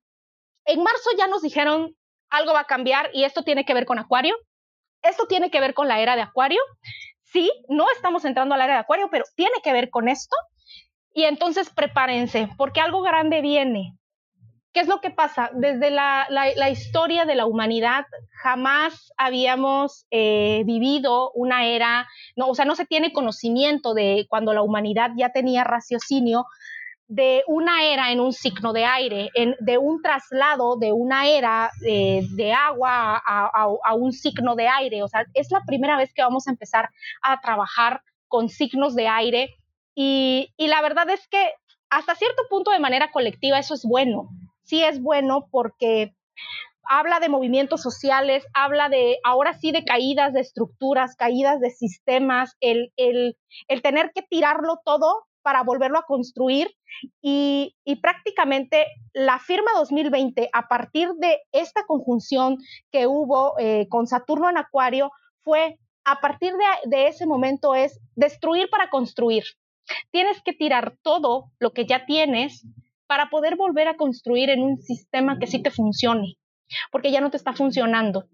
En 0.66 0.84
marzo 0.84 1.10
ya 1.18 1.26
nos 1.26 1.42
dijeron 1.42 1.96
algo 2.30 2.52
va 2.52 2.60
a 2.60 2.66
cambiar 2.66 3.10
y 3.12 3.24
esto 3.24 3.42
tiene 3.42 3.64
que 3.64 3.74
ver 3.74 3.86
con 3.86 3.98
Acuario. 3.98 4.36
Esto 5.08 5.26
tiene 5.26 5.50
que 5.50 5.60
ver 5.60 5.74
con 5.74 5.88
la 5.88 6.00
era 6.00 6.16
de 6.16 6.22
Acuario. 6.22 6.60
Sí, 7.24 7.50
no 7.68 7.86
estamos 7.94 8.24
entrando 8.24 8.54
a 8.54 8.58
la 8.58 8.64
era 8.64 8.74
de 8.74 8.80
Acuario, 8.80 9.08
pero 9.10 9.24
tiene 9.34 9.56
que 9.62 9.72
ver 9.72 9.90
con 9.90 10.08
esto. 10.08 10.36
Y 11.12 11.24
entonces 11.24 11.70
prepárense, 11.70 12.48
porque 12.56 12.80
algo 12.80 13.02
grande 13.02 13.40
viene. 13.40 13.96
¿Qué 14.76 14.80
es 14.80 14.88
lo 14.88 15.00
que 15.00 15.10
pasa? 15.10 15.48
Desde 15.54 15.90
la, 15.90 16.28
historia 16.70 17.24
de 17.24 17.34
la 17.34 17.46
humanidad 17.46 18.04
jamás 18.42 19.10
habíamos 19.16 20.06
eh, 20.10 20.64
vivido 20.66 21.30
una 21.32 21.64
era, 21.64 22.06
no, 22.36 22.48
o 22.48 22.54
sea, 22.54 22.66
no 22.66 22.76
se 22.76 22.84
tiene 22.84 23.14
conocimiento 23.14 23.94
de 23.94 24.26
cuando 24.28 24.52
la 24.52 24.60
humanidad 24.60 25.12
ya 25.16 25.30
tenía 25.30 25.64
raciocinio 25.64 26.44
de 27.08 27.44
una 27.46 27.84
era 27.84 28.10
en 28.10 28.20
un 28.20 28.32
signo 28.32 28.72
de 28.72 28.84
aire, 28.84 29.30
de 29.60 29.78
un 29.78 30.02
traslado 30.02 30.76
de 30.76 30.92
una 30.92 31.28
era 31.28 31.70
de, 31.80 32.52
agua 32.52 33.22
a, 33.24 33.94
un 33.94 34.12
signo 34.12 34.56
de 34.56 34.68
aire. 34.68 35.02
O 35.02 35.08
sea, 35.08 35.24
es 35.34 35.50
la 35.50 35.62
primera 35.64 35.96
vez 35.96 36.12
que 36.12 36.22
vamos 36.22 36.48
a 36.48 36.50
empezar 36.50 36.90
a 37.22 37.40
trabajar 37.40 38.02
con 38.28 38.48
signos 38.48 38.94
de 38.94 39.06
aire 39.06 39.54
y, 39.94 40.52
y 40.56 40.66
la 40.66 40.82
verdad 40.82 41.08
es 41.10 41.26
que 41.28 41.52
hasta 41.90 42.16
cierto 42.16 42.42
punto 42.50 42.72
de 42.72 42.80
manera 42.80 43.12
colectiva 43.12 43.58
eso 43.58 43.74
es 43.74 43.84
bueno. 43.84 44.28
Sí 44.64 44.82
es 44.82 45.00
bueno 45.00 45.46
porque 45.50 46.12
habla 46.88 47.20
de 47.20 47.28
movimientos 47.28 47.82
sociales, 47.82 48.44
habla 48.52 48.88
de, 48.88 49.18
ahora 49.24 49.54
sí, 49.54 49.70
de 49.72 49.84
caídas 49.84 50.32
de 50.32 50.40
estructuras, 50.40 51.16
caídas 51.16 51.60
de 51.60 51.70
sistemas, 51.70 52.56
el, 52.60 52.92
el, 52.96 53.36
el 53.68 53.82
tener 53.82 54.12
que 54.12 54.22
tirarlo 54.22 54.80
todo 54.84 55.26
para 55.46 55.62
volverlo 55.62 55.96
a 55.96 56.06
construir 56.06 56.74
y, 57.22 57.72
prácticamente 58.02 58.84
la 59.12 59.38
firma 59.38 59.70
2020, 59.76 60.50
a 60.52 60.66
partir 60.66 61.10
de 61.20 61.38
esta 61.52 61.84
conjunción 61.86 62.58
que 62.90 63.06
hubo 63.06 63.56
eh, 63.60 63.86
con 63.88 64.08
Saturno 64.08 64.50
en 64.50 64.58
Acuario, 64.58 65.12
fue 65.44 65.78
a 66.04 66.20
partir 66.20 66.52
de, 66.52 66.90
de 66.90 67.06
ese 67.06 67.26
momento 67.26 67.76
es 67.76 68.00
destruir 68.16 68.68
para 68.70 68.90
construir. 68.90 69.44
Tienes 70.10 70.42
que 70.42 70.52
tirar 70.52 70.96
todo 71.02 71.52
lo 71.60 71.70
que 71.70 71.86
ya 71.86 72.06
tienes 72.06 72.66
para 73.06 73.30
poder 73.30 73.54
volver 73.54 73.86
a 73.86 73.96
construir 73.96 74.50
en 74.50 74.64
un 74.64 74.78
sistema 74.78 75.38
que 75.38 75.46
sí 75.46 75.62
te 75.62 75.70
funcione, 75.70 76.34
porque 76.90 77.12
ya 77.12 77.20
no 77.20 77.30
te 77.30 77.36
está 77.36 77.52
funcionando. 77.52 78.24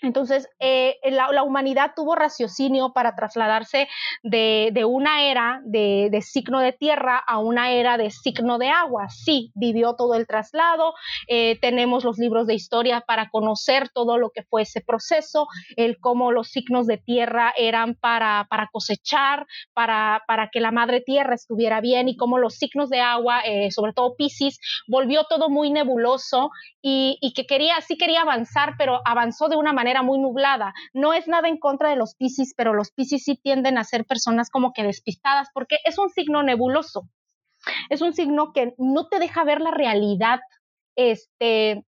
Entonces, 0.00 0.48
eh, 0.60 0.96
la, 1.10 1.42
humanidad 1.42 1.92
tuvo 1.96 2.14
raciocinio 2.14 2.92
para 2.92 3.16
trasladarse 3.16 3.88
de, 4.22 4.84
una 4.86 5.24
era 5.24 5.60
de, 5.64 6.22
signo 6.22 6.60
de 6.60 6.72
tierra 6.72 7.18
a 7.18 7.38
una 7.38 7.72
era 7.72 7.96
de 7.96 8.10
signo 8.10 8.58
de 8.58 8.68
agua. 8.68 9.08
Sí, 9.08 9.50
vivió 9.54 9.96
todo 9.96 10.14
el 10.14 10.26
traslado, 10.26 10.94
eh, 11.26 11.58
tenemos 11.60 12.04
los 12.04 12.16
libros 12.18 12.46
de 12.46 12.54
historia 12.54 13.00
para 13.00 13.28
conocer 13.30 13.88
todo 13.88 14.18
lo 14.18 14.30
que 14.30 14.44
fue 14.44 14.62
ese 14.62 14.80
proceso, 14.80 15.48
el 15.76 15.98
cómo 15.98 16.30
los 16.30 16.48
signos 16.48 16.86
de 16.86 16.98
tierra 16.98 17.52
eran 17.56 17.96
para, 17.96 18.46
cosechar, 18.70 19.46
para, 19.74 20.22
que 20.52 20.60
la 20.60 20.70
madre 20.70 21.00
tierra 21.00 21.34
estuviera 21.34 21.80
bien 21.80 22.08
y 22.08 22.16
cómo 22.16 22.38
los 22.38 22.54
signos 22.54 22.88
de 22.88 23.00
agua, 23.00 23.40
eh, 23.40 23.72
sobre 23.72 23.92
todo 23.92 24.14
Pisces, 24.16 24.60
volvió 24.86 25.24
todo 25.24 25.48
muy 25.50 25.70
nebuloso 25.70 26.50
y 26.80 27.32
que 27.34 27.44
quería, 27.44 27.78
sí 27.82 27.98
quería 27.98 28.22
avanzar, 28.22 28.74
pero 28.78 29.02
avanzó 29.04 29.48
de 29.48 29.56
una 29.56 29.74
manera 29.74 29.87
muy 30.02 30.18
nublada. 30.18 30.74
No 30.92 31.12
es 31.12 31.28
nada 31.28 31.48
en 31.48 31.58
contra 31.58 31.90
de 31.90 31.96
los 31.96 32.14
Piscis, 32.14 32.54
pero 32.56 32.74
los 32.74 32.90
Piscis 32.92 33.24
sí 33.24 33.36
tienden 33.36 33.78
a 33.78 33.84
ser 33.84 34.04
personas 34.04 34.50
como 34.50 34.72
que 34.72 34.82
despistadas 34.82 35.48
porque 35.52 35.78
es 35.84 35.98
un 35.98 36.10
signo 36.10 36.42
nebuloso. 36.42 37.08
Es 37.90 38.02
un 38.02 38.12
signo 38.12 38.52
que 38.52 38.74
no 38.78 39.08
te 39.08 39.18
deja 39.18 39.44
ver 39.44 39.60
la 39.60 39.70
realidad, 39.70 40.40
este, 40.96 41.84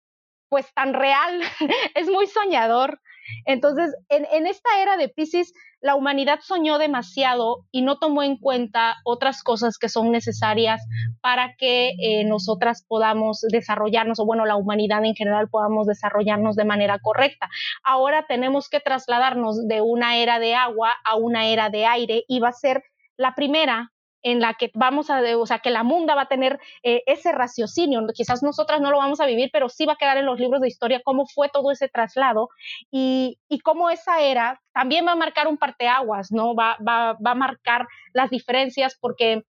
pues 0.49 0.73
tan 0.75 0.95
real. 0.95 1.43
es 1.95 2.09
muy 2.09 2.27
soñador. 2.27 3.01
Entonces, 3.45 3.95
en, 4.09 4.47
esta 4.47 4.81
era 4.81 4.97
de 4.97 5.09
Piscis, 5.09 5.53
la 5.81 5.95
humanidad 5.95 6.41
soñó 6.43 6.79
demasiado 6.79 7.67
y 7.71 7.83
no 7.83 7.99
tomó 7.99 8.23
en 8.23 8.37
cuenta 8.37 8.97
otras 9.05 9.43
cosas 9.43 9.79
que 9.79 9.89
son 9.89 10.11
necesarias 10.11 10.85
para 11.21 11.55
que 11.57 11.91
eh, 12.01 12.25
nosotras 12.25 12.85
podamos 12.87 13.41
desarrollarnos, 13.51 14.19
o 14.19 14.27
bueno, 14.27 14.45
la 14.45 14.57
humanidad 14.57 15.05
en 15.05 15.15
general 15.15 15.49
podamos 15.49 15.87
desarrollarnos 15.87 16.57
de 16.57 16.65
manera 16.65 16.99
correcta. 16.99 17.49
Ahora 17.85 18.27
tenemos 18.27 18.69
que 18.69 18.81
trasladarnos 18.81 19.67
de 19.67 19.81
una 19.81 20.17
era 20.17 20.39
de 20.39 20.55
agua 20.55 20.95
a 21.05 21.17
una 21.17 21.47
era 21.47 21.71
de 21.71 21.87
aire 21.87 22.25
y 22.27 22.41
va 22.41 22.49
a 22.49 22.53
ser 22.53 22.83
la 23.17 23.35
primera 23.35 23.93
en 24.23 24.41
la 24.41 24.55
que 24.55 24.71
vamos 24.75 25.11
a, 25.11 25.21
o 25.37 25.47
sea, 25.47 25.61
que 25.61 25.71
la 25.71 25.83
munda 25.83 26.15
va 26.15 26.23
a 26.23 26.29
tener 26.29 26.59
eh, 26.83 27.03
ese 27.07 27.33
raciocinio. 27.33 28.05
Quizás 28.15 28.43
nosotras 28.43 28.81
no 28.81 28.91
lo 28.91 28.99
vamos 28.99 29.21
a 29.21 29.27
vivir, 29.27 29.51
pero 29.53 29.69
sí 29.69 29.87
va 29.87 29.95
a 29.95 29.97
quedar 29.97 30.17
en 30.17 30.27
los 30.27 30.41
libros 30.41 30.61
de 30.61 30.69
historia 30.69 31.01
cómo 31.05 31.27
fue 31.27 31.49
todo 31.49 31.71
ese 31.71 31.89
traslado 31.89 32.49
y, 32.91 33.39
y 33.49 33.61
cómo 33.61 33.91
esa 33.91 34.21
era 34.21 34.61
también 34.73 35.07
va 35.07 35.13
a 35.13 35.17
marcar 35.17 35.49
un 35.49 35.59
parteaguas, 35.59 36.31
¿no? 36.31 36.55
Va, 36.55 36.77
va, 36.87 37.15
va 37.15 37.33
a 37.33 37.35
marcar 37.35 37.87
las 38.13 38.31
diferencias 38.31 38.97
porque 39.01 39.43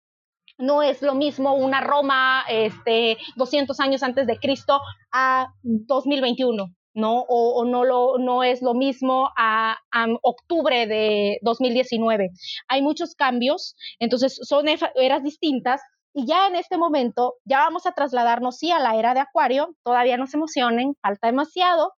no 0.57 0.81
es 0.81 1.01
lo 1.01 1.15
mismo 1.15 1.53
una 1.53 1.81
Roma 1.81 2.43
este, 2.49 3.17
200 3.35 3.79
años 3.79 4.03
antes 4.03 4.25
de 4.27 4.37
Cristo 4.37 4.81
a 5.11 5.53
2021. 5.61 6.76
¿No? 6.97 7.25
O, 7.29 7.63
no, 7.63 7.85
lo, 7.85 8.17
no 8.17 8.43
es 8.43 8.63
lo 8.63 8.73
mismo 8.73 9.29
a, 9.37 9.77
octubre 10.23 10.87
de 10.87 11.37
2019. 11.43 12.31
Hay 12.67 12.81
muchos 12.81 13.13
cambios, 13.13 13.75
entonces 13.99 14.39
son 14.41 14.65
eras 14.67 15.23
distintas 15.23 15.79
y 16.13 16.25
ya 16.25 16.47
en 16.47 16.55
este 16.55 16.77
momento 16.77 17.35
ya 17.45 17.59
vamos 17.59 17.85
a 17.85 17.91
trasladarnos, 17.91 18.57
sí, 18.57 18.71
a 18.71 18.79
la 18.79 18.95
era 18.95 19.13
de 19.13 19.19
Acuario, 19.19 19.75
todavía 19.83 20.17
no 20.17 20.25
se 20.25 20.37
emocionen, 20.37 20.95
falta 20.99 21.27
demasiado, 21.27 21.93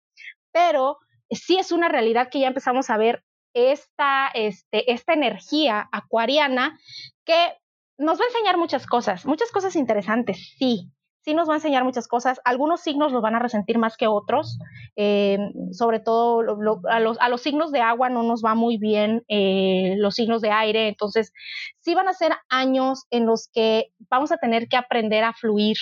pero 0.52 0.98
sí 1.30 1.58
es 1.58 1.70
una 1.70 1.88
realidad 1.88 2.28
que 2.28 2.40
ya 2.40 2.48
empezamos 2.48 2.90
a 2.90 2.96
ver 2.96 3.22
esta, 3.54 4.28
este, 4.34 4.92
esta 4.92 5.12
energía 5.12 5.88
acuariana 5.92 6.76
que 7.24 7.54
nos 7.98 8.18
va 8.18 8.24
a 8.24 8.28
enseñar 8.28 8.58
muchas 8.58 8.86
cosas, 8.86 9.26
muchas 9.26 9.52
cosas 9.52 9.76
interesantes, 9.76 10.54
sí, 10.58 10.90
sí 11.22 11.34
nos 11.34 11.48
va 11.48 11.54
a 11.54 11.56
enseñar 11.56 11.84
muchas 11.84 12.08
cosas. 12.08 12.40
Algunos 12.44 12.80
signos 12.80 13.12
los 13.12 13.22
van 13.22 13.34
a 13.34 13.38
resentir 13.38 13.78
más 13.78 13.96
que 13.96 14.06
otros, 14.06 14.58
eh, 14.96 15.38
sobre 15.72 16.00
todo 16.00 16.40
a, 16.88 17.00
los, 17.00 17.42
signos 17.42 17.72
de 17.72 17.80
agua 17.80 18.08
no 18.08 18.22
nos 18.22 18.42
va 18.44 18.54
muy 18.54 18.78
bien 18.78 19.24
eh, 19.28 19.94
los 19.98 20.14
signos 20.14 20.42
de 20.42 20.50
aire, 20.50 20.88
entonces 20.88 21.32
sí 21.80 21.94
van 21.94 22.08
a 22.08 22.12
ser 22.12 22.32
años 22.48 23.04
en 23.10 23.26
los 23.26 23.48
que 23.52 23.92
vamos 24.10 24.32
a 24.32 24.38
tener 24.38 24.68
que 24.68 24.76
aprender 24.76 25.24
a 25.24 25.32
fluir. 25.32 25.76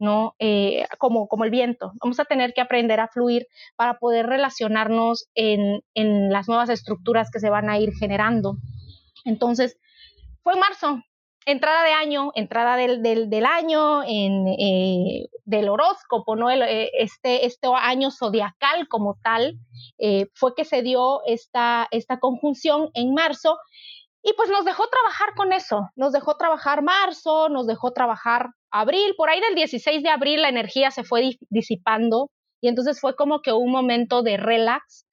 ¿no? 0.00 0.34
Eh, 0.40 0.84
como, 0.98 1.28
como 1.28 1.44
el 1.44 1.50
viento. 1.50 1.92
Vamos 2.02 2.18
a 2.18 2.24
tener 2.24 2.52
que 2.52 2.60
aprender 2.60 2.98
a 2.98 3.08
fluir 3.08 3.46
para 3.76 3.98
poder 3.98 4.26
relacionarnos 4.26 5.30
en, 5.34 5.82
en 5.94 6.30
las 6.30 6.48
nuevas 6.48 6.68
estructuras 6.68 7.30
que 7.30 7.38
se 7.38 7.48
van 7.48 7.70
a 7.70 7.78
ir 7.78 7.92
generando. 7.94 8.56
Entonces, 9.24 9.78
fue 10.42 10.56
marzo, 10.56 11.00
entrada 11.46 11.84
de 11.84 11.92
año, 11.92 12.32
entrada 12.34 12.76
del, 12.76 13.02
del, 13.02 13.46
año, 13.46 14.02
en, 14.04 14.48
eh, 14.48 15.28
del 15.44 15.68
horóscopo, 15.68 16.36
¿no? 16.36 16.50
Eh, 16.50 16.90
este, 16.98 17.46
este 17.46 17.68
año 17.74 18.10
zodiacal 18.10 18.88
como 18.88 19.18
tal, 19.22 19.58
eh, 19.98 20.26
fue 20.34 20.54
que 20.54 20.64
se 20.64 20.82
dio 20.82 21.22
esta, 21.26 21.86
esta 21.90 22.18
conjunción 22.18 22.90
en 22.94 23.12
marzo 23.12 23.58
y 24.22 24.32
pues 24.34 24.48
nos 24.48 24.64
dejó 24.64 24.88
trabajar 24.88 25.34
con 25.36 25.52
eso, 25.52 25.90
nos 25.96 26.12
dejó 26.12 26.36
trabajar 26.36 26.82
marzo, 26.82 27.50
nos 27.50 27.66
dejó 27.66 27.92
trabajar 27.92 28.50
abril, 28.70 29.14
por 29.16 29.28
ahí 29.28 29.40
del 29.40 29.54
16 29.54 30.02
de 30.02 30.08
abril 30.08 30.42
la 30.42 30.48
energía 30.48 30.90
se 30.90 31.04
fue 31.04 31.36
disipando 31.50 32.30
y 32.62 32.68
entonces 32.68 33.00
fue 33.00 33.14
como 33.16 33.42
que 33.42 33.52
un 33.52 33.70
momento 33.70 34.22
de 34.22 34.38
relax. 34.38 35.06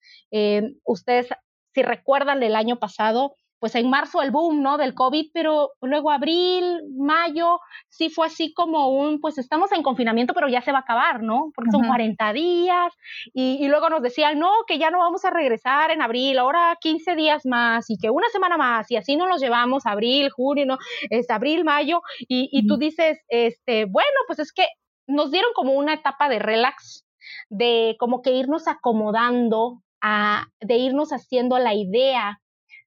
ustedes, 0.86 1.28
si 1.74 1.84
recuerdan 1.84 2.40
del 2.40 2.56
año 2.56 2.78
pasado, 2.80 3.36
pues 3.62 3.76
en 3.76 3.92
marzo 3.92 4.24
el 4.24 4.32
boom, 4.32 4.64
¿no? 4.64 4.80
Del 4.80 4.96
COVID, 4.96 5.28
pero 5.36 5.74
luego 5.82 6.10
abril, 6.10 6.82
mayo, 6.98 7.60
sí 7.90 8.10
fue 8.10 8.26
así 8.26 8.54
como 8.56 8.90
un, 8.90 9.22
pues 9.22 9.38
estamos 9.38 9.72
en 9.72 9.84
confinamiento, 9.84 10.34
pero 10.34 10.50
ya 10.50 10.62
se 10.62 10.72
va 10.72 10.80
a 10.80 10.82
acabar, 10.82 11.22
¿no? 11.22 11.52
Porque 11.54 11.70
son 11.70 11.86
40 11.86 12.34
días 12.34 12.92
y, 13.36 13.68
luego 13.68 13.90
nos 13.90 14.02
decían, 14.02 14.40
no, 14.40 14.50
que 14.66 14.80
ya 14.80 14.90
no 14.90 14.98
vamos 14.98 15.26
a 15.26 15.30
regresar 15.30 15.92
en 15.92 16.02
abril, 16.02 16.40
ahora 16.40 16.76
15 16.82 17.16
días 17.16 17.46
más 17.46 17.88
y 17.92 17.98
que 17.98 18.10
una 18.10 18.28
semana 18.30 18.58
más 18.58 18.90
y 18.90 18.96
así 18.96 19.16
nos 19.16 19.30
los 19.30 19.40
llevamos, 19.40 19.86
abril, 19.86 20.32
junio, 20.32 20.66
¿no? 20.66 20.80
Es 21.12 21.30
abril, 21.30 21.64
mayo 21.64 22.02
y, 22.22 22.50
y 22.52 22.66
tú 22.66 22.78
dices, 22.78 23.20
este, 23.30 23.86
bueno, 23.86 24.10
pues 24.26 24.40
es 24.40 24.52
que 24.52 24.66
nos 25.06 25.30
dieron 25.30 25.52
como 25.54 25.74
una 25.74 25.94
etapa 25.94 26.30
de 26.30 26.40
relax, 26.40 27.06
de 27.50 27.96
como 28.00 28.24
que 28.24 28.32
irnos 28.32 28.68
acomodando, 28.68 29.84
a, 30.02 30.48
de 30.60 30.78
irnos 30.78 31.12
haciendo 31.12 31.60
la 31.60 31.76
idea 31.76 32.42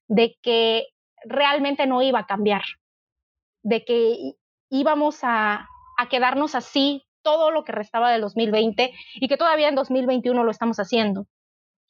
de 0.07 0.37
que 0.41 0.87
realmente 1.23 1.87
no 1.87 2.01
iba 2.01 2.19
a 2.19 2.25
cambiar, 2.25 2.63
de 3.63 3.83
que 3.83 4.33
íbamos 4.69 5.19
a, 5.23 5.67
quedarnos 6.09 6.55
así 6.55 7.03
todo 7.23 7.51
lo 7.51 7.63
que 7.63 7.71
restaba 7.71 8.11
del 8.11 8.21
2020 8.21 8.93
y 9.15 9.27
que 9.27 9.37
todavía 9.37 9.69
en 9.69 9.75
2021 9.75 10.43
lo 10.43 10.51
estamos 10.51 10.77
haciendo. 10.77 11.25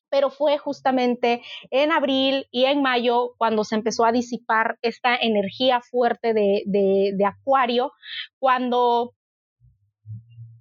Pero 0.09 0.29
fue 0.29 0.59
justamente 0.59 1.41
en 1.71 1.91
abril 1.91 2.47
y 2.51 2.65
en 2.65 2.81
mayo 2.83 3.33
cuando 3.37 3.63
se 3.63 3.75
empezó 3.75 4.05
a 4.05 4.11
disipar 4.11 4.77
esta 4.83 5.15
energía 5.15 5.81
fuerte 5.81 6.33
de, 6.33 6.61
de 6.65 7.25
Acuario, 7.25 7.91
cuando 8.39 9.13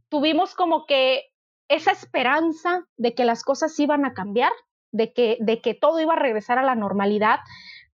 tuvimos 0.09 0.55
como 0.55 0.86
que 0.86 1.24
esa 1.68 1.92
esperanza 1.92 2.84
de 2.96 3.14
que 3.14 3.24
las 3.24 3.42
cosas 3.42 3.78
iban 3.78 4.05
a 4.05 4.14
cambiar 4.14 4.52
de 4.95 5.12
que, 5.12 5.36
de 5.40 5.61
que 5.61 5.74
todo 5.74 6.01
iba 6.01 6.14
a 6.14 6.18
regresar 6.18 6.59
a 6.59 6.62
la 6.62 6.76
normalidad, 6.76 7.40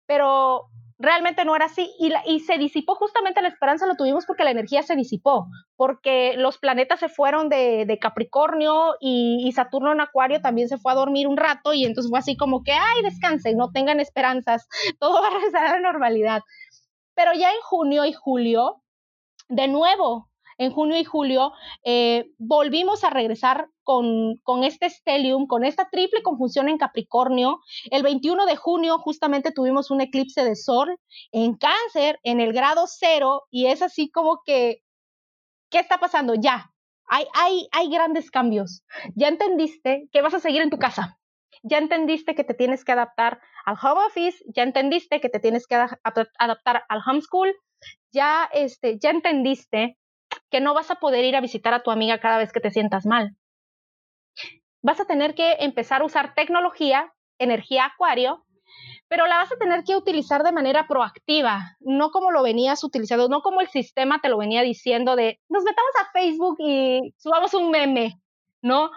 pero 0.06 0.68
realmente 0.98 1.46
no 1.46 1.56
era 1.56 1.64
así 1.64 1.90
y, 1.98 2.12
y, 2.26 2.40
se 2.40 2.58
disipó 2.58 2.94
justamente 2.94 3.40
la 3.40 3.48
esperanza, 3.48 3.86
lo 3.86 3.96
tuvimos 3.96 4.26
porque 4.26 4.44
la 4.44 4.50
energía 4.50 4.82
se 4.82 4.96
disipó, 4.96 5.46
porque 5.76 6.34
los 6.36 6.58
planetas 6.58 7.00
se 7.00 7.08
fueron 7.08 7.48
de, 7.48 7.86
de 7.86 7.98
Capricornio 7.98 8.96
y, 9.00 9.50
Saturno 9.52 9.92
en 9.92 10.02
Acuario 10.02 10.42
también 10.42 10.68
se 10.68 10.76
fue 10.76 10.92
a 10.92 10.96
dormir 10.96 11.26
un 11.26 11.38
rato 11.38 11.72
y 11.72 11.86
entonces 11.86 12.10
fue 12.10 12.18
así 12.18 12.36
como 12.36 12.62
que, 12.62 12.72
ay, 12.72 13.02
descansen, 13.02 13.56
no 13.56 13.70
tengan 13.72 13.98
esperanzas, 13.98 14.68
todo 15.00 15.22
va 15.22 15.28
a 15.28 15.30
regresar 15.30 15.66
a 15.66 15.74
la 15.76 15.80
normalidad. 15.80 16.42
Pero 17.14 17.32
ya 17.32 17.50
en 17.50 17.60
junio 17.62 18.04
y 18.04 18.12
julio, 18.12 18.82
de 19.48 19.68
nuevo, 19.68 20.29
en 20.60 20.72
junio 20.72 20.98
y 20.98 21.04
julio, 21.04 21.52
eh, 21.84 22.32
volvimos 22.36 23.02
a 23.02 23.08
regresar 23.08 23.70
con, 23.82 24.36
con, 24.42 24.62
este 24.62 24.90
stellium, 24.90 25.46
con 25.46 25.64
esta 25.64 25.88
triple 25.88 26.22
conjunción 26.22 26.68
en 26.68 26.76
Capricornio. 26.76 27.60
El 27.90 28.02
21 28.02 28.44
de 28.44 28.56
junio 28.56 28.98
justamente 28.98 29.52
tuvimos 29.52 29.90
un 29.90 30.02
eclipse 30.02 30.44
de 30.44 30.56
sol 30.56 30.98
en 31.32 31.56
cáncer, 31.56 32.20
en 32.24 32.40
el 32.40 32.52
grado 32.52 32.84
cero, 32.86 33.44
y 33.50 33.66
es 33.66 33.80
así 33.80 34.10
como 34.10 34.42
que, 34.44 34.82
¿qué 35.70 35.78
está 35.78 35.96
pasando? 35.96 36.34
Ya, 36.34 36.70
hay, 37.06 37.24
hay, 37.32 37.66
hay 37.72 37.88
grandes 37.88 38.30
cambios. 38.30 38.82
Ya 39.14 39.28
entendiste 39.28 40.10
que 40.12 40.20
vas 40.20 40.34
a 40.34 40.40
seguir 40.40 40.60
en 40.60 40.68
tu 40.68 40.78
casa. 40.78 41.18
Ya 41.62 41.78
entendiste 41.78 42.34
que 42.34 42.44
te 42.44 42.52
tienes 42.52 42.84
que 42.84 42.92
adaptar 42.92 43.40
al 43.64 43.78
home 43.82 44.02
office, 44.08 44.44
ya 44.54 44.62
entendiste 44.62 45.22
que 45.22 45.30
te 45.30 45.40
tienes 45.40 45.66
que 45.66 45.76
adaptar 45.76 46.84
al 46.86 47.02
homeschool, 47.06 47.54
ya, 48.12 48.48
este, 48.52 48.98
ya 48.98 49.08
entendiste 49.08 49.96
que 50.50 50.60
no 50.60 50.74
vas 50.74 50.90
a 50.90 50.96
poder 50.96 51.24
ir 51.24 51.36
a 51.36 51.40
visitar 51.40 51.74
a 51.74 51.82
tu 51.82 51.90
amiga 51.90 52.20
cada 52.20 52.38
vez 52.38 52.52
que 52.52 52.60
te 52.60 52.70
sientas 52.70 53.06
mal. 53.06 53.36
Vas 54.82 55.00
a 55.00 55.04
tener 55.04 55.34
que 55.34 55.52
empezar 55.60 56.02
a 56.02 56.04
usar 56.04 56.34
tecnología, 56.34 57.12
energía 57.38 57.86
acuario, 57.86 58.44
pero 59.08 59.26
la 59.26 59.36
vas 59.36 59.52
a 59.52 59.56
tener 59.56 59.84
que 59.84 59.96
utilizar 59.96 60.42
de 60.42 60.52
manera 60.52 60.86
proactiva, 60.86 61.76
no 61.80 62.10
como 62.10 62.30
lo 62.30 62.42
venías 62.42 62.84
utilizando, 62.84 63.28
no 63.28 63.42
como 63.42 63.60
el 63.60 63.68
sistema 63.68 64.20
te 64.20 64.28
lo 64.28 64.38
venía 64.38 64.62
diciendo 64.62 65.16
de 65.16 65.40
nos 65.48 65.64
metamos 65.64 65.90
a 66.00 66.10
Facebook 66.12 66.56
y 66.60 67.14
subamos 67.18 67.52
un 67.54 67.70
meme, 67.70 68.20
¿no? 68.62 68.90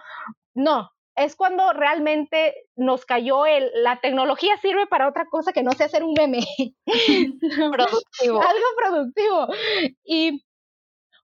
No, 0.53 0.91
es 1.15 1.35
cuando 1.35 1.73
realmente 1.73 2.55
nos 2.75 3.05
cayó 3.05 3.45
el, 3.45 3.71
la 3.75 3.99
tecnología 3.99 4.57
sirve 4.57 4.87
para 4.87 5.07
otra 5.07 5.25
cosa 5.25 5.53
que 5.53 5.63
no 5.63 5.71
sea 5.71 5.87
hacer 5.87 6.03
un 6.03 6.13
meme. 6.13 6.39
productivo. 7.71 8.41
Algo 8.41 8.67
productivo. 8.77 9.47
Y 10.03 10.43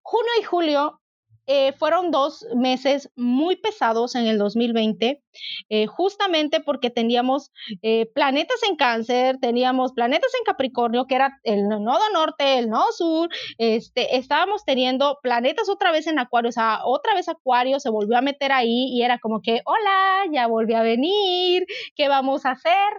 Junio 0.10 0.32
y 0.40 0.44
julio 0.44 1.00
eh, 1.46 1.72
fueron 1.74 2.10
dos 2.10 2.48
meses 2.56 3.12
muy 3.16 3.58
pesados 3.58 4.16
en 4.16 4.26
el 4.26 4.40
2020, 4.40 5.24
eh, 5.70 5.86
justamente 5.86 6.62
porque 6.62 6.90
teníamos 6.90 7.52
eh, 7.84 8.08
planetas 8.16 8.64
en 8.68 8.76
cáncer, 8.76 9.38
teníamos 9.40 9.94
planetas 9.94 10.32
en 10.40 10.46
Capricornio, 10.46 11.06
que 11.06 11.14
era 11.14 11.40
el 11.44 11.70
nodo 11.70 12.10
norte, 12.12 12.58
el 12.58 12.72
nodo 12.72 12.92
sur, 12.92 13.30
este, 13.60 14.18
estábamos 14.18 14.66
teniendo 14.66 15.20
planetas 15.22 15.70
otra 15.70 15.92
vez 15.92 16.08
en 16.08 16.18
Acuario, 16.18 16.50
o 16.50 16.54
sea, 16.54 16.80
otra 16.86 17.14
vez 17.14 17.30
Acuario 17.30 17.80
se 17.80 17.92
volvió 17.92 18.18
a 18.18 18.22
meter 18.22 18.52
ahí 18.52 18.90
y 18.92 19.04
era 19.04 19.20
como 19.20 19.42
que, 19.42 19.62
hola, 19.66 20.24
ya 20.32 20.48
volví 20.48 20.74
a 20.74 20.82
venir, 20.82 21.68
¿qué 21.96 22.08
vamos 22.08 22.48
a 22.48 22.52
hacer? 22.52 22.94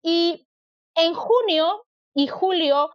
Y 0.00 0.46
en 0.94 1.14
junio 1.14 1.86
y 2.14 2.28
julio, 2.28 2.90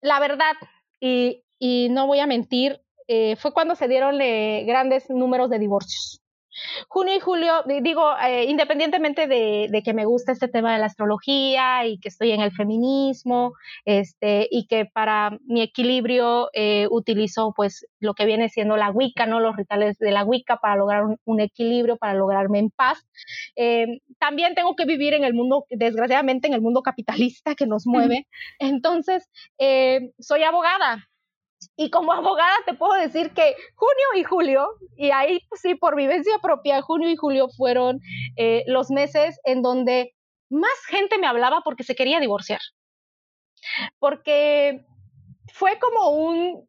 la 0.00 0.20
verdad, 0.20 0.54
y, 1.00 1.42
y 1.58 1.88
no 1.90 2.06
voy 2.06 2.20
a 2.20 2.26
mentir, 2.28 2.80
eh, 3.08 3.36
fue 3.36 3.52
cuando 3.52 3.74
se 3.74 3.88
dieron 3.88 4.20
eh, 4.20 4.64
grandes 4.66 5.08
números 5.08 5.48
de 5.48 5.58
divorcios. 5.58 6.20
Junio 6.88 7.14
y 7.14 7.20
julio, 7.20 7.62
digo, 7.82 8.02
eh, 8.18 8.46
independientemente 8.46 9.28
de, 9.28 9.82
que 9.84 9.94
me 9.94 10.06
gusta 10.06 10.32
este 10.32 10.48
tema 10.48 10.72
de 10.72 10.80
la 10.80 10.86
astrología 10.86 11.86
y 11.86 11.98
que 12.00 12.08
estoy 12.08 12.32
en 12.32 12.40
el 12.40 12.50
feminismo, 12.50 13.52
este, 13.84 14.48
y 14.50 14.66
que 14.66 14.84
para 14.84 15.38
mi 15.44 15.62
equilibrio 15.62 16.50
utilizo 16.90 17.52
pues 17.54 17.86
lo 18.00 18.14
que 18.14 18.26
viene 18.26 18.48
siendo 18.48 18.76
la 18.76 18.90
Wicca, 18.90 19.24
¿no? 19.24 19.38
Los 19.38 19.54
rituales 19.56 19.98
de 19.98 20.10
la 20.10 20.24
Wicca 20.24 20.56
para 20.56 20.74
lograr 20.74 21.04
un, 21.24 21.40
equilibrio, 21.40 21.96
para 21.96 22.14
lograrme 22.14 22.58
en 22.58 22.70
paz. 22.70 23.06
también 24.18 24.56
tengo 24.56 24.74
que 24.74 24.84
vivir 24.84 25.14
en 25.14 25.22
el 25.22 25.34
mundo, 25.34 25.64
desgraciadamente, 25.70 26.48
en 26.48 26.54
el 26.54 26.60
mundo 26.60 26.82
capitalista 26.82 27.54
que 27.54 27.66
nos 27.68 27.86
mueve. 27.86 28.26
Entonces, 28.58 29.28
soy 30.18 30.42
abogada, 30.42 31.07
y 31.76 31.90
como 31.90 32.12
abogada 32.12 32.56
te 32.66 32.74
puedo 32.74 32.94
decir 32.94 33.32
que 33.32 33.56
junio 33.74 34.06
y 34.16 34.24
julio, 34.24 34.68
y 34.96 35.10
ahí 35.10 35.40
pues, 35.48 35.60
sí, 35.60 35.74
por 35.74 35.96
vivencia 35.96 36.38
propia, 36.40 36.82
junio 36.82 37.10
y 37.10 37.16
julio 37.16 37.48
fueron 37.48 38.00
eh, 38.36 38.64
los 38.66 38.90
meses 38.90 39.40
en 39.44 39.62
donde 39.62 40.14
más 40.50 40.84
gente 40.86 41.18
me 41.18 41.26
hablaba 41.26 41.62
porque 41.62 41.84
se 41.84 41.94
quería 41.94 42.20
divorciar. 42.20 42.60
Porque 43.98 44.84
fue 45.52 45.78
como 45.78 46.10
un, 46.10 46.68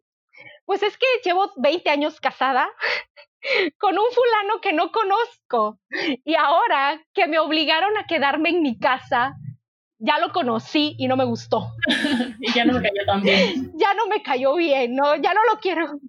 pues 0.65 0.83
es 0.83 0.97
que 0.97 1.05
llevo 1.23 1.51
20 1.57 1.89
años 1.89 2.19
casada 2.19 2.69
con 3.79 3.97
un 3.97 4.05
fulano 4.11 4.61
que 4.61 4.73
no 4.73 4.91
conozco 4.91 5.79
y 6.25 6.35
ahora 6.35 7.01
que 7.13 7.27
me 7.27 7.39
obligaron 7.39 7.95
a 7.97 8.05
quedarme 8.05 8.49
en 8.49 8.61
mi 8.61 8.79
casa, 8.79 9.35
ya 9.99 10.17
lo 10.17 10.31
conocí 10.31 10.95
y 10.97 11.07
no 11.07 11.17
me 11.17 11.25
gustó. 11.25 11.73
y 12.39 12.51
ya 12.53 12.65
no 12.65 12.73
me 12.73 12.81
cayó 12.81 13.05
tan 13.05 13.21
bien. 13.21 13.71
Ya 13.77 13.93
no 13.93 14.07
me 14.07 14.21
cayó 14.23 14.55
bien, 14.55 14.95
no, 14.95 15.15
ya 15.15 15.33
no 15.33 15.41
lo 15.51 15.59
quiero. 15.59 15.99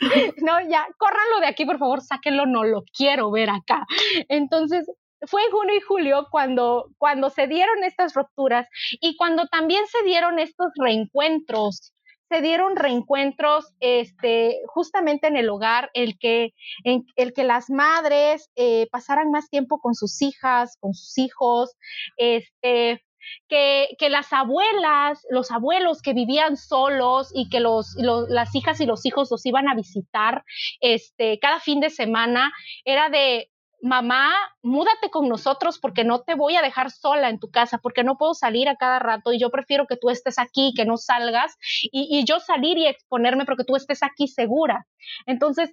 No, 0.42 0.60
ya, 0.60 0.86
córranlo 0.96 1.40
de 1.40 1.48
aquí, 1.48 1.64
por 1.64 1.78
favor, 1.78 2.00
sáquenlo, 2.02 2.46
no 2.46 2.62
lo 2.62 2.84
quiero 2.96 3.30
ver 3.32 3.50
acá. 3.50 3.84
Entonces, 4.28 4.86
fue 5.26 5.42
en 5.44 5.50
junio 5.50 5.76
y 5.76 5.80
julio 5.80 6.28
cuando, 6.30 6.90
cuando 6.98 7.30
se 7.30 7.48
dieron 7.48 7.82
estas 7.82 8.14
rupturas 8.14 8.68
y 9.00 9.16
cuando 9.16 9.46
también 9.46 9.84
se 9.88 10.04
dieron 10.04 10.38
estos 10.38 10.68
reencuentros 10.76 11.92
se 12.28 12.42
dieron 12.42 12.76
reencuentros 12.76 13.72
este, 13.80 14.60
justamente 14.66 15.28
en 15.28 15.36
el 15.36 15.48
hogar, 15.48 15.90
el 15.94 16.18
que, 16.18 16.52
en, 16.84 17.06
el 17.16 17.32
que 17.32 17.44
las 17.44 17.70
madres 17.70 18.50
eh, 18.54 18.86
pasaran 18.90 19.30
más 19.30 19.48
tiempo 19.48 19.80
con 19.80 19.94
sus 19.94 20.20
hijas, 20.20 20.76
con 20.80 20.92
sus 20.92 21.16
hijos, 21.16 21.74
este, 22.18 23.02
que, 23.48 23.96
que, 23.98 24.08
las 24.08 24.32
abuelas, 24.32 25.26
los 25.30 25.50
abuelos 25.50 26.02
que 26.02 26.12
vivían 26.12 26.56
solos 26.56 27.30
y 27.34 27.48
que 27.48 27.60
los, 27.60 27.94
las 27.96 28.54
hijas 28.54 28.80
y 28.80 28.86
los 28.86 29.04
hijos 29.06 29.30
los 29.30 29.44
iban 29.46 29.68
a 29.68 29.74
visitar 29.74 30.44
este, 30.80 31.38
cada 31.38 31.60
fin 31.60 31.80
de 31.80 31.90
semana, 31.90 32.52
era 32.84 33.08
de, 33.08 33.50
mamá, 33.80 34.34
múdate 34.62 35.10
con 35.10 35.28
nosotros 35.28 35.78
porque 35.78 36.04
no 36.04 36.22
te 36.22 36.34
voy 36.34 36.56
a 36.56 36.62
dejar 36.62 36.90
sola 36.90 37.28
en 37.28 37.38
tu 37.38 37.50
casa, 37.50 37.78
porque 37.78 38.04
no 38.04 38.16
puedo 38.16 38.34
salir 38.34 38.68
a 38.68 38.76
cada 38.76 38.98
rato 38.98 39.32
y 39.32 39.38
yo 39.38 39.50
prefiero 39.50 39.86
que 39.86 39.96
tú 39.96 40.10
estés 40.10 40.38
aquí, 40.38 40.72
que 40.76 40.84
no 40.84 40.96
salgas 40.96 41.56
y, 41.82 42.24
yo 42.24 42.40
salir 42.40 42.78
y 42.78 42.86
exponerme 42.86 43.44
porque 43.44 43.64
tú 43.64 43.76
estés 43.76 44.02
aquí 44.02 44.26
segura. 44.26 44.86
Entonces, 45.26 45.72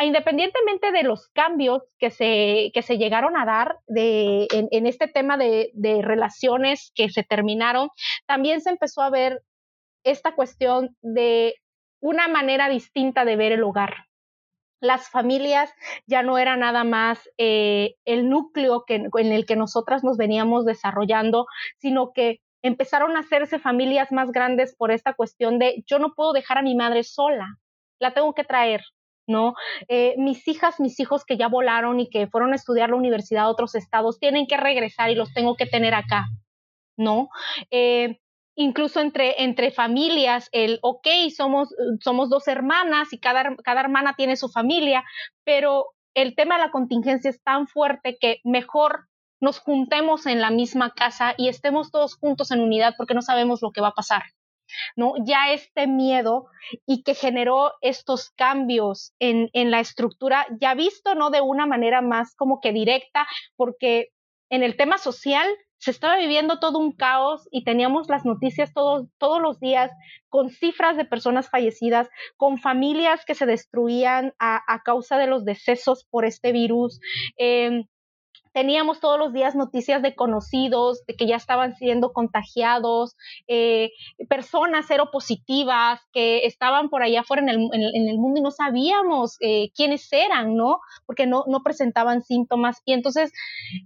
independientemente 0.00 0.90
de 0.92 1.02
los 1.02 1.28
cambios 1.28 1.82
que 1.98 2.10
se, 2.10 2.70
que 2.74 2.82
se 2.82 2.98
llegaron 2.98 3.36
a 3.36 3.44
dar 3.44 3.78
de, 3.86 4.48
en, 4.50 4.86
este 4.86 5.08
tema 5.08 5.36
de, 5.36 5.70
relaciones 6.02 6.92
que 6.94 7.10
se 7.10 7.22
terminaron, 7.22 7.90
también 8.26 8.60
se 8.60 8.70
empezó 8.70 9.02
a 9.02 9.10
ver 9.10 9.42
esta 10.04 10.34
cuestión 10.34 10.96
de 11.02 11.54
una 12.00 12.28
manera 12.28 12.68
distinta 12.68 13.24
de 13.24 13.36
ver 13.36 13.52
el 13.52 13.62
hogar. 13.62 14.06
Las 14.80 15.08
familias 15.08 15.72
ya 16.06 16.22
no 16.24 16.38
era 16.38 16.56
nada 16.56 16.82
más 16.82 17.30
eh, 17.38 17.94
el 18.04 18.28
núcleo 18.28 18.84
en 18.88 19.32
el 19.32 19.46
que 19.46 19.54
nosotras 19.54 20.02
nos 20.02 20.16
veníamos 20.16 20.64
desarrollando, 20.64 21.46
sino 21.78 22.12
que 22.12 22.40
empezaron 22.62 23.16
a 23.16 23.20
hacerse 23.20 23.60
familias 23.60 24.10
más 24.10 24.32
grandes 24.32 24.74
por 24.74 24.90
esta 24.90 25.14
cuestión 25.14 25.60
de 25.60 25.84
yo 25.86 26.00
no 26.00 26.14
puedo 26.14 26.32
dejar 26.32 26.58
a 26.58 26.62
mi 26.62 26.74
madre 26.74 27.04
sola, 27.04 27.58
la 28.00 28.14
tengo 28.14 28.34
que 28.34 28.44
traer, 28.44 28.82
¿no? 29.26 29.54
Eh, 29.88 30.14
mis 30.18 30.46
hijas, 30.48 30.80
mis 30.80 30.98
hijos 31.00 31.24
que 31.24 31.36
ya 31.36 31.48
volaron 31.48 32.00
y 32.00 32.08
que 32.08 32.26
fueron 32.26 32.52
a 32.52 32.56
estudiar 32.56 32.90
la 32.90 32.96
universidad 32.96 33.44
a 33.44 33.48
otros 33.48 33.74
estados, 33.74 34.18
tienen 34.18 34.46
que 34.46 34.56
regresar 34.56 35.10
y 35.10 35.14
los 35.14 35.32
tengo 35.32 35.56
que 35.56 35.66
tener 35.66 35.94
acá, 35.94 36.26
¿no? 36.96 37.28
Eh, 37.70 38.18
incluso 38.54 39.00
entre, 39.00 39.42
entre 39.42 39.70
familias, 39.70 40.48
el, 40.52 40.78
ok, 40.82 41.08
somos, 41.34 41.74
somos 42.00 42.28
dos 42.30 42.48
hermanas 42.48 43.12
y 43.12 43.18
cada, 43.18 43.56
cada 43.64 43.80
hermana 43.80 44.14
tiene 44.16 44.36
su 44.36 44.48
familia, 44.48 45.04
pero 45.44 45.86
el 46.14 46.34
tema 46.34 46.56
de 46.56 46.66
la 46.66 46.70
contingencia 46.70 47.30
es 47.30 47.42
tan 47.42 47.66
fuerte 47.66 48.18
que 48.20 48.40
mejor 48.44 49.06
nos 49.40 49.58
juntemos 49.58 50.26
en 50.26 50.40
la 50.40 50.50
misma 50.50 50.92
casa 50.92 51.34
y 51.36 51.48
estemos 51.48 51.90
todos 51.90 52.14
juntos 52.16 52.50
en 52.50 52.60
unidad 52.60 52.94
porque 52.96 53.14
no 53.14 53.22
sabemos 53.22 53.60
lo 53.62 53.72
que 53.72 53.80
va 53.80 53.88
a 53.88 53.94
pasar. 53.94 54.22
¿No? 54.96 55.14
Ya 55.24 55.52
este 55.52 55.86
miedo 55.86 56.46
y 56.86 57.02
que 57.02 57.14
generó 57.14 57.72
estos 57.80 58.30
cambios 58.30 59.12
en, 59.18 59.50
en 59.52 59.70
la 59.70 59.80
estructura, 59.80 60.46
ya 60.60 60.74
visto, 60.74 61.14
¿no? 61.14 61.30
De 61.30 61.40
una 61.40 61.66
manera 61.66 62.02
más 62.02 62.34
como 62.34 62.60
que 62.60 62.72
directa, 62.72 63.26
porque 63.56 64.08
en 64.50 64.62
el 64.62 64.76
tema 64.76 64.98
social 64.98 65.48
se 65.82 65.90
estaba 65.90 66.16
viviendo 66.16 66.60
todo 66.60 66.78
un 66.78 66.92
caos 66.92 67.48
y 67.50 67.64
teníamos 67.64 68.08
las 68.08 68.24
noticias 68.24 68.72
todos, 68.72 69.08
los 69.42 69.58
días 69.58 69.90
con 70.28 70.50
cifras 70.50 70.96
de 70.96 71.04
personas 71.04 71.50
fallecidas, 71.50 72.08
con 72.36 72.58
familias 72.58 73.24
que 73.24 73.34
se 73.34 73.46
destruían 73.46 74.32
a, 74.38 74.62
a 74.68 74.82
causa 74.82 75.18
de 75.18 75.26
los 75.26 75.44
decesos 75.44 76.06
por 76.08 76.24
este 76.24 76.52
virus. 76.52 77.00
Eh, 77.36 77.86
teníamos 78.52 79.00
todos 79.00 79.18
los 79.18 79.32
días 79.32 79.54
noticias 79.54 80.02
de 80.02 80.14
conocidos, 80.14 81.04
de 81.06 81.14
que 81.14 81.26
ya 81.26 81.36
estaban 81.36 81.74
siendo 81.76 82.12
contagiados, 82.12 83.16
eh, 83.48 83.90
personas 84.28 84.86
seropositivas 84.86 86.00
que 86.12 86.46
estaban 86.46 86.88
por 86.88 87.02
allá 87.02 87.20
afuera 87.20 87.42
en 87.42 87.48
el, 87.48 87.68
en, 87.72 88.08
el 88.08 88.18
mundo 88.18 88.40
y 88.40 88.42
no 88.42 88.50
sabíamos 88.50 89.36
eh, 89.40 89.70
quiénes 89.74 90.12
eran, 90.12 90.54
¿no? 90.56 90.80
Porque 91.06 91.26
no, 91.26 91.44
no 91.46 91.62
presentaban 91.62 92.22
síntomas. 92.22 92.80
Y 92.84 92.92
entonces, 92.92 93.32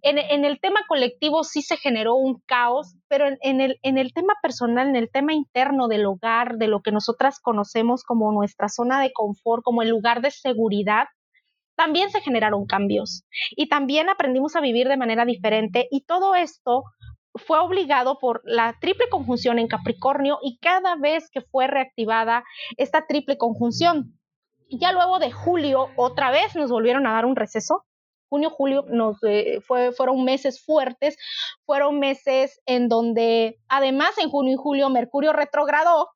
en, 0.02 0.18
en, 0.18 0.44
el 0.44 0.60
tema 0.60 0.80
colectivo 0.88 1.44
sí 1.44 1.62
se 1.62 1.76
generó 1.76 2.14
un 2.14 2.40
caos, 2.46 2.94
pero 3.08 3.26
en, 3.40 3.60
el, 3.60 3.78
en 3.82 3.98
el 3.98 4.12
tema 4.12 4.34
personal, 4.42 4.88
en 4.88 4.96
el 4.96 5.10
tema 5.10 5.32
interno 5.32 5.88
del 5.88 6.06
hogar, 6.06 6.56
de 6.56 6.66
lo 6.68 6.82
que 6.82 6.92
nosotras 6.92 7.40
conocemos 7.40 8.02
como 8.02 8.32
nuestra 8.32 8.68
zona 8.68 9.00
de 9.00 9.12
confort, 9.12 9.62
como 9.62 9.82
el 9.82 9.90
lugar 9.90 10.22
de 10.22 10.30
seguridad, 10.30 11.06
también 11.76 12.10
se 12.10 12.20
generaron 12.20 12.66
cambios 12.66 13.24
y 13.50 13.68
también 13.68 14.08
aprendimos 14.08 14.56
a 14.56 14.60
vivir 14.60 14.88
de 14.88 14.96
manera 14.96 15.24
diferente 15.24 15.86
y 15.90 16.02
todo 16.02 16.34
esto 16.34 16.84
fue 17.36 17.58
obligado 17.58 18.18
por 18.18 18.42
la 18.44 18.76
triple 18.80 19.08
conjunción 19.10 19.58
en 19.58 19.68
Capricornio 19.68 20.38
y 20.42 20.58
cada 20.58 20.96
vez 20.96 21.30
que 21.30 21.40
fue 21.40 21.66
reactivada 21.66 22.44
esta 22.76 23.06
triple 23.06 23.36
conjunción. 23.36 24.18
Ya 24.70 24.92
luego 24.92 25.18
de 25.18 25.30
julio, 25.30 25.90
otra 25.96 26.30
vez 26.30 26.56
nos 26.56 26.70
volvieron 26.70 27.06
a 27.06 27.12
dar 27.12 27.26
un 27.26 27.36
receso. 27.36 27.84
Junio, 28.28 28.50
julio 28.50 28.84
nos, 28.88 29.22
eh, 29.22 29.60
fue, 29.60 29.92
fueron 29.92 30.24
meses 30.24 30.64
fuertes, 30.64 31.16
fueron 31.64 32.00
meses 32.00 32.60
en 32.66 32.88
donde 32.88 33.58
además 33.68 34.18
en 34.18 34.30
junio 34.30 34.54
y 34.54 34.56
julio 34.56 34.90
Mercurio 34.90 35.32
retrogradó 35.32 36.08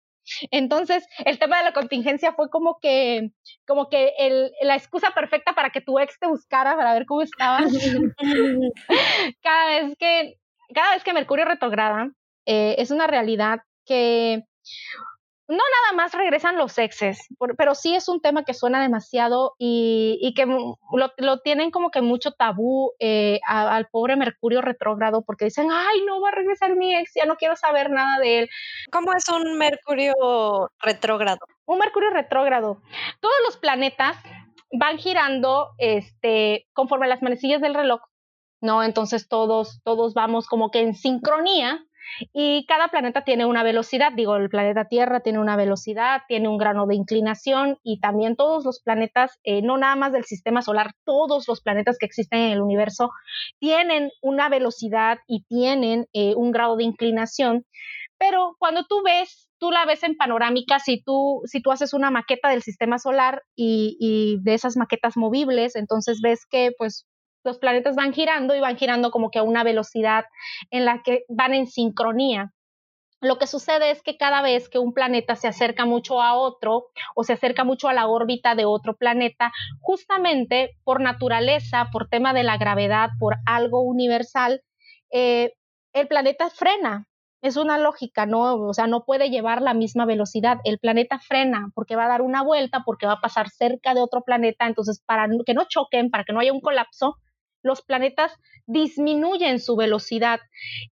entonces, 0.50 1.04
el 1.24 1.38
tema 1.38 1.58
de 1.58 1.64
la 1.64 1.72
contingencia 1.72 2.32
fue 2.32 2.50
como 2.50 2.78
que, 2.80 3.30
como 3.66 3.88
que 3.88 4.12
el, 4.18 4.52
la 4.62 4.76
excusa 4.76 5.10
perfecta 5.14 5.54
para 5.54 5.70
que 5.70 5.80
tu 5.80 5.98
ex 5.98 6.18
te 6.18 6.26
buscara 6.26 6.76
para 6.76 6.94
ver 6.94 7.06
cómo 7.06 7.22
estabas. 7.22 7.72
cada 9.42 9.66
vez 9.66 9.96
que, 9.98 10.38
cada 10.74 10.94
vez 10.94 11.04
que 11.04 11.12
Mercurio 11.12 11.44
retrograda, 11.44 12.10
eh, 12.46 12.76
es 12.78 12.90
una 12.90 13.06
realidad 13.06 13.60
que 13.84 14.44
no 15.50 15.56
nada 15.56 15.96
más 15.96 16.12
regresan 16.12 16.56
los 16.56 16.78
exes, 16.78 17.26
pero 17.58 17.74
sí 17.74 17.96
es 17.96 18.08
un 18.08 18.20
tema 18.20 18.44
que 18.44 18.54
suena 18.54 18.80
demasiado 18.80 19.56
y, 19.58 20.32
que 20.36 20.46
lo, 20.46 21.38
tienen 21.40 21.72
como 21.72 21.90
que 21.90 22.02
mucho 22.02 22.30
tabú 22.30 22.92
eh, 23.00 23.40
al 23.44 23.88
pobre 23.88 24.14
Mercurio 24.14 24.60
retrógrado 24.62 25.22
porque 25.22 25.46
dicen, 25.46 25.68
ay, 25.72 26.02
no 26.06 26.20
va 26.20 26.28
a 26.28 26.36
regresar 26.36 26.76
mi 26.76 26.94
ex, 26.94 27.14
ya 27.16 27.26
no 27.26 27.34
quiero 27.34 27.56
saber 27.56 27.90
nada 27.90 28.20
de 28.20 28.38
él. 28.38 28.50
¿Cómo 28.92 29.12
es 29.12 29.28
un 29.28 29.58
Mercurio 29.58 30.70
retrógrado? 30.78 31.40
Un 31.66 31.80
Mercurio 31.80 32.10
retrógrado. 32.10 32.80
Todos 33.20 33.36
los 33.44 33.56
planetas 33.56 34.16
van 34.72 34.98
girando 34.98 35.70
este, 35.78 36.68
conforme 36.74 37.08
las 37.08 37.22
manecillas 37.22 37.60
del 37.60 37.74
reloj, 37.74 38.02
¿no? 38.60 38.84
Entonces 38.84 39.26
todos, 39.26 39.80
todos 39.82 40.14
vamos 40.14 40.46
como 40.46 40.70
que 40.70 40.78
en 40.78 40.94
sincronía 40.94 41.84
y 42.32 42.66
cada 42.66 42.88
planeta 42.88 43.22
tiene 43.24 43.46
una 43.46 43.62
velocidad, 43.62 44.12
digo, 44.14 44.36
el 44.36 44.48
planeta 44.48 44.86
Tierra 44.86 45.20
tiene 45.20 45.38
una 45.38 45.56
velocidad, 45.56 46.22
tiene 46.28 46.48
un 46.48 46.58
grano 46.58 46.86
de 46.86 46.94
inclinación 46.94 47.78
y 47.82 48.00
también 48.00 48.36
todos 48.36 48.64
los 48.64 48.80
planetas, 48.80 49.38
eh, 49.44 49.62
no 49.62 49.78
nada 49.78 49.96
más 49.96 50.12
del 50.12 50.24
sistema 50.24 50.62
solar, 50.62 50.92
todos 51.04 51.46
los 51.48 51.60
planetas 51.60 51.98
que 51.98 52.06
existen 52.06 52.40
en 52.40 52.52
el 52.52 52.62
universo 52.62 53.10
tienen 53.58 54.10
una 54.22 54.48
velocidad 54.48 55.18
y 55.26 55.44
tienen 55.44 56.06
eh, 56.12 56.34
un 56.36 56.50
grado 56.50 56.76
de 56.76 56.84
inclinación. 56.84 57.64
Pero 58.18 58.54
cuando 58.58 58.84
tú 58.84 59.02
ves, 59.02 59.48
tú 59.58 59.70
la 59.70 59.86
ves 59.86 60.02
en 60.02 60.14
panorámica, 60.14 60.78
si 60.78 61.02
tú, 61.02 61.40
si 61.46 61.62
tú 61.62 61.72
haces 61.72 61.94
una 61.94 62.10
maqueta 62.10 62.50
del 62.50 62.62
sistema 62.62 62.98
solar 62.98 63.42
y, 63.56 63.96
y 63.98 64.38
de 64.42 64.54
esas 64.54 64.76
maquetas 64.76 65.16
movibles, 65.16 65.74
entonces 65.74 66.20
ves 66.22 66.44
que 66.44 66.72
pues 66.76 67.06
los 67.44 67.58
planetas 67.58 67.96
van 67.96 68.12
girando 68.12 68.54
y 68.54 68.60
van 68.60 68.76
girando 68.76 69.10
como 69.10 69.30
que 69.30 69.38
a 69.38 69.42
una 69.42 69.64
velocidad 69.64 70.24
en 70.70 70.84
la 70.84 71.02
que 71.02 71.24
van 71.28 71.54
en 71.54 71.66
sincronía. 71.66 72.52
Lo 73.22 73.38
que 73.38 73.46
sucede 73.46 73.90
es 73.90 74.02
que 74.02 74.16
cada 74.16 74.40
vez 74.40 74.70
que 74.70 74.78
un 74.78 74.94
planeta 74.94 75.36
se 75.36 75.46
acerca 75.46 75.84
mucho 75.84 76.22
a 76.22 76.34
otro 76.34 76.86
o 77.14 77.22
se 77.22 77.34
acerca 77.34 77.64
mucho 77.64 77.88
a 77.88 77.92
la 77.92 78.06
órbita 78.06 78.54
de 78.54 78.64
otro 78.64 78.96
planeta, 78.96 79.52
justamente 79.80 80.78
por 80.84 81.02
naturaleza, 81.02 81.88
por 81.92 82.08
tema 82.08 82.32
de 82.32 82.44
la 82.44 82.56
gravedad, 82.56 83.10
por 83.18 83.36
algo 83.44 83.82
universal, 83.82 84.62
eh, 85.10 85.52
el 85.92 86.08
planeta 86.08 86.48
frena. 86.48 87.06
Es 87.42 87.56
una 87.56 87.78
lógica, 87.78 88.26
¿no? 88.26 88.54
O 88.54 88.74
sea, 88.74 88.86
no 88.86 89.04
puede 89.04 89.30
llevar 89.30 89.62
la 89.62 89.72
misma 89.74 90.04
velocidad. 90.04 90.58
El 90.64 90.78
planeta 90.78 91.18
frena 91.18 91.70
porque 91.74 91.96
va 91.96 92.04
a 92.04 92.08
dar 92.08 92.22
una 92.22 92.42
vuelta, 92.42 92.82
porque 92.84 93.06
va 93.06 93.14
a 93.14 93.20
pasar 93.20 93.48
cerca 93.50 93.94
de 93.94 94.02
otro 94.02 94.22
planeta. 94.22 94.66
Entonces, 94.66 95.02
para 95.04 95.26
que 95.46 95.54
no 95.54 95.64
choquen, 95.64 96.10
para 96.10 96.24
que 96.24 96.32
no 96.34 96.40
haya 96.40 96.52
un 96.52 96.60
colapso, 96.60 97.16
los 97.62 97.82
planetas 97.82 98.34
disminuyen 98.66 99.60
su 99.60 99.76
velocidad. 99.76 100.40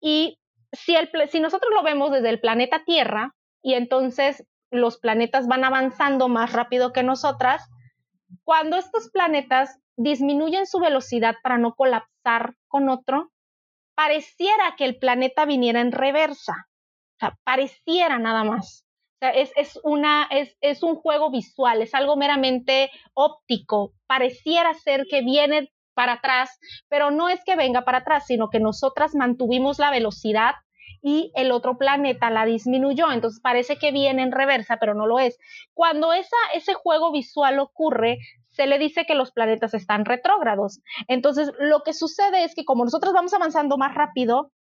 Y 0.01 0.39
si, 0.73 0.97
el, 0.97 1.11
si 1.29 1.41
nosotros 1.41 1.73
lo 1.75 1.83
vemos 1.83 2.11
desde 2.12 2.31
el 2.31 2.41
planeta 2.41 2.85
Tierra, 2.85 3.35
y 3.62 3.75
entonces 3.75 4.45
los 4.71 4.99
planetas 4.99 5.47
van 5.47 5.65
avanzando 5.65 6.29
más 6.29 6.53
rápido 6.53 6.93
que 6.93 7.03
nosotras, 7.03 7.69
cuando 8.45 8.77
estos 8.77 9.11
planetas 9.11 9.79
disminuyen 9.97 10.67
su 10.67 10.81
velocidad 10.81 11.37
para 11.43 11.59
no 11.59 11.75
colapsar 11.75 12.55
con 12.69 12.89
otro, 12.89 13.31
pareciera 13.95 14.75
que 14.77 14.85
el 14.85 14.99
planeta 14.99 15.45
viniera 15.45 15.81
en 15.81 15.93
reversa. 15.93 16.69
O 17.17 17.19
sea, 17.21 17.39
pareciera 17.45 18.19
nada 18.19 18.45
más. 18.45 18.85
O 19.15 19.19
sea, 19.21 19.31
es, 19.31 19.53
es, 19.57 19.79
una, 19.85 20.27
es, 20.31 20.57
es 20.61 20.83
un 20.83 20.97
juego 20.97 21.31
visual, 21.31 21.81
es 21.81 21.95
algo 21.95 22.17
meramente 22.17 22.91
óptico. 23.15 23.95
Pareciera 24.07 24.75
ser 24.75 25.07
que 25.09 25.23
viene 25.23 25.71
para 25.95 26.14
atrás, 26.14 26.59
pero 26.88 27.11
no 27.11 27.28
es 27.28 27.40
que 27.45 27.57
venga 27.57 27.84
para 27.84 27.99
atrás, 27.99 28.26
sino 28.26 28.51
que 28.51 28.61
nosotras 28.61 29.14
mantuvimos 29.14 29.78
la 29.78 29.90
velocidad 29.90 30.55
y 31.03 31.32
el 31.34 31.53
otro 31.53 31.76
planeta 31.76 32.30
la 32.30 32.47
disminuyó. 32.47 33.11
Entonces 33.12 33.40
parece 33.40 33.76
que 33.76 33.92
viene 33.92 34.22
en 34.22 34.32
reversa, 34.32 34.78
pero 34.78 34.95
no 34.95 35.07
lo 35.07 35.18
es. 35.18 35.38
Cuando 35.74 36.12
esa, 36.12 36.36
ese 36.55 36.74
juego 36.74 37.12
visual 37.12 37.59
ocurre, 37.59 38.18
se 38.53 38.66
le 38.66 38.78
dice 38.78 39.05
que 39.05 39.14
los 39.14 39.32
planetas 39.32 39.74
están 39.74 40.05
retrógrados. 40.05 40.80
Entonces, 41.09 41.51
lo 41.59 41.82
que 41.82 41.92
sucede 41.92 42.45
es 42.45 42.55
que 42.55 42.64
como 42.64 42.84
nosotros 42.84 43.12
vamos 43.12 43.34
avanzando 43.34 43.76
más 43.76 43.95
rápido, 43.95 44.53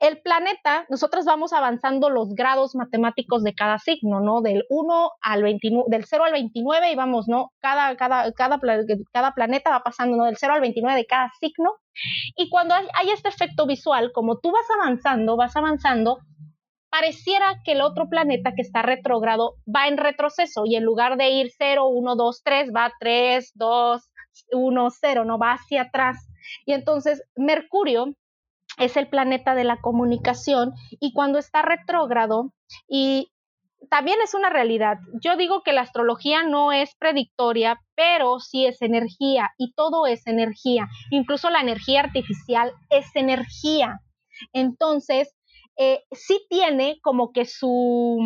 el 0.00 0.20
planeta, 0.20 0.86
nosotros 0.88 1.24
vamos 1.24 1.52
avanzando 1.52 2.10
los 2.10 2.34
grados 2.34 2.74
matemáticos 2.74 3.42
de 3.42 3.54
cada 3.54 3.78
signo, 3.78 4.20
¿no? 4.20 4.42
Del 4.42 4.64
1 4.68 5.10
al 5.20 5.42
29, 5.42 5.86
del 5.88 6.04
0 6.04 6.24
al 6.24 6.32
29 6.32 6.92
y 6.92 6.96
vamos, 6.96 7.28
¿no? 7.28 7.52
Cada, 7.60 7.96
cada, 7.96 8.32
cada, 8.32 8.58
cada 9.12 9.32
planeta 9.32 9.70
va 9.70 9.82
pasando, 9.82 10.16
¿no? 10.16 10.24
Del 10.24 10.36
0 10.36 10.52
al 10.54 10.60
29 10.60 10.98
de 10.98 11.06
cada 11.06 11.30
signo. 11.40 11.76
Y 12.36 12.50
cuando 12.50 12.74
hay, 12.74 12.86
hay 12.94 13.10
este 13.10 13.28
efecto 13.28 13.66
visual, 13.66 14.10
como 14.12 14.38
tú 14.38 14.50
vas 14.50 14.66
avanzando, 14.78 15.36
vas 15.36 15.56
avanzando, 15.56 16.18
pareciera 16.90 17.60
que 17.64 17.72
el 17.72 17.80
otro 17.80 18.08
planeta 18.08 18.52
que 18.54 18.62
está 18.62 18.82
retrógrado 18.82 19.54
va 19.66 19.88
en 19.88 19.96
retroceso 19.96 20.64
y 20.66 20.76
en 20.76 20.84
lugar 20.84 21.16
de 21.16 21.30
ir 21.30 21.50
0, 21.56 21.86
1, 21.88 22.16
2, 22.16 22.42
3, 22.44 22.70
va 22.74 22.92
3, 23.00 23.52
2, 23.54 24.10
1, 24.52 24.90
0, 24.90 25.24
no 25.24 25.38
va 25.38 25.52
hacia 25.52 25.82
atrás. 25.82 26.28
Y 26.66 26.72
entonces 26.72 27.22
Mercurio 27.36 28.14
es 28.78 28.96
el 28.96 29.08
planeta 29.08 29.54
de 29.54 29.64
la 29.64 29.80
comunicación 29.80 30.72
y 31.00 31.12
cuando 31.12 31.38
está 31.38 31.62
retrógrado 31.62 32.52
y 32.88 33.30
también 33.90 34.18
es 34.22 34.34
una 34.34 34.50
realidad. 34.50 34.98
Yo 35.22 35.36
digo 35.36 35.62
que 35.62 35.72
la 35.72 35.82
astrología 35.82 36.42
no 36.42 36.72
es 36.72 36.94
predictoria, 36.96 37.80
pero 37.94 38.40
sí 38.40 38.66
es 38.66 38.80
energía 38.82 39.50
y 39.58 39.72
todo 39.74 40.06
es 40.06 40.26
energía. 40.26 40.88
Incluso 41.10 41.50
la 41.50 41.60
energía 41.60 42.00
artificial 42.00 42.72
es 42.90 43.06
energía. 43.14 44.00
Entonces, 44.52 45.34
eh, 45.76 46.02
sí 46.12 46.46
tiene 46.48 46.98
como 47.02 47.32
que 47.32 47.44
su, 47.44 48.18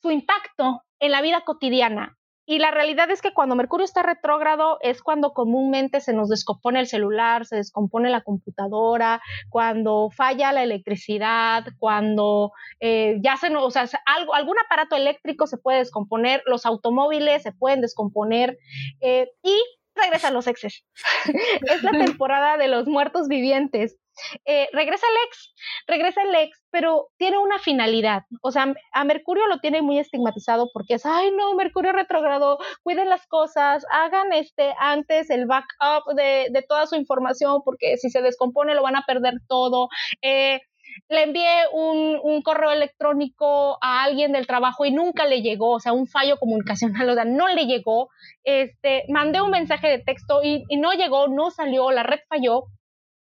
su 0.00 0.10
impacto 0.10 0.82
en 1.00 1.10
la 1.10 1.22
vida 1.22 1.42
cotidiana. 1.44 2.16
Y 2.52 2.58
la 2.58 2.70
realidad 2.70 3.10
es 3.10 3.22
que 3.22 3.32
cuando 3.32 3.56
Mercurio 3.56 3.86
está 3.86 4.02
retrógrado 4.02 4.76
es 4.82 5.02
cuando 5.02 5.32
comúnmente 5.32 6.02
se 6.02 6.12
nos 6.12 6.28
descompone 6.28 6.80
el 6.80 6.86
celular, 6.86 7.46
se 7.46 7.56
descompone 7.56 8.10
la 8.10 8.20
computadora, 8.20 9.22
cuando 9.48 10.10
falla 10.14 10.52
la 10.52 10.62
electricidad, 10.62 11.64
cuando 11.78 12.52
eh, 12.78 13.16
ya 13.22 13.38
se 13.38 13.48
nos, 13.48 13.64
o 13.64 13.70
sea, 13.70 13.88
algo, 14.04 14.34
algún 14.34 14.56
aparato 14.62 14.96
eléctrico 14.96 15.46
se 15.46 15.56
puede 15.56 15.78
descomponer, 15.78 16.42
los 16.44 16.66
automóviles 16.66 17.42
se 17.42 17.52
pueden 17.52 17.80
descomponer 17.80 18.58
eh, 19.00 19.30
y 19.42 19.58
regresan 19.94 20.34
los 20.34 20.46
exes. 20.46 20.84
es 21.68 21.82
la 21.82 21.92
temporada 21.92 22.56
de 22.56 22.68
los 22.68 22.86
muertos 22.86 23.28
vivientes. 23.28 23.96
Eh, 24.44 24.68
regresa 24.72 25.06
el 25.06 25.16
ex, 25.26 25.54
regresa 25.86 26.22
el 26.22 26.34
ex, 26.34 26.62
pero 26.70 27.08
tiene 27.16 27.38
una 27.38 27.58
finalidad. 27.58 28.24
O 28.42 28.50
sea, 28.50 28.74
a 28.92 29.04
Mercurio 29.04 29.46
lo 29.46 29.58
tiene 29.58 29.80
muy 29.80 29.98
estigmatizado 29.98 30.68
porque 30.72 30.94
es, 30.94 31.06
ay 31.06 31.30
no, 31.30 31.54
Mercurio 31.54 31.92
retrogrado, 31.92 32.58
cuiden 32.82 33.08
las 33.08 33.26
cosas, 33.26 33.86
hagan 33.90 34.32
este 34.32 34.74
antes 34.78 35.30
el 35.30 35.46
backup 35.46 36.14
de, 36.14 36.48
de 36.50 36.62
toda 36.62 36.86
su 36.86 36.96
información 36.96 37.62
porque 37.64 37.96
si 37.96 38.10
se 38.10 38.22
descompone 38.22 38.74
lo 38.74 38.82
van 38.82 38.96
a 38.96 39.04
perder 39.06 39.34
todo. 39.48 39.88
Eh, 40.20 40.60
le 41.08 41.22
envié 41.22 41.64
un, 41.72 42.18
un, 42.22 42.42
correo 42.42 42.72
electrónico 42.72 43.78
a 43.82 44.02
alguien 44.02 44.32
del 44.32 44.46
trabajo 44.46 44.84
y 44.84 44.90
nunca 44.90 45.26
le 45.26 45.42
llegó, 45.42 45.72
o 45.72 45.80
sea, 45.80 45.92
un 45.92 46.06
fallo 46.06 46.38
comunicacional, 46.38 47.08
o 47.08 47.14
sea, 47.14 47.24
no 47.24 47.48
le 47.48 47.66
llegó. 47.66 48.08
Este, 48.44 49.04
mandé 49.08 49.40
un 49.40 49.50
mensaje 49.50 49.88
de 49.88 49.98
texto 49.98 50.42
y, 50.42 50.64
y 50.68 50.76
no 50.76 50.92
llegó, 50.92 51.28
no 51.28 51.50
salió, 51.50 51.90
la 51.90 52.02
red 52.02 52.20
falló. 52.28 52.64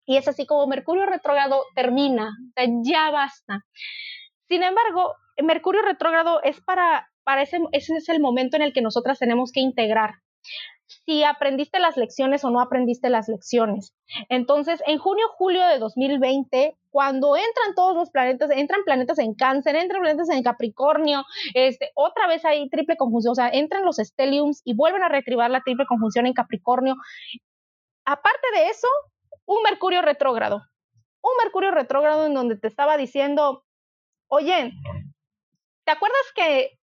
Y 0.05 0.17
es 0.17 0.27
así 0.27 0.45
como 0.45 0.67
Mercurio 0.67 1.05
retrógrado 1.05 1.63
termina, 1.75 2.29
o 2.29 2.51
sea, 2.55 2.65
ya 2.83 3.11
basta. 3.11 3.65
Sin 4.47 4.63
embargo, 4.63 5.13
Mercurio 5.43 5.81
retrógrado 5.81 6.41
es 6.43 6.61
para, 6.61 7.09
para 7.23 7.41
ese, 7.41 7.59
ese 7.73 7.95
es 7.95 8.09
el 8.09 8.19
momento 8.19 8.55
en 8.55 8.63
el 8.63 8.73
que 8.73 8.81
nosotras 8.81 9.19
tenemos 9.19 9.51
que 9.51 9.59
integrar 9.59 10.15
si 11.07 11.23
aprendiste 11.23 11.79
las 11.79 11.95
lecciones 11.95 12.43
o 12.43 12.49
no 12.49 12.59
aprendiste 12.59 13.09
las 13.09 13.29
lecciones. 13.29 13.95
Entonces, 14.27 14.83
en 14.85 14.97
junio, 14.97 15.25
julio 15.37 15.65
de 15.65 15.79
2020, 15.79 16.75
cuando 16.89 17.37
entran 17.37 17.75
todos 17.77 17.95
los 17.95 18.11
planetas, 18.11 18.51
entran 18.51 18.83
planetas 18.83 19.17
en 19.19 19.33
cáncer, 19.33 19.77
entran 19.77 20.01
planetas 20.01 20.29
en 20.29 20.43
Capricornio, 20.43 21.23
este, 21.53 21.91
otra 21.95 22.27
vez 22.27 22.43
hay 22.43 22.67
triple 22.69 22.97
conjunción, 22.97 23.31
o 23.31 23.35
sea, 23.35 23.47
entran 23.47 23.85
los 23.85 23.95
stelliums 23.95 24.61
y 24.65 24.75
vuelven 24.75 25.01
a 25.01 25.07
retribar 25.07 25.49
la 25.49 25.61
triple 25.61 25.85
conjunción 25.85 26.25
en 26.25 26.33
Capricornio. 26.33 26.95
Aparte 28.03 28.47
de 28.53 28.67
eso, 28.67 28.89
un 29.45 29.63
Mercurio 29.63 30.01
retrógrado. 30.01 30.61
Un 31.21 31.31
Mercurio 31.41 31.71
retrógrado 31.71 32.25
en 32.25 32.33
donde 32.33 32.57
te 32.57 32.67
estaba 32.67 32.97
diciendo, 32.97 33.63
oye, 34.27 34.73
¿te 35.85 35.91
acuerdas 35.91 36.33
que 36.35 36.77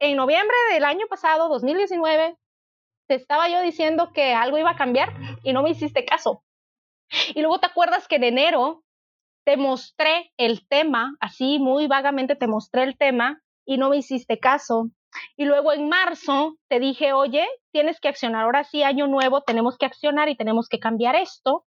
en 0.00 0.16
noviembre 0.18 0.56
del 0.70 0.84
año 0.84 1.06
pasado, 1.08 1.48
2019, 1.48 2.36
te 3.06 3.14
estaba 3.14 3.48
yo 3.48 3.60
diciendo 3.60 4.12
que 4.12 4.34
algo 4.34 4.58
iba 4.58 4.70
a 4.70 4.76
cambiar 4.76 5.12
y 5.42 5.52
no 5.52 5.62
me 5.62 5.70
hiciste 5.70 6.04
caso? 6.04 6.42
Y 7.34 7.40
luego 7.40 7.60
te 7.60 7.66
acuerdas 7.66 8.08
que 8.08 8.16
en 8.16 8.24
enero 8.24 8.82
te 9.44 9.56
mostré 9.56 10.32
el 10.36 10.66
tema, 10.66 11.16
así 11.20 11.58
muy 11.58 11.86
vagamente 11.86 12.34
te 12.34 12.46
mostré 12.46 12.82
el 12.84 12.96
tema 12.96 13.42
y 13.66 13.76
no 13.76 13.90
me 13.90 13.98
hiciste 13.98 14.38
caso. 14.38 14.90
Y 15.36 15.44
luego 15.44 15.72
en 15.72 15.88
marzo 15.88 16.56
te 16.68 16.80
dije, 16.80 17.12
oye, 17.12 17.46
tienes 17.72 18.00
que 18.00 18.08
accionar, 18.08 18.44
ahora 18.44 18.64
sí, 18.64 18.82
año 18.82 19.06
nuevo, 19.06 19.42
tenemos 19.42 19.76
que 19.78 19.86
accionar 19.86 20.28
y 20.28 20.36
tenemos 20.36 20.68
que 20.68 20.80
cambiar 20.80 21.14
esto 21.14 21.66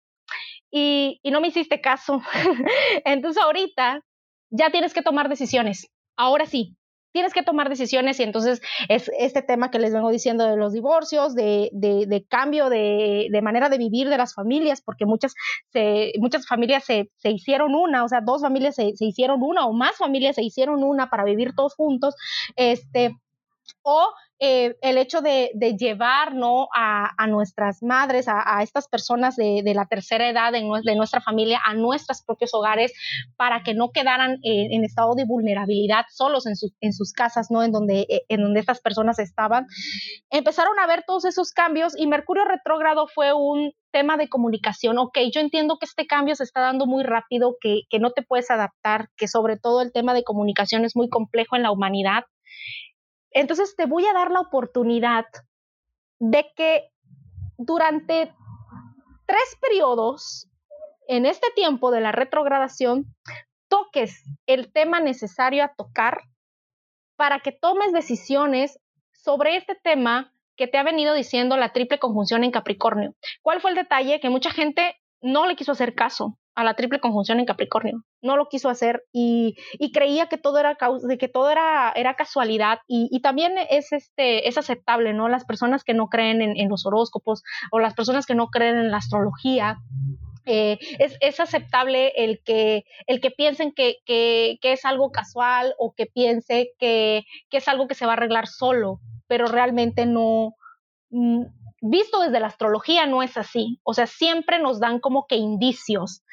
y, 0.71 1.19
no 1.23 1.41
me 1.41 1.49
hiciste 1.49 1.81
caso. 1.81 2.21
entonces 3.05 3.41
ahorita 3.41 4.01
ya 4.49 4.71
tienes 4.71 4.93
que 4.93 5.01
tomar 5.01 5.29
decisiones. 5.29 5.91
Ahora 6.17 6.45
sí, 6.45 6.75
tienes 7.15 7.33
que 7.33 7.43
tomar 7.43 7.69
decisiones 7.69 8.19
y 8.19 8.23
entonces 8.23 8.61
es 8.89 9.09
este 9.17 9.41
tema 9.41 9.71
que 9.71 9.79
les 9.79 9.93
vengo 9.93 10.09
diciendo 10.09 10.43
de 10.43 10.57
los 10.57 10.73
divorcios, 10.73 11.33
de, 11.33 11.69
de, 11.71 12.25
cambio 12.27 12.67
de, 12.67 13.29
de, 13.31 13.41
manera 13.41 13.69
de 13.69 13.77
vivir 13.77 14.09
de 14.09 14.17
las 14.17 14.33
familias, 14.33 14.81
porque 14.81 15.05
muchas, 15.05 15.33
se, 15.71 16.11
muchas 16.19 16.45
familias 16.45 16.83
se, 16.83 17.09
se, 17.15 17.31
hicieron 17.31 17.73
una, 17.73 18.03
o 18.03 18.09
sea, 18.09 18.19
dos 18.19 18.41
familias 18.41 18.75
se, 18.75 18.97
se, 18.97 19.05
hicieron 19.05 19.41
una 19.41 19.65
o 19.65 19.71
más 19.71 19.95
familias 19.95 20.35
se 20.35 20.43
hicieron 20.43 20.83
una 20.83 21.09
para 21.09 21.23
vivir 21.23 21.55
todos 21.55 21.73
juntos, 21.75 22.15
este, 22.57 23.15
o 23.83 24.09
eh, 24.39 24.75
el 24.81 24.97
hecho 24.97 25.21
de, 25.21 25.51
llevar 25.77 26.35
¿no? 26.35 26.67
a, 26.75 27.27
nuestras 27.27 27.81
madres, 27.81 28.27
a, 28.27 28.61
estas 28.61 28.87
personas 28.89 29.35
de, 29.37 29.63
la 29.73 29.85
tercera 29.85 30.29
edad 30.29 30.51
de, 30.51 30.95
nuestra 30.95 31.21
familia, 31.21 31.61
a 31.65 31.73
nuestros 31.73 32.21
propios 32.21 32.53
hogares, 32.53 32.91
para 33.37 33.63
que 33.63 33.73
no 33.73 33.91
quedaran 33.91 34.37
en 34.43 34.83
estado 34.83 35.15
de 35.15 35.25
vulnerabilidad 35.25 36.05
solos 36.11 36.45
en, 36.47 36.53
en 36.81 36.93
sus 36.93 37.13
casas, 37.13 37.49
¿no? 37.49 37.63
en, 37.63 37.71
donde, 37.71 38.01
eh, 38.09 38.25
en 38.27 38.41
donde 38.41 38.59
estas 38.59 38.81
personas 38.81 39.19
estaban. 39.19 39.67
Empezaron 40.29 40.77
a 40.79 40.87
ver 40.87 41.03
todos 41.07 41.23
esos 41.25 41.51
cambios 41.51 41.97
y 41.97 42.07
Mercurio 42.07 42.43
retrógrado 42.43 43.07
fue 43.07 43.33
un 43.33 43.71
tema 43.91 44.17
de 44.17 44.27
comunicación. 44.27 44.97
Ok, 44.97 45.17
yo 45.33 45.39
entiendo 45.39 45.77
que 45.79 45.85
este 45.85 46.07
cambio 46.07 46.35
se 46.35 46.43
está 46.43 46.59
dando 46.59 46.85
muy 46.85 47.03
rápido, 47.03 47.55
que, 47.61 47.83
que 47.89 47.99
no 47.99 48.11
te 48.11 48.21
puedes 48.21 48.51
adaptar, 48.51 49.07
que 49.15 49.29
sobre 49.29 49.57
todo 49.57 49.81
el 49.81 49.93
tema 49.93 50.13
de 50.13 50.25
comunicación 50.25 50.83
es 50.83 50.97
muy 50.97 51.07
complejo 51.07 51.55
en 51.55 51.63
la 51.63 51.71
humanidad 51.71 52.25
entonces 53.35 53.75
te 53.75 53.85
voy 53.85 54.05
a 54.07 54.13
dar 54.13 54.31
la 54.31 54.39
oportunidad 54.39 55.25
de 56.19 56.47
que 56.55 56.89
durante 57.57 58.33
tres 59.25 59.57
periodos 59.61 60.49
en 61.07 61.25
este 61.25 61.47
tiempo 61.53 61.91
de 61.91 61.99
la 61.99 62.13
retrogradación 62.13 63.05
toques 63.67 64.23
el 64.47 64.71
tema 64.71 65.01
necesario 65.01 65.65
a 65.65 65.73
tocar 65.75 66.21
para 67.17 67.41
que 67.41 67.51
tomes 67.51 67.91
decisiones 67.91 68.79
sobre 69.11 69.57
este 69.57 69.75
tema 69.75 70.33
que 70.55 70.67
te 70.67 70.77
ha 70.77 70.83
venido 70.83 71.13
diciendo 71.13 71.57
la 71.57 71.73
triple 71.73 71.99
conjunción 71.99 72.45
en 72.45 72.51
Capricornio. 72.51 73.15
¿Cuál 73.41 73.59
fue 73.59 73.71
el 73.71 73.75
detalle? 73.75 74.21
Que 74.21 74.29
mucha 74.29 74.51
gente 74.51 74.95
no 75.21 75.45
le 75.45 75.57
quiso 75.57 75.73
hacer 75.73 75.93
caso 75.93 76.37
a 76.55 76.63
la 76.63 76.73
triple 76.73 76.99
conjunción 76.99 77.39
en 77.39 77.45
Capricornio. 77.45 78.03
No 78.21 78.37
lo 78.37 78.47
quiso 78.47 78.69
hacer 78.69 79.03
y, 79.11 79.55
creía 79.93 80.27
que 80.27 80.37
todo 80.37 80.57
era 80.57 80.77
de 81.07 81.17
que 81.17 81.27
todo 81.27 81.49
era, 81.49 81.91
era 81.95 82.15
casualidad 82.15 82.79
y, 82.87 83.19
también 83.21 83.53
es 83.69 83.91
este 83.91 84.47
es 84.47 84.57
aceptable, 84.57 85.13
¿no? 85.13 85.29
Las 85.29 85.45
personas 85.45 85.83
que 85.83 85.93
no 85.93 86.07
creen 86.07 86.41
en, 86.41 86.69
los 86.69 86.85
horóscopos 86.85 87.43
o 87.71 87.79
las 87.79 87.93
personas 87.93 88.25
que 88.25 88.35
no 88.35 88.47
creen 88.47 88.77
en 88.77 88.91
la 88.91 88.97
astrología 88.97 89.77
Eh, 90.47 90.77
es, 90.99 91.39
aceptable 91.39 92.13
el 92.15 92.39
que, 92.43 92.83
el 93.07 93.19
que 93.19 93.31
piensen 93.31 93.71
que, 93.73 93.97
es 94.61 94.85
algo 94.85 95.11
casual 95.11 95.73
o 95.79 95.95
que 95.95 96.05
piense 96.05 96.69
que, 96.77 97.23
es 97.49 97.67
algo 97.67 97.87
que 97.87 97.95
se 97.95 98.05
va 98.05 98.11
a 98.11 98.17
arreglar 98.17 98.45
solo, 98.45 98.99
pero 99.27 99.47
realmente 99.47 100.05
no, 100.05 100.53
mm, 101.09 101.45
visto 101.89 102.19
desde 102.19 102.39
la 102.39 102.47
astrología 102.47 103.05
no 103.05 103.23
es 103.23 103.37
así, 103.37 103.79
o 103.83 103.93
sea, 103.93 104.07
siempre 104.07 104.59
nos 104.59 104.79
dan 104.79 104.99
como 104.99 105.27
que 105.27 105.35
indicios. 105.35 106.23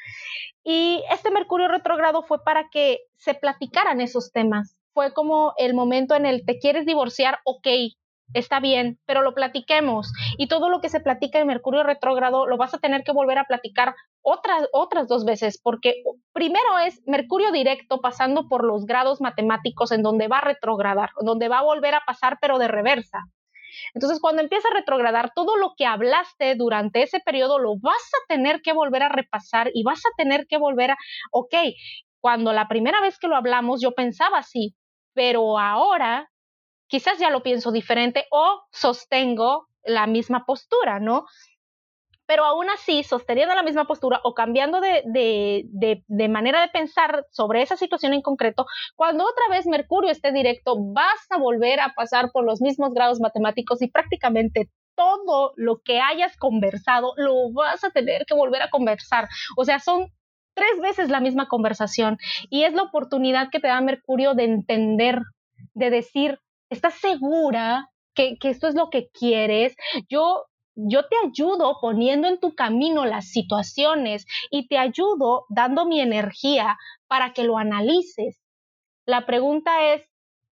Y 0.63 1.03
este 1.11 1.31
Mercurio 1.31 1.67
retrógrado 1.67 2.23
fue 2.23 2.43
para 2.43 2.69
que 2.69 2.99
se 3.17 3.33
platicaran 3.33 4.01
esos 4.01 4.31
temas. 4.31 4.77
Fue 4.93 5.13
como 5.13 5.53
el 5.57 5.73
momento 5.73 6.15
en 6.15 6.25
el 6.25 6.45
te 6.45 6.59
quieres 6.59 6.85
divorciar, 6.85 7.39
ok, 7.45 7.67
está 8.33 8.59
bien, 8.59 8.99
pero 9.05 9.21
lo 9.21 9.33
platiquemos. 9.33 10.11
Y 10.37 10.47
todo 10.47 10.69
lo 10.69 10.81
que 10.81 10.89
se 10.89 10.99
platica 10.99 11.39
en 11.39 11.47
Mercurio 11.47 11.83
retrógrado 11.83 12.47
lo 12.47 12.57
vas 12.57 12.73
a 12.73 12.79
tener 12.79 13.03
que 13.03 13.11
volver 13.11 13.37
a 13.37 13.45
platicar 13.45 13.95
otras, 14.21 14.67
otras 14.71 15.07
dos 15.07 15.25
veces, 15.25 15.59
porque 15.61 16.03
primero 16.31 16.79
es 16.79 17.01
Mercurio 17.05 17.51
directo 17.51 18.01
pasando 18.01 18.47
por 18.47 18.63
los 18.63 18.85
grados 18.85 19.21
matemáticos 19.21 19.91
en 19.91 20.01
donde 20.01 20.27
va 20.27 20.37
a 20.37 20.45
retrogradar, 20.45 21.09
donde 21.21 21.49
va 21.49 21.59
a 21.59 21.63
volver 21.63 21.95
a 21.95 22.03
pasar, 22.05 22.37
pero 22.41 22.57
de 22.57 22.67
reversa. 22.67 23.19
Entonces, 23.93 24.19
cuando 24.19 24.41
empieza 24.41 24.67
a 24.69 24.73
retrogradar, 24.73 25.31
todo 25.35 25.57
lo 25.57 25.73
que 25.77 25.85
hablaste 25.85 26.55
durante 26.55 27.03
ese 27.03 27.19
periodo 27.19 27.59
lo 27.59 27.77
vas 27.79 27.95
a 27.95 28.27
tener 28.27 28.61
que 28.61 28.73
volver 28.73 29.03
a 29.03 29.09
repasar 29.09 29.71
y 29.73 29.83
vas 29.83 30.05
a 30.05 30.15
tener 30.17 30.47
que 30.47 30.57
volver 30.57 30.91
a, 30.91 30.97
ok, 31.31 31.55
cuando 32.19 32.53
la 32.53 32.67
primera 32.67 33.01
vez 33.01 33.19
que 33.19 33.27
lo 33.27 33.35
hablamos 33.35 33.81
yo 33.81 33.91
pensaba 33.91 34.39
así, 34.39 34.75
pero 35.13 35.59
ahora 35.59 36.29
quizás 36.87 37.19
ya 37.19 37.29
lo 37.29 37.43
pienso 37.43 37.71
diferente 37.71 38.25
o 38.31 38.63
sostengo 38.71 39.67
la 39.83 40.07
misma 40.07 40.45
postura, 40.45 40.99
¿no? 40.99 41.25
Pero 42.33 42.45
aún 42.45 42.67
así, 42.71 43.03
sosteniendo 43.03 43.53
la 43.53 43.61
misma 43.61 43.85
postura 43.85 44.19
o 44.23 44.33
cambiando 44.33 44.81
de, 44.81 46.03
manera 46.29 46.61
de 46.61 46.67
pensar 46.69 47.27
sobre 47.29 47.61
esa 47.61 47.77
situación 47.77 48.11
en 48.15 48.23
concreto, 48.23 48.65
cuando 48.95 49.23
otra 49.23 49.55
vez 49.55 49.67
Mercurio 49.67 50.09
esté 50.09 50.31
directo, 50.31 50.75
vas 50.79 51.27
a 51.29 51.37
volver 51.37 51.79
a 51.79 51.93
pasar 51.95 52.31
por 52.31 52.43
los 52.43 52.59
mismos 52.59 52.91
grados 52.95 53.19
matemáticos 53.19 53.83
y 53.83 53.87
prácticamente 53.87 54.71
todo 54.95 55.53
lo 55.57 55.83
que 55.85 55.99
hayas 55.99 56.35
conversado 56.35 57.13
lo 57.17 57.53
vas 57.53 57.83
a 57.83 57.91
tener 57.91 58.25
que 58.25 58.33
volver 58.33 58.63
a 58.63 58.71
conversar. 58.71 59.27
O 59.55 59.63
sea, 59.63 59.77
son 59.77 60.07
tres 60.55 60.81
veces 60.81 61.11
la 61.11 61.19
misma 61.19 61.47
conversación 61.47 62.17
y 62.49 62.63
es 62.63 62.73
la 62.73 62.81
oportunidad 62.81 63.51
que 63.51 63.59
te 63.59 63.67
da 63.67 63.79
Mercurio 63.79 64.33
de 64.33 64.45
entender, 64.45 65.19
de 65.75 65.91
decir, 65.91 66.39
¿estás 66.71 66.95
segura 66.95 67.91
que, 68.13 68.37
esto 68.43 68.67
es 68.67 68.75
lo 68.75 68.89
que 68.89 69.09
quieres. 69.09 69.75
Yo 70.09 70.45
yo 70.75 71.07
te 71.07 71.15
ayudo 71.25 71.77
poniendo 71.81 72.27
en 72.27 72.39
tu 72.39 72.55
camino 72.55 73.05
las 73.05 73.29
situaciones 73.29 74.25
y 74.49 74.67
te 74.67 74.77
ayudo 74.77 75.45
dando 75.49 75.85
mi 75.85 76.01
energía 76.01 76.77
para 77.07 77.33
que 77.33 77.43
lo 77.43 77.57
analices. 77.57 78.41
La 79.05 79.25
pregunta 79.25 79.93
es, 79.93 80.03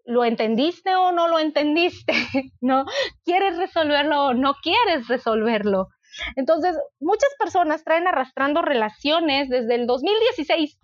¿lo 0.06 0.24
entendiste 0.24 0.96
o 0.96 1.12
no 1.12 1.28
lo 1.28 1.40
entendiste? 1.40 2.14
¿No? 2.62 2.86
¿Quieres 3.24 3.58
resolverlo 3.58 4.26
o 4.26 4.34
no 4.34 4.56
quieres 4.62 5.08
resolverlo? 5.08 5.88
Entonces, 6.36 6.78
muchas 7.00 7.30
personas 7.40 7.84
traen 7.84 8.08
arrastrando 8.08 8.62
relaciones 8.62 9.50
desde 9.50 9.76
el 9.76 9.88
2016 9.88 10.78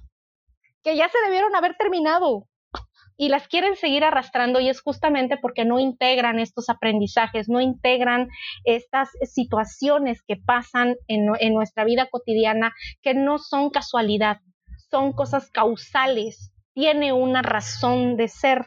que 0.84 0.96
ya 0.96 1.10
se 1.10 1.20
debieron 1.26 1.54
haber 1.56 1.76
terminado 1.76 2.48
y 3.18 3.30
las 3.30 3.48
quieren 3.48 3.76
seguir 3.76 4.04
arrastrando 4.04 4.60
y 4.60 4.70
es 4.70 4.82
justamente 4.82 5.38
porque 5.38 5.66
no 5.66 5.80
integran 5.80 6.40
estos 6.40 6.70
aprendizajes, 6.70 7.50
no 7.50 7.60
integran 7.60 8.30
estas 8.64 9.10
situaciones 9.24 10.22
que 10.22 10.38
pasan 10.38 10.96
en, 11.08 11.26
nuestra 11.54 11.84
vida 11.84 12.08
cotidiana 12.10 12.74
que 13.02 13.14
no 13.14 13.40
son 13.40 13.72
casualidad, 13.72 14.38
son 14.92 15.14
cosas 15.14 15.50
causales, 15.50 16.54
tiene 16.74 17.12
una 17.12 17.42
razón 17.42 18.18
de 18.18 18.28
ser. 18.28 18.66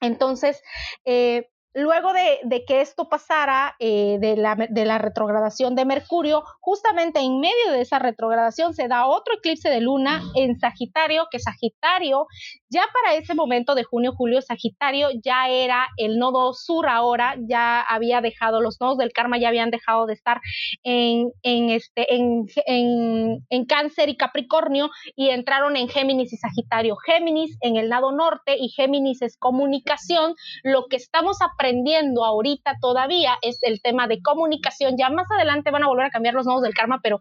Entonces, 0.00 0.62
eh, 1.04 1.48
luego 1.74 2.12
de, 2.12 2.64
que 2.66 2.80
esto 2.80 3.08
pasara, 3.08 3.74
eh, 3.80 4.18
de, 4.20 4.36
la, 4.36 4.54
de, 4.54 4.84
la, 4.84 4.98
retrogradación 4.98 5.74
de 5.74 5.84
Mercurio, 5.84 6.44
justamente 6.60 7.20
en 7.20 7.40
medio 7.40 7.72
de 7.72 7.80
esa 7.80 7.98
retrogradación 7.98 8.74
se 8.74 8.86
da 8.86 9.06
otro 9.06 9.34
eclipse 9.34 9.68
de 9.68 9.80
luna 9.80 10.22
en 10.36 10.58
Sagitario, 10.58 11.26
que 11.30 11.40
Sagitario, 11.40 12.26
ya 12.70 12.84
para 12.92 13.16
ese 13.16 13.34
momento 13.34 13.74
de 13.74 13.82
junio, 13.82 14.12
julio, 14.16 14.40
Sagitario 14.40 15.08
ya 15.22 15.48
era 15.48 15.88
el 15.96 16.18
nodo 16.18 16.52
sur 16.52 16.88
ahora, 16.88 17.36
ya 17.40 17.80
había 17.80 18.20
dejado, 18.20 18.60
los 18.60 18.80
nodos 18.80 18.98
del 18.98 19.12
karma 19.12 19.38
ya 19.38 19.48
habían 19.48 19.70
dejado 19.70 20.06
de 20.06 20.14
estar 20.14 20.40
en, 20.84 21.32
en 21.42 21.70
este, 21.70 22.14
en, 22.14 22.46
en, 22.66 23.44
en 23.50 23.64
Cáncer 23.66 24.08
y 24.08 24.16
Capricornio 24.16 24.90
y 25.16 25.30
entraron 25.30 25.76
en 25.76 25.88
Géminis 25.88 26.32
y 26.32 26.36
Sagitario. 26.36 26.96
Géminis 26.96 27.56
en 27.62 27.76
el 27.76 27.88
lado 27.88 28.12
norte 28.12 28.56
y 28.58 28.68
Géminis 28.68 29.22
es 29.22 29.36
comunicación, 29.36 30.34
lo 30.62 30.86
que 30.86 30.96
estamos 30.96 31.38
aprendiendo 31.42 31.63
aprendiendo 31.64 32.24
ahorita 32.24 32.76
todavía 32.80 33.38
es 33.40 33.58
el 33.62 33.80
tema 33.80 34.06
de 34.06 34.20
comunicación. 34.20 34.96
Ya 34.98 35.08
más 35.08 35.26
adelante 35.30 35.70
van 35.70 35.82
a 35.82 35.88
volver 35.88 36.06
a 36.06 36.10
cambiar 36.10 36.34
los 36.34 36.46
nodos 36.46 36.62
del 36.62 36.74
karma, 36.74 37.00
pero 37.02 37.20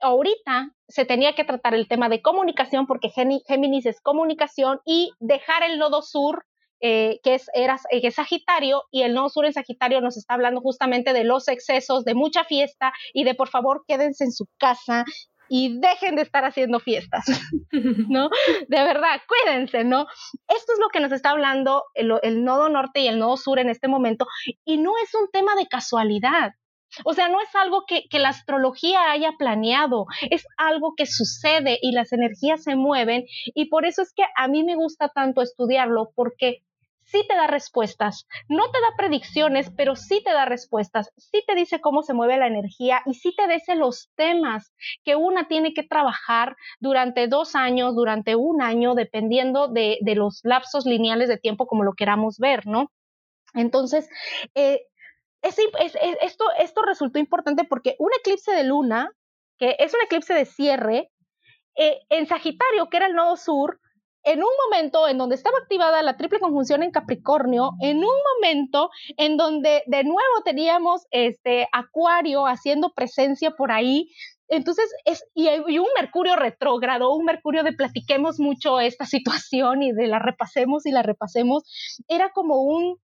ahorita 0.00 0.72
se 0.88 1.06
tenía 1.06 1.34
que 1.34 1.44
tratar 1.44 1.74
el 1.74 1.88
tema 1.88 2.10
de 2.10 2.20
comunicación 2.20 2.86
porque 2.86 3.08
Géminis 3.08 3.86
es 3.86 4.00
comunicación 4.02 4.80
y 4.84 5.12
dejar 5.20 5.62
el 5.62 5.78
nodo 5.78 6.02
sur 6.02 6.44
eh, 6.80 7.20
que, 7.22 7.40
era, 7.54 7.78
que 7.90 8.08
es 8.08 8.14
Sagitario, 8.14 8.82
y 8.90 9.02
el 9.02 9.14
nodo 9.14 9.30
sur 9.30 9.46
en 9.46 9.54
Sagitario 9.54 10.02
nos 10.02 10.18
está 10.18 10.34
hablando 10.34 10.60
justamente 10.60 11.14
de 11.14 11.24
los 11.24 11.48
excesos, 11.48 12.04
de 12.04 12.14
mucha 12.14 12.44
fiesta 12.44 12.92
y 13.14 13.24
de 13.24 13.34
por 13.34 13.48
favor 13.48 13.84
quédense 13.88 14.24
en 14.24 14.32
su 14.32 14.46
casa 14.58 15.06
y 15.56 15.78
dejen 15.78 16.16
de 16.16 16.22
estar 16.22 16.44
haciendo 16.44 16.80
fiestas, 16.80 17.24
¿no? 18.08 18.28
De 18.66 18.82
verdad, 18.82 19.20
cuídense, 19.28 19.84
¿no? 19.84 20.06
Esto 20.48 20.72
es 20.72 20.80
lo 20.80 20.88
que 20.88 20.98
nos 20.98 21.12
está 21.12 21.30
hablando 21.30 21.84
el, 21.94 22.42
nodo 22.42 22.68
norte 22.68 22.98
y 22.98 23.06
el 23.06 23.20
nodo 23.20 23.36
sur 23.36 23.60
en 23.60 23.68
este 23.68 23.86
momento 23.86 24.26
y 24.64 24.78
no 24.78 24.94
es 25.00 25.14
un 25.14 25.30
tema 25.30 25.54
de 25.54 25.68
casualidad. 25.68 26.54
O 27.04 27.12
sea, 27.12 27.28
no 27.28 27.40
es 27.40 27.54
algo 27.54 27.84
que, 27.86 28.02
la 28.18 28.30
astrología 28.30 29.12
haya 29.12 29.34
planeado, 29.38 30.06
es 30.28 30.44
algo 30.56 30.94
que 30.96 31.06
sucede 31.06 31.78
y 31.80 31.92
las 31.92 32.12
energías 32.12 32.64
se 32.64 32.74
mueven 32.74 33.24
y 33.44 33.66
por 33.66 33.86
eso 33.86 34.02
es 34.02 34.12
que 34.12 34.24
a 34.36 34.48
mí 34.48 34.64
me 34.64 34.74
gusta 34.74 35.08
tanto 35.08 35.40
estudiarlo 35.40 36.10
porque 36.16 36.64
sí 37.14 37.24
te 37.28 37.36
da 37.36 37.46
respuestas, 37.46 38.26
no 38.48 38.64
te 38.72 38.80
da 38.80 38.88
predicciones, 38.96 39.70
pero 39.76 39.94
sí 39.94 40.20
te 40.24 40.32
da 40.32 40.46
respuestas, 40.46 41.12
sí 41.16 41.44
te 41.46 41.54
dice 41.54 41.80
cómo 41.80 42.02
se 42.02 42.12
mueve 42.12 42.36
la 42.38 42.48
energía 42.48 43.02
y 43.06 43.14
sí 43.14 43.32
te 43.36 43.46
dice 43.46 43.76
los 43.76 44.10
temas 44.16 44.72
que 45.04 45.14
una 45.14 45.46
tiene 45.46 45.74
que 45.74 45.84
trabajar 45.84 46.56
durante 46.80 47.28
dos 47.28 47.54
años, 47.54 47.94
durante 47.94 48.34
un 48.34 48.62
año, 48.62 48.96
dependiendo 48.96 49.68
de, 49.68 49.98
los 50.16 50.40
lapsos 50.42 50.86
lineales 50.86 51.28
de 51.28 51.38
tiempo 51.38 51.66
como 51.68 51.84
lo 51.84 51.92
queramos 51.92 52.38
ver, 52.38 52.66
¿no? 52.66 52.90
Entonces, 53.54 54.08
eh, 54.56 54.80
esto, 55.42 56.44
esto 56.58 56.82
resultó 56.82 57.20
importante 57.20 57.62
porque 57.62 57.94
un 58.00 58.10
eclipse 58.18 58.50
de 58.52 58.64
luna, 58.64 59.10
que 59.56 59.76
es 59.78 59.94
un 59.94 60.00
eclipse 60.02 60.34
de 60.34 60.46
cierre, 60.46 61.10
eh, 61.76 62.00
en 62.08 62.26
Sagitario, 62.26 62.88
que 62.90 62.96
era 62.96 63.06
el 63.06 63.14
nodo 63.14 63.36
sur, 63.36 63.78
en 64.24 64.38
un 64.38 64.50
momento 64.64 65.06
en 65.06 65.18
donde 65.18 65.34
estaba 65.34 65.58
activada 65.58 66.02
la 66.02 66.16
triple 66.16 66.40
conjunción 66.40 66.82
en 66.82 66.90
Capricornio, 66.90 67.72
en 67.80 67.98
un 67.98 68.16
momento 68.34 68.90
en 69.16 69.36
donde 69.36 69.82
de 69.86 70.02
nuevo 70.04 70.42
teníamos 70.44 71.06
este 71.10 71.68
Acuario 71.72 72.46
haciendo 72.46 72.92
presencia 72.94 73.52
por 73.52 73.70
ahí. 73.70 74.10
Entonces, 74.48 74.90
es, 75.04 75.24
y, 75.34 75.48
un 75.78 75.88
Mercurio 75.98 76.36
retrógrado, 76.36 77.14
un 77.14 77.24
Mercurio 77.24 77.62
de 77.62 77.72
platiquemos 77.72 78.40
mucho 78.40 78.80
esta 78.80 79.04
situación 79.06 79.82
y 79.82 79.92
de 79.92 80.06
la 80.06 80.18
repasemos 80.18 80.86
y 80.86 80.90
la 80.90 81.02
repasemos, 81.02 81.64
era 82.08 82.30
como 82.30 82.62
un, 82.62 82.96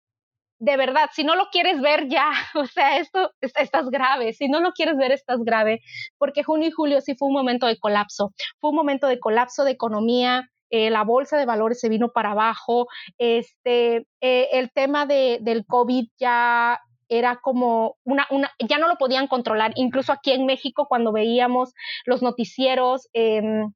de 0.59 0.77
verdad, 0.77 1.09
si 1.13 1.23
no 1.23 1.35
lo 1.35 1.49
quieres 1.51 1.81
ver 1.81 2.07
ya, 2.07 2.31
o 2.55 2.65
sea, 2.65 2.97
esto, 2.97 3.31
estás 3.41 3.89
grave, 3.89 4.33
si 4.33 4.47
no 4.47 4.59
lo 4.59 4.71
quieres 4.71 4.97
ver, 4.97 5.11
estás 5.11 5.39
grave, 5.43 5.81
porque 6.17 6.43
junio 6.43 6.69
y 6.69 6.71
julio 6.71 7.01
sí 7.01 7.15
fue 7.15 7.27
un 7.27 7.35
momento 7.35 7.67
de 7.67 7.77
colapso, 7.77 8.31
fue 8.59 8.71
un 8.71 8.75
momento 8.75 9.07
de 9.07 9.19
colapso 9.19 9.63
de 9.63 9.71
economía, 9.71 10.49
eh, 10.71 10.89
la 10.89 11.03
bolsa 11.03 11.37
de 11.37 11.45
valores 11.45 11.81
se 11.81 11.89
vino 11.89 12.09
para 12.13 12.31
abajo, 12.31 12.87
este, 13.17 14.07
eh, 14.21 14.47
el 14.53 14.71
tema 14.71 15.05
de, 15.05 15.39
del 15.41 15.65
COVID 15.65 16.07
ya 16.17 16.79
era 17.09 17.41
como 17.41 17.97
una, 18.05 18.25
una, 18.29 18.51
ya 18.57 18.77
no 18.77 18.87
lo 18.87 18.95
podían 18.95 19.27
controlar, 19.27 19.73
incluso 19.75 20.13
aquí 20.13 20.31
en 20.31 20.45
México 20.45 20.87
cuando 20.87 21.11
veíamos 21.11 21.73
los 22.05 22.21
noticieros 22.21 23.09
em, 23.11 23.73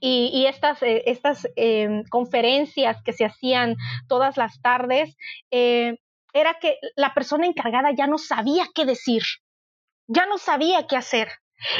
y, 0.00 0.46
estas, 0.46 0.82
eh, 0.82 1.02
estas 1.04 1.46
em, 1.56 2.04
conferencias 2.08 3.02
que 3.04 3.12
se 3.12 3.26
hacían 3.26 3.76
todas 4.08 4.38
las 4.38 4.62
tardes, 4.62 5.14
era 5.50 6.54
que 6.60 6.76
la 6.96 7.12
persona 7.12 7.46
encargada 7.46 7.90
ya 7.92 8.06
no 8.06 8.16
sabía 8.16 8.64
qué 8.74 8.86
decir, 8.86 9.22
ya 10.06 10.24
no 10.24 10.38
sabía 10.38 10.86
qué 10.86 10.96
hacer. 10.96 11.28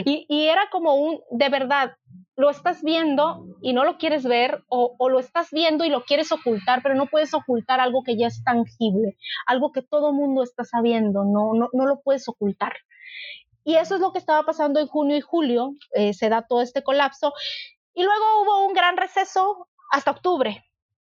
Y, 0.05 0.27
y, 0.29 0.49
era 0.49 0.69
como 0.71 0.97
un, 0.97 1.21
de 1.31 1.49
verdad, 1.49 1.97
lo 2.41 2.51
estás 2.51 2.83
viendo 2.83 3.45
y 3.61 3.73
no 3.73 3.85
lo 3.85 3.99
quieres 3.99 4.25
ver 4.25 4.65
o, 4.69 4.97
lo 5.09 5.19
estás 5.19 5.51
viendo 5.51 5.85
y 5.85 5.91
lo 5.91 6.05
quieres 6.05 6.33
ocultar, 6.33 6.83
pero 6.83 6.95
no 6.95 7.07
puedes 7.07 7.35
ocultar 7.35 7.81
algo 7.81 8.03
que 8.03 8.17
ya 8.17 8.27
es 8.29 8.43
tangible, 8.43 9.17
algo 9.47 9.73
que 9.73 9.83
todo 9.83 10.13
mundo 10.13 10.43
está 10.43 10.65
sabiendo, 10.65 11.25
no, 11.25 11.53
no, 11.55 11.69
no 11.73 11.87
lo 11.87 12.01
puedes 12.01 12.29
ocultar. 12.29 12.73
Y 13.63 13.77
eso 13.77 13.95
es 13.95 14.01
lo 14.01 14.13
que 14.13 14.19
estaba 14.19 14.45
pasando 14.45 14.81
en 14.81 14.87
junio 14.87 15.17
y 15.17 15.21
julio, 15.21 15.75
eh, 15.95 16.15
se 16.15 16.31
da 16.31 16.47
todo 16.47 16.63
este 16.63 16.83
colapso. 16.83 17.35
Y 17.95 18.03
luego 18.03 18.43
hubo 18.43 18.67
un 18.67 18.73
gran 18.73 18.97
receso 18.97 19.69
hasta 19.91 20.11
octubre. 20.11 20.65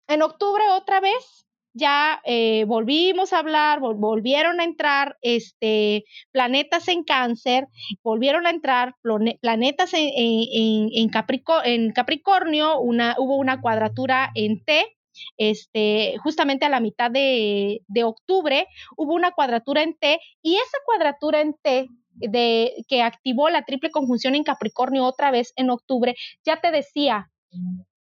En 0.06 0.22
octubre 0.22 0.64
otra 0.70 1.00
vez 1.00 1.46
ya 1.74 2.20
eh, 2.24 2.64
volvimos 2.66 3.32
a 3.32 3.38
hablar, 3.38 3.80
volvieron 3.80 4.60
a 4.60 4.64
entrar 4.64 5.16
este, 5.22 6.04
planetas 6.32 6.88
en 6.88 7.04
cáncer, 7.04 7.66
volvieron 8.02 8.46
a 8.46 8.50
entrar 8.50 8.94
planetas 9.40 9.94
en, 9.94 10.10
en, 10.14 10.90
en, 10.92 11.92
Capricornio, 11.92 12.80
una, 12.80 13.14
hubo 13.18 13.36
una 13.36 13.60
cuadratura 13.60 14.30
en 14.34 14.64
T, 14.64 14.96
este, 15.36 16.16
justamente 16.22 16.64
a 16.64 16.68
la 16.68 16.80
mitad 16.80 17.10
de, 17.10 17.82
de, 17.88 18.04
octubre 18.04 18.68
hubo 18.96 19.14
una 19.14 19.32
cuadratura 19.32 19.82
en 19.82 19.96
T 19.98 20.20
y 20.42 20.54
esa 20.54 20.78
cuadratura 20.86 21.40
en 21.40 21.54
T 21.54 21.88
de, 22.18 22.84
que 22.88 23.02
activó 23.02 23.48
la 23.50 23.64
triple 23.64 23.90
conjunción 23.90 24.34
en 24.34 24.44
Capricornio 24.44 25.04
otra 25.04 25.30
vez 25.30 25.52
en 25.56 25.70
octubre, 25.70 26.14
ya 26.44 26.60
te 26.60 26.70
decía, 26.70 27.30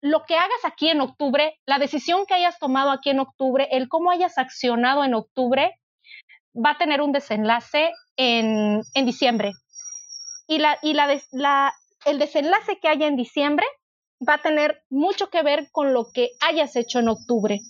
lo 0.04 0.26
que 0.26 0.36
hagas 0.36 0.66
aquí 0.66 0.90
en 0.90 1.00
octubre, 1.00 1.58
la 1.66 1.80
decisión 1.80 2.26
que 2.26 2.34
hayas 2.34 2.60
tomado 2.60 2.92
aquí 2.92 3.10
en 3.10 3.22
octubre, 3.22 3.70
el 3.72 3.88
cómo 3.88 4.12
hayas 4.12 4.38
accionado 4.38 5.06
en 5.06 5.14
octubre, 5.14 5.80
va 6.54 6.72
a 6.72 6.78
tener 6.78 7.02
un 7.02 7.14
desenlace 7.14 7.94
en, 8.18 8.82
en 8.96 9.06
diciembre. 9.06 9.54
Y, 10.46 10.58
la, 10.58 10.78
y 10.82 10.94
la, 10.94 11.74
el 12.06 12.20
desenlace 12.20 12.80
que 12.82 12.90
haya 12.90 13.08
en 13.08 13.16
diciembre 13.16 13.66
va 14.28 14.36
a 14.36 14.42
tener 14.42 14.84
mucho 14.90 15.30
que 15.30 15.42
ver 15.42 15.70
con 15.72 15.94
lo 15.94 16.12
que 16.14 16.32
hayas 16.42 16.76
hecho 16.76 17.00
en 17.00 17.08
octubre. 17.08 17.62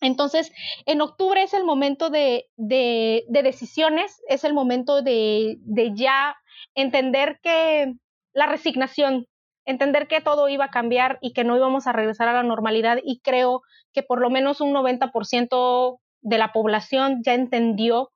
Entonces, 0.00 0.50
en 0.84 1.00
octubre 1.00 1.44
es 1.44 1.54
el 1.54 1.64
momento 1.64 2.10
de, 2.10 2.46
de, 2.56 3.24
de 3.28 3.42
decisiones, 3.44 4.20
es 4.28 4.42
el 4.42 4.52
momento 4.52 5.00
de, 5.00 5.58
de 5.60 5.92
ya 5.94 6.36
entender 6.74 7.38
que 7.40 7.94
la 8.32 8.48
resignación, 8.48 9.26
entender 9.68 10.08
que 10.08 10.22
todo 10.22 10.48
iba 10.48 10.64
a 10.64 10.70
cambiar 10.70 11.18
y 11.20 11.34
que 11.34 11.44
no 11.44 11.54
íbamos 11.54 11.86
a 11.86 11.92
regresar 11.92 12.26
a 12.26 12.32
la 12.32 12.42
normalidad 12.42 12.98
y 13.04 13.20
creo 13.20 13.60
que 13.92 14.02
por 14.02 14.18
lo 14.18 14.30
menos 14.30 14.62
un 14.62 14.72
90% 14.72 15.98
de 16.22 16.38
la 16.38 16.52
población 16.52 17.20
ya 17.22 17.34
entendió 17.34 18.10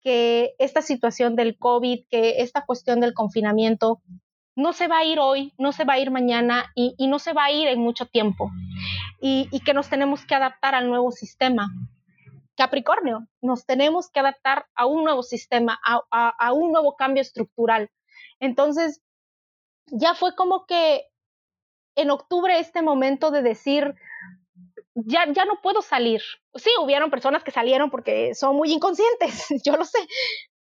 que 0.00 0.54
esta 0.58 0.80
situación 0.80 1.36
del 1.36 1.58
COVID, 1.58 2.06
que 2.08 2.40
esta 2.40 2.64
cuestión 2.64 3.00
del 3.00 3.12
confinamiento 3.12 4.00
no 4.56 4.72
se 4.72 4.88
va 4.88 4.98
a 4.98 5.04
ir 5.04 5.18
hoy, 5.18 5.52
no 5.58 5.72
se 5.72 5.84
va 5.84 5.94
a 5.94 5.98
ir 5.98 6.10
mañana 6.10 6.72
y, 6.74 6.94
no 7.06 7.18
se 7.18 7.34
va 7.34 7.44
a 7.44 7.52
ir 7.52 7.68
en 7.68 7.80
mucho 7.80 8.06
tiempo 8.06 8.50
y, 9.20 9.48
que 9.60 9.74
nos 9.74 9.90
tenemos 9.90 10.24
que 10.24 10.34
adaptar 10.34 10.74
al 10.74 10.88
nuevo 10.88 11.10
sistema. 11.10 11.70
Capricornio, 12.56 13.26
nos 13.42 13.66
tenemos 13.66 14.10
que 14.10 14.20
adaptar 14.20 14.66
a 14.74 14.86
un 14.86 15.04
nuevo 15.04 15.22
sistema, 15.22 15.78
a 15.82 16.52
un 16.54 16.72
nuevo 16.72 16.96
cambio 16.96 17.20
estructural. 17.20 17.90
Entonces, 18.40 19.02
ya 19.86 20.14
fue 20.14 20.34
como 20.34 20.66
que 20.66 21.06
en 21.96 22.10
octubre 22.10 22.58
este 22.58 22.82
momento 22.82 23.30
de 23.30 23.42
decir, 23.42 23.94
ya, 24.94 25.26
ya 25.32 25.44
no 25.44 25.60
puedo 25.62 25.82
salir. 25.82 26.22
Sí, 26.54 26.70
hubieron 26.80 27.10
personas 27.10 27.44
que 27.44 27.50
salieron 27.50 27.90
porque 27.90 28.34
son 28.34 28.56
muy 28.56 28.72
inconscientes, 28.72 29.46
yo 29.64 29.76
lo 29.76 29.84
sé, 29.84 29.98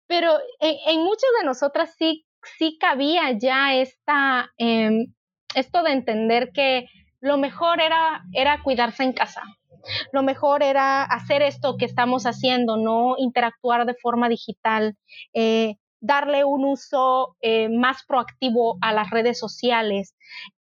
pero 0.07 0.39
en, 0.61 1.01
muchas 1.01 1.31
de 1.41 1.47
nosotras 1.47 1.95
sí, 1.99 2.27
sí 2.59 2.77
cabía 2.79 3.37
ya 3.39 3.75
esta, 3.75 4.51
em, 4.59 5.15
esto 5.55 5.83
de 5.83 5.93
entender 5.93 6.51
que 6.53 6.87
lo 7.21 7.39
mejor 7.39 7.81
era, 7.81 8.23
era 8.33 8.63
cuidarse 8.63 9.05
en 9.05 9.13
casa. 9.13 9.43
Lo 10.13 10.23
mejor 10.23 10.63
era 10.63 11.03
hacer 11.03 11.43
esto 11.43 11.77
que 11.77 11.87
estamos 11.87 12.25
haciendo, 12.25 12.77
no 12.77 13.15
interactuar 13.19 13.85
de 13.85 13.95
forma 13.95 14.29
digital, 14.29 14.97
eh, 15.35 15.77
darle 16.03 16.45
un 16.45 16.65
uso 16.65 17.37
eh, 17.41 17.69
más 17.71 18.05
proactivo 18.07 18.77
a 18.83 18.93
las 18.93 19.11
redes 19.11 19.39
sociales. 19.39 20.15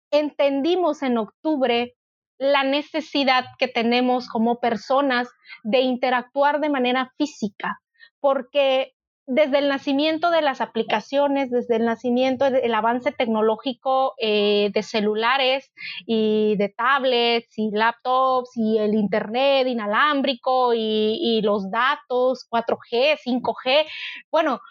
Entendimos 0.09 1.03
en 1.03 1.17
octubre 1.17 1.95
la 2.39 2.63
necesidad 2.63 3.45
que 3.59 3.67
tenemos 3.67 4.30
como 4.30 4.59
personas 4.59 5.28
de 5.63 5.82
interactuar 5.82 6.61
de 6.61 6.69
manera 6.69 7.11
física, 7.17 7.80
porque 8.21 8.93
desde 9.30 9.57
el 9.57 9.67
nacimiento 9.67 10.30
de 10.32 10.41
las 10.41 10.61
aplicaciones, 10.61 11.51
desde 11.51 11.75
el 11.75 11.84
nacimiento 11.84 12.49
del 12.49 12.73
avance 12.73 13.11
tecnológico 13.11 14.13
eh, 14.19 14.71
de 14.73 14.84
celulares 14.84 15.73
y 16.05 16.55
de 16.55 16.69
tablets 16.69 17.57
y 17.57 17.69
laptops 17.71 18.51
y 18.55 18.78
el 18.78 18.93
Internet 18.93 19.67
inalámbrico 19.67 20.73
y, 20.73 21.19
y 21.21 21.41
los 21.41 21.69
datos 21.69 22.47
4G, 22.49 23.17
5G, 23.25 23.86
bueno, 24.32 24.61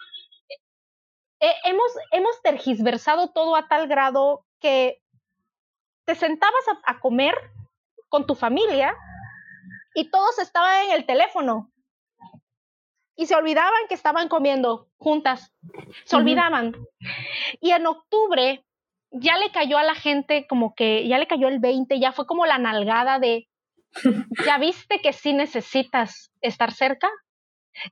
eh, 1.39 1.53
hemos, 1.65 1.91
hemos 2.11 2.41
tergiversado 2.41 3.29
todo 3.29 3.55
a 3.55 3.67
tal 3.67 3.87
grado 3.87 4.45
que 4.59 5.01
te 6.05 6.15
sentabas 6.15 6.63
a, 6.85 6.99
comer 6.99 7.35
con 8.09 8.25
tu 8.25 8.33
familia 8.33 8.95
y 9.93 10.09
todos 10.09 10.39
estaban 10.39 10.85
en 10.85 10.91
el 10.93 11.05
teléfono 11.05 11.71
y 13.15 13.25
se 13.25 13.35
olvidaban 13.35 13.87
que 13.89 13.95
estaban 13.95 14.29
comiendo 14.29 14.87
juntas, 14.97 15.51
se 16.05 16.15
olvidaban. 16.15 16.75
Y 17.59 17.71
en 17.71 17.87
octubre 17.87 18.63
ya 19.11 19.37
le 19.37 19.51
cayó 19.51 19.77
a 19.77 19.83
la 19.83 19.95
gente 19.95 20.45
como 20.47 20.75
que, 20.75 21.07
ya 21.07 21.17
le 21.17 21.27
cayó 21.27 21.47
el 21.47 21.59
20, 21.59 21.99
ya 21.99 22.11
fue 22.11 22.25
como 22.25 22.45
la 22.45 22.57
nalgada 22.57 23.19
de, 23.19 23.47
¿ya 24.45 24.57
viste 24.59 25.01
que 25.01 25.13
sí 25.13 25.33
necesitas 25.33 26.31
estar 26.41 26.71
cerca? 26.71 27.09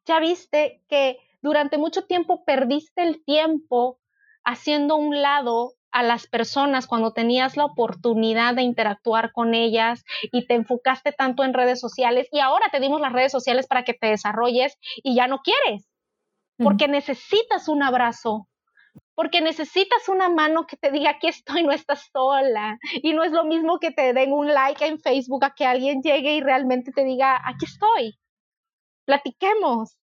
¿Ya 0.06 0.20
viste 0.20 0.82
que 0.88 1.18
durante 1.46 1.78
mucho 1.78 2.06
tiempo 2.06 2.44
perdiste 2.44 3.04
el 3.04 3.24
tiempo 3.24 4.00
haciendo 4.44 4.96
un 4.96 5.22
lado 5.22 5.74
a 5.92 6.02
las 6.02 6.26
personas 6.26 6.88
cuando 6.88 7.14
tenías 7.14 7.56
la 7.56 7.66
oportunidad 7.66 8.56
de 8.56 8.64
interactuar 8.64 9.32
con 9.32 9.54
ellas 9.54 10.04
y 10.32 10.48
te 10.48 10.56
enfocaste 10.56 11.12
tanto 11.12 11.44
en 11.44 11.54
redes 11.54 11.80
sociales 11.80 12.28
y 12.32 12.40
ahora 12.40 12.66
te 12.72 12.80
dimos 12.80 13.00
las 13.00 13.14
redes 13.14 13.32
sociales 13.32 13.68
para 13.68 13.84
que 13.84 13.94
te 13.94 14.08
desarrolles 14.08 14.76
y 15.04 15.16
ya 15.16 15.28
no 15.28 15.42
quieres, 15.44 15.88
porque 16.58 16.88
necesitas 16.88 17.68
un 17.68 17.84
abrazo, 17.84 18.48
porque 19.14 19.40
necesitas 19.42 20.10
una 20.10 20.30
mano 20.30 20.66
que 20.66 20.78
te 20.78 20.90
diga 20.90 21.12
aquí 21.12 21.28
estoy, 21.28 21.62
no 21.62 21.72
estás 21.72 22.10
sola. 22.12 22.80
Y 23.04 23.14
no 23.14 23.24
es 23.24 23.32
lo 23.32 23.46
mismo 23.46 23.78
que 23.78 23.92
te 23.92 24.14
den 24.14 24.34
un 24.34 24.48
like 24.52 24.84
en 24.84 25.00
Facebook 25.00 25.46
a 25.46 25.54
que 25.54 25.68
alguien 25.68 26.02
llegue 26.02 26.38
y 26.38 26.42
realmente 26.42 26.92
te 26.92 27.04
diga 27.04 27.40
aquí 27.46 27.66
estoy, 27.66 28.18
platiquemos. 29.06 29.96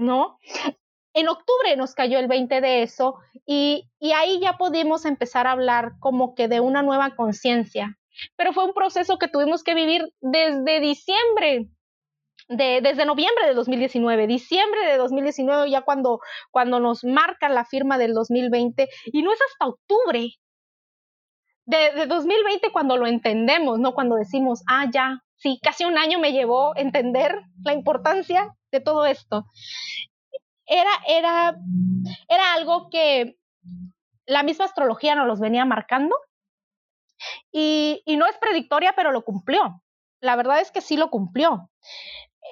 ¿No? 0.00 0.38
En 1.12 1.28
octubre 1.28 1.76
nos 1.76 1.94
cayó 1.94 2.18
el 2.18 2.28
20 2.28 2.60
de 2.60 2.82
eso 2.82 3.18
y, 3.46 3.88
ahí 4.14 4.40
ya 4.40 4.56
pudimos 4.56 5.04
empezar 5.04 5.46
a 5.46 5.52
hablar 5.52 5.92
como 5.98 6.34
que 6.34 6.48
de 6.48 6.60
una 6.60 6.82
nueva 6.82 7.16
conciencia. 7.16 7.98
Pero 8.36 8.52
fue 8.52 8.64
un 8.64 8.74
proceso 8.74 9.18
que 9.18 9.28
tuvimos 9.28 9.64
que 9.64 9.74
vivir 9.74 10.12
desde 10.20 10.80
diciembre, 10.80 11.68
de, 12.48 12.80
desde 12.82 13.06
noviembre 13.06 13.46
de 13.46 13.54
2019, 13.54 14.26
diciembre 14.26 14.86
de 14.86 14.98
2019, 14.98 15.70
ya 15.70 15.82
cuando, 15.82 16.20
cuando 16.50 16.80
nos 16.80 17.04
marcan 17.04 17.54
la 17.54 17.64
firma 17.64 17.98
del 17.98 18.14
2020, 18.14 18.88
y 19.06 19.22
no 19.22 19.32
es 19.32 19.38
hasta 19.50 19.66
octubre 19.66 20.28
de, 21.70 21.92
de 21.92 22.06
2020 22.06 22.72
cuando 22.72 22.96
lo 22.96 23.06
entendemos, 23.06 23.78
¿no? 23.78 23.94
Cuando 23.94 24.16
decimos, 24.16 24.62
ah, 24.66 24.86
ya, 24.92 25.22
sí, 25.36 25.58
casi 25.62 25.84
un 25.84 25.96
año 25.96 26.18
me 26.18 26.32
llevó 26.32 26.76
entender 26.76 27.42
la 27.64 27.72
importancia 27.72 28.54
de 28.72 28.80
todo 28.80 29.06
esto. 29.06 29.46
Era, 30.66 30.90
era, 31.08 31.56
era 32.28 32.52
algo 32.54 32.90
que 32.90 33.36
la 34.26 34.42
misma 34.42 34.66
astrología 34.66 35.14
nos 35.14 35.26
los 35.26 35.40
venía 35.40 35.64
marcando 35.64 36.14
y, 37.50 38.02
y 38.04 38.16
no 38.16 38.26
es 38.26 38.36
predictoria, 38.38 38.92
pero 38.94 39.12
lo 39.12 39.24
cumplió. 39.24 39.82
La 40.20 40.36
verdad 40.36 40.60
es 40.60 40.70
que 40.70 40.80
sí 40.80 40.96
lo 40.96 41.10
cumplió. 41.10 41.70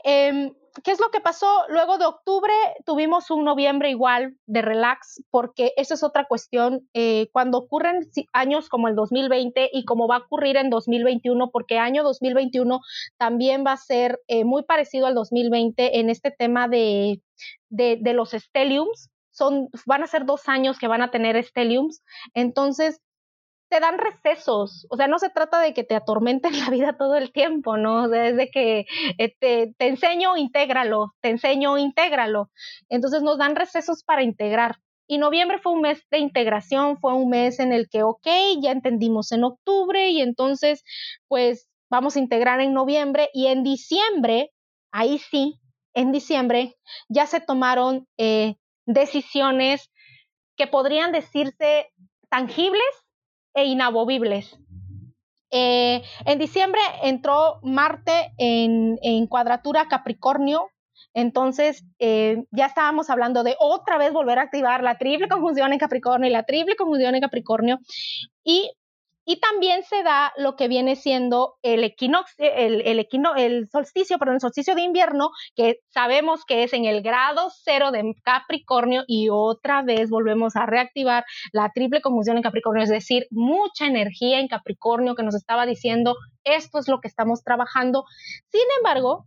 Eh, 0.05 0.53
¿Qué 0.85 0.93
es 0.93 1.01
lo 1.01 1.11
que 1.11 1.21
pasó? 1.21 1.65
Luego 1.69 1.99
de 1.99 2.05
octubre 2.05 2.53
tuvimos 2.85 3.31
un 3.31 3.45
noviembre 3.45 3.91
igual 3.91 4.37
de 4.47 4.63
relax, 4.63 5.23
porque 5.31 5.73
esa 5.77 5.95
es 5.95 6.03
otra 6.03 6.27
cuestión. 6.27 6.89
Eh, 6.95 7.29
cuando 7.33 7.59
ocurren 7.59 8.09
años 8.33 8.69
como 8.69 8.89
el 8.89 8.95
2020 8.95 9.71
y 9.73 9.85
como 9.85 10.07
va 10.09 10.17
a 10.17 10.19
ocurrir 10.21 10.57
en 10.57 10.71
2021, 10.71 11.51
porque 11.51 11.79
año 11.79 12.03
2021 12.03 12.81
también 13.17 13.65
va 13.67 13.73
a 13.73 13.77
ser 13.77 14.21
eh, 14.29 14.45
muy 14.45 14.63
parecido 14.63 15.07
al 15.07 15.15
2020 15.15 16.01
en 16.01 16.11
este 16.11 16.31
tema 16.31 16.69
de, 16.69 17.23
de, 17.69 17.99
de 18.01 18.13
los 18.13 18.31
stelliums, 18.31 19.11
son, 19.31 19.69
van 19.87 20.03
a 20.03 20.09
ser 20.09 20.27
dos 20.27 20.49
años 20.49 20.79
que 20.79 20.89
van 20.89 21.03
a 21.03 21.11
tener 21.11 21.43
stelliums. 21.43 22.03
Entonces, 22.35 23.01
te 23.69 23.81
dan 23.81 23.99
recesos, 23.99 24.87
o 24.91 24.97
sea, 24.97 25.09
no 25.09 25.19
se 25.19 25.31
trata 25.31 25.61
de 25.61 25.75
que 25.75 25.85
te 25.85 25.95
atormenten 25.95 26.59
la 26.59 26.71
vida 26.71 26.97
todo 26.97 27.17
el 27.17 27.33
tiempo, 27.33 27.77
¿no? 27.77 28.09
Desde 28.09 28.51
que 28.51 28.87
eh, 29.19 29.35
te, 29.39 29.75
te, 29.77 29.89
enseño, 29.89 30.37
intégralo, 30.37 31.15
te 31.21 31.31
enseño, 31.31 31.79
intégralo. 31.79 32.51
Entonces 32.89 33.23
nos 33.23 33.39
dan 33.39 33.57
recesos 33.57 34.05
para 34.05 34.23
integrar. 34.23 34.77
Y 35.07 35.19
noviembre 35.19 35.59
fue 35.59 35.73
un 35.73 35.81
mes 35.81 36.03
de 36.11 36.19
integración, 36.19 36.99
fue 36.99 37.15
un 37.15 37.31
mes 37.31 37.61
en 37.61 37.73
el 37.73 37.89
que, 37.89 38.03
ok, 38.03 38.27
ya 38.61 38.73
entendimos 38.73 39.33
en 39.33 39.45
octubre 39.45 40.11
y 40.11 40.21
entonces, 40.21 40.85
pues 41.29 41.69
vamos 41.91 42.17
a 42.17 42.19
integrar 42.19 42.61
en 42.61 42.75
noviembre 42.75 43.31
y 43.33 43.47
en 43.47 43.63
diciembre, 43.63 44.51
ahí 44.93 45.19
sí, 45.19 45.61
en 45.95 46.13
diciembre 46.13 46.77
ya 47.09 47.27
se 47.27 47.41
tomaron 47.41 48.07
eh, 48.19 48.57
decisiones 48.87 49.91
que 50.57 50.67
podrían 50.67 51.13
decirse 51.13 51.87
tangibles 52.29 52.83
e 53.59 53.65
inamovibles. 53.65 54.57
Eh, 55.51 56.03
en 56.27 56.39
diciembre 56.39 56.81
entró 57.03 57.59
Marte 57.63 58.33
en, 58.37 59.27
cuadratura 59.27 59.89
Capricornio, 59.89 60.69
entonces 61.15 61.85
eh, 61.99 62.45
ya 62.51 62.67
estábamos 62.67 63.11
hablando 63.11 63.43
de 63.43 63.57
otra 63.59 63.99
vez 63.99 64.13
volver 64.13 64.39
a 64.39 64.43
activar 64.43 64.83
la 64.83 64.99
triple 64.99 65.29
conjunción 65.29 65.73
en 65.73 65.79
Capricornio 65.79 66.29
y 66.29 66.33
la 66.33 66.45
triple 66.45 66.77
conjunción 66.77 67.15
en 67.15 67.23
Capricornio. 67.23 67.79
Y 68.45 68.71
y 69.31 69.41
también 69.41 69.83
se 69.83 70.03
da 70.03 70.33
lo 70.39 70.57
que 70.57 70.69
viene 70.69 70.97
siendo 70.97 71.59
el 71.61 71.85
equinoccio, 71.85 72.47
el, 72.51 73.69
solsticio, 73.71 74.19
perdón, 74.19 74.37
el 74.37 74.41
solsticio 74.41 74.75
de 74.75 74.81
invierno, 74.81 75.33
que 75.55 75.81
sabemos 75.91 76.47
que 76.47 76.63
es 76.63 76.73
en 76.73 76.87
el 76.87 77.03
grado 77.03 77.51
cero 77.63 77.91
de 77.91 78.15
Capricornio 78.25 79.05
y 79.07 79.29
otra 79.31 79.83
vez 79.83 80.09
volvemos 80.09 80.57
a 80.57 80.65
reactivar 80.65 81.27
la 81.53 81.71
triple 81.75 82.01
conjunción 82.01 82.39
en 82.39 82.43
Capricornio, 82.43 82.83
es 82.83 82.89
decir, 82.89 83.27
mucha 83.31 83.85
energía 83.85 84.41
en 84.41 84.49
Capricornio 84.49 85.15
que 85.15 85.25
nos 85.25 85.35
estaba 85.35 85.67
diciendo 85.67 86.17
esto 86.43 86.79
es 86.79 86.89
lo 86.89 87.01
que 87.01 87.09
estamos 87.09 87.45
trabajando. 87.45 88.07
Sin 88.51 88.65
embargo, 88.79 89.27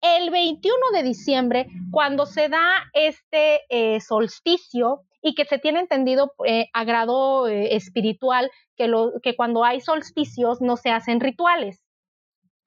el 0.00 0.30
21 0.30 0.76
de 0.92 1.02
diciembre, 1.02 1.66
cuando 1.90 2.24
se 2.24 2.48
da 2.48 2.84
este 2.92 3.62
eh, 3.68 4.00
solsticio, 4.00 5.02
y 5.22 5.34
que 5.34 5.44
se 5.44 5.58
tiene 5.58 5.80
entendido 5.80 6.32
eh, 6.46 6.68
a 6.72 6.84
grado 6.84 7.48
eh, 7.48 7.74
espiritual 7.76 8.50
que, 8.76 8.88
lo, 8.88 9.12
que 9.22 9.36
cuando 9.36 9.64
hay 9.64 9.80
solsticios 9.80 10.60
no 10.60 10.76
se 10.76 10.90
hacen 10.90 11.20
rituales. 11.20 11.82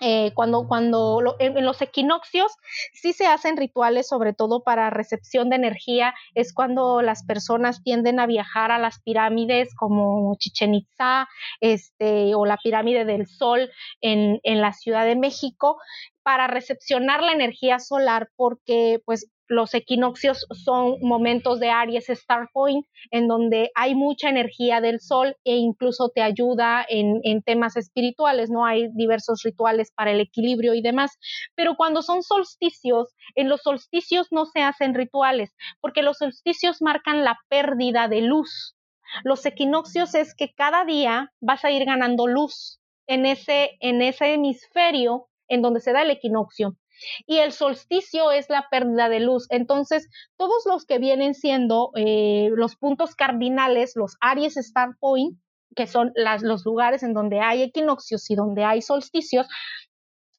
Eh, 0.05 0.33
cuando, 0.33 0.67
cuando 0.67 1.21
en, 1.39 1.63
los 1.63 1.81
equinoccios 1.81 2.51
sí 2.93 3.13
se 3.13 3.25
hacen 3.25 3.55
rituales, 3.55 4.09
sobre 4.09 4.33
todo 4.33 4.61
para 4.61 4.89
recepción 4.89 5.49
de 5.49 5.55
energía, 5.55 6.13
es 6.33 6.53
cuando 6.53 7.01
las 7.01 7.23
personas 7.23 7.81
tienden 7.83 8.19
a 8.19 8.25
viajar 8.25 8.71
a 8.71 8.79
las 8.79 9.01
pirámides 9.01 9.73
como 9.75 10.35
Chichen 10.39 10.73
Itza 10.73 11.29
este, 11.61 12.35
o 12.35 12.45
la 12.45 12.57
pirámide 12.57 13.05
del 13.05 13.27
Sol 13.27 13.69
en, 14.01 14.41
en 14.43 14.59
la 14.59 14.73
Ciudad 14.73 15.05
de 15.05 15.15
México 15.15 15.77
para 16.21 16.47
recepcionar 16.47 17.23
la 17.23 17.31
energía 17.31 17.79
solar 17.79 18.29
porque 18.35 18.99
pues 19.05 19.29
los 19.47 19.73
equinoccios 19.73 20.45
son 20.51 20.97
momentos 21.01 21.59
de 21.59 21.69
Aries 21.69 22.09
Star 22.09 22.49
Point 22.53 22.85
en 23.11 23.27
donde 23.27 23.71
hay 23.75 23.95
mucha 23.95 24.29
energía 24.29 24.81
del 24.81 24.99
sol 24.99 25.35
e 25.43 25.55
incluso 25.55 26.09
te 26.13 26.21
ayuda 26.21 26.85
en, 26.87 27.21
temas 27.43 27.75
espirituales, 27.75 28.49
¿no? 28.49 28.65
Hay 28.65 28.87
diversos 28.93 29.41
rituales 29.43 29.91
para 29.91 30.11
el 30.11 30.21
equilibrio 30.21 30.73
y 30.73 30.81
demás. 30.81 31.17
Pero 31.55 31.75
cuando 31.75 32.01
son 32.01 32.23
solsticios, 32.23 33.09
en 33.35 33.49
los 33.49 33.61
solsticios 33.61 34.27
no 34.31 34.45
se 34.45 34.61
hacen 34.61 34.93
rituales 34.93 35.55
porque 35.81 36.03
los 36.03 36.17
solsticios 36.17 36.81
marcan 36.81 37.23
la 37.23 37.37
pérdida 37.49 38.07
de 38.07 38.21
luz. 38.21 38.75
Los 39.23 39.45
equinoccios 39.45 40.15
es 40.15 40.33
que 40.35 40.53
cada 40.53 40.85
día 40.85 41.31
vas 41.41 41.65
a 41.65 41.71
ir 41.71 41.85
ganando 41.85 42.27
luz 42.27 42.79
en 43.07 43.25
ese, 43.25 43.71
en 43.79 44.01
ese 44.01 44.33
hemisferio 44.33 45.27
en 45.49 45.61
donde 45.61 45.81
se 45.81 45.91
da 45.91 46.01
el 46.01 46.11
equinoccio 46.11 46.77
y 47.25 47.37
el 47.37 47.51
solsticio 47.51 48.31
es 48.31 48.49
la 48.49 48.67
pérdida 48.69 49.09
de 49.09 49.19
luz. 49.19 49.47
Entonces, 49.49 50.09
todos 50.37 50.63
los 50.65 50.85
que 50.85 50.99
vienen 50.99 51.33
siendo 51.33 51.91
eh, 51.95 52.49
los 52.55 52.75
puntos 52.75 53.15
cardinales, 53.15 53.93
los 53.95 54.17
Aries 54.21 54.57
Star 54.57 54.95
Point, 54.99 55.37
que 55.75 55.87
son 55.87 56.13
los 56.15 56.65
lugares 56.65 57.03
en 57.03 57.13
donde 57.13 57.39
hay 57.39 57.63
equinoccios 57.63 58.29
y 58.29 58.35
donde 58.35 58.63
hay 58.63 58.81
solsticios, 58.81 59.47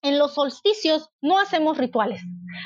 en 0.02 0.18
los 0.18 0.34
solsticios 0.34 1.08
no 1.22 1.38
hacemos 1.38 1.78
rituales. 1.78 2.22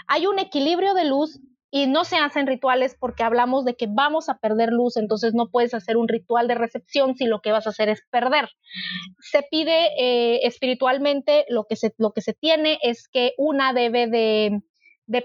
Hay 0.09 0.27
un 0.27 0.39
equilibrio 0.39 0.93
de 0.95 1.05
luz 1.05 1.39
y 1.71 1.87
no 1.87 2.05
se 2.05 2.17
hacen 2.17 2.47
rituales 2.47 2.97
porque 2.99 3.23
hablamos 3.23 3.65
de 3.65 3.75
que 3.75 3.87
vamos 3.89 4.29
a 4.29 4.39
perder 4.39 4.71
luz, 4.71 4.97
entonces 4.97 5.35
no 5.35 5.51
puedes 5.51 5.75
hacer 5.75 5.97
un 5.97 6.09
ritual 6.09 6.49
de 6.49 6.55
recepción 6.55 7.15
si 7.15 7.27
lo 7.27 7.41
que 7.41 7.53
vas 7.53 7.67
a 7.67 7.71
hacer 7.71 7.89
es 7.89 8.03
perder. 8.11 8.49
Se 9.21 9.43
pide 9.51 9.89
eh, 9.99 10.41
espiritualmente, 10.45 11.45
lo 11.49 11.65
que, 11.65 11.77
se, 11.77 11.95
lo 11.99 12.13
que 12.13 12.23
se 12.23 12.33
tiene 12.33 12.79
es 12.83 13.09
que 13.09 13.33
una 13.37 13.73
debe 13.73 14.07
de, 14.07 14.63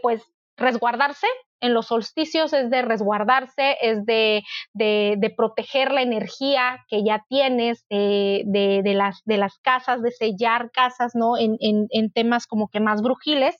pues 0.01 0.23
resguardarse, 0.57 1.27
en 1.61 1.73
los 1.73 1.87
solsticios 1.87 2.51
es 2.51 2.69
de 2.69 2.81
resguardarse, 2.81 3.77
es 3.81 4.05
de, 4.05 4.43
de, 4.73 5.33
proteger 5.37 5.93
la 5.93 6.01
energía 6.01 6.83
que 6.89 7.05
ya 7.05 7.23
tienes, 7.29 7.85
de, 7.89 8.43
de, 8.83 8.93
las, 8.93 9.21
de 9.23 9.37
las 9.37 9.59
casas, 9.59 10.01
de 10.01 10.11
sellar 10.11 10.71
casas, 10.71 11.13
¿no? 11.15 11.37
En, 11.37 11.55
en 11.61 12.11
temas 12.11 12.47
como 12.47 12.67
que 12.67 12.81
más 12.81 13.01
brujiles. 13.01 13.55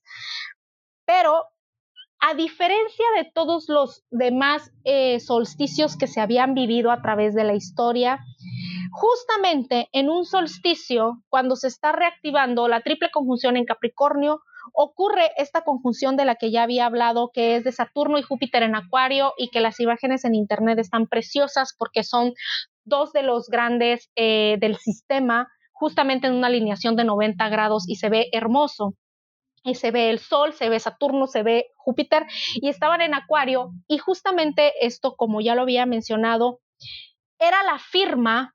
Pero 1.06 1.46
a 2.26 2.36
diferencia 2.36 3.06
de 3.18 3.30
todos 3.34 3.66
los 3.68 4.06
demás 4.10 4.72
eh, 4.86 5.20
solsticios 5.20 5.98
que 5.98 6.08
se 6.08 6.22
habían 6.22 6.54
vivido 6.54 6.90
a 6.90 7.02
través 7.02 7.36
de 7.36 7.44
la 7.44 7.54
historia, 7.54 8.20
justamente 8.92 9.90
en 9.92 10.10
un 10.10 10.24
solsticio, 10.24 11.22
cuando 11.28 11.58
se 11.58 11.68
está 11.68 11.92
reactivando 11.92 12.70
la 12.70 12.80
triple 12.80 13.10
conjunción 13.12 13.58
en 13.58 13.66
Capricornio, 13.66 14.40
ocurre 14.72 15.32
esta 15.36 15.66
conjunción 15.66 16.16
de 16.16 16.24
la 16.24 16.36
que 16.36 16.50
ya 16.50 16.64
había 16.64 16.86
hablado, 16.86 17.30
que 17.34 17.58
es 17.58 17.66
de 17.66 17.74
Saturno 17.74 18.18
y 18.18 18.22
Júpiter 18.22 18.64
en 18.64 18.76
Acuario 18.76 19.34
y 19.38 19.50
que 19.50 19.60
las 19.60 19.82
imágenes 19.82 20.24
en 20.24 20.34
Internet 20.34 20.80
están 20.80 21.08
preciosas 21.08 21.76
porque 21.78 22.04
son 22.04 22.32
dos 22.86 23.12
de 23.12 23.24
los 23.24 23.50
grandes 23.50 24.10
eh, 24.16 24.56
del 24.62 24.78
sistema, 24.78 25.50
justamente 25.74 26.28
en 26.28 26.36
una 26.36 26.48
alineación 26.48 26.96
de 26.96 27.04
90 27.04 27.50
grados 27.50 27.84
y 27.86 27.98
se 27.98 28.08
ve 28.08 28.30
hermoso 28.32 28.94
y 29.64 29.76
se 29.76 29.92
ve 29.92 30.10
el 30.10 30.20
Sol, 30.20 30.54
se 30.54 30.70
ve 30.70 30.80
Saturno, 30.80 31.28
se 31.28 31.42
ve 31.42 31.68
Júpiter 31.76 32.26
y 32.56 32.70
estaban 32.70 33.02
en 33.02 33.14
Acuario 33.14 33.72
y 33.88 33.98
justamente 33.98 34.74
esto, 34.86 35.16
como 35.16 35.42
ya 35.42 35.56
lo 35.56 35.62
había 35.64 35.86
mencionado, 35.86 36.60
era 37.40 37.64
la 37.64 37.80
firma 37.80 38.54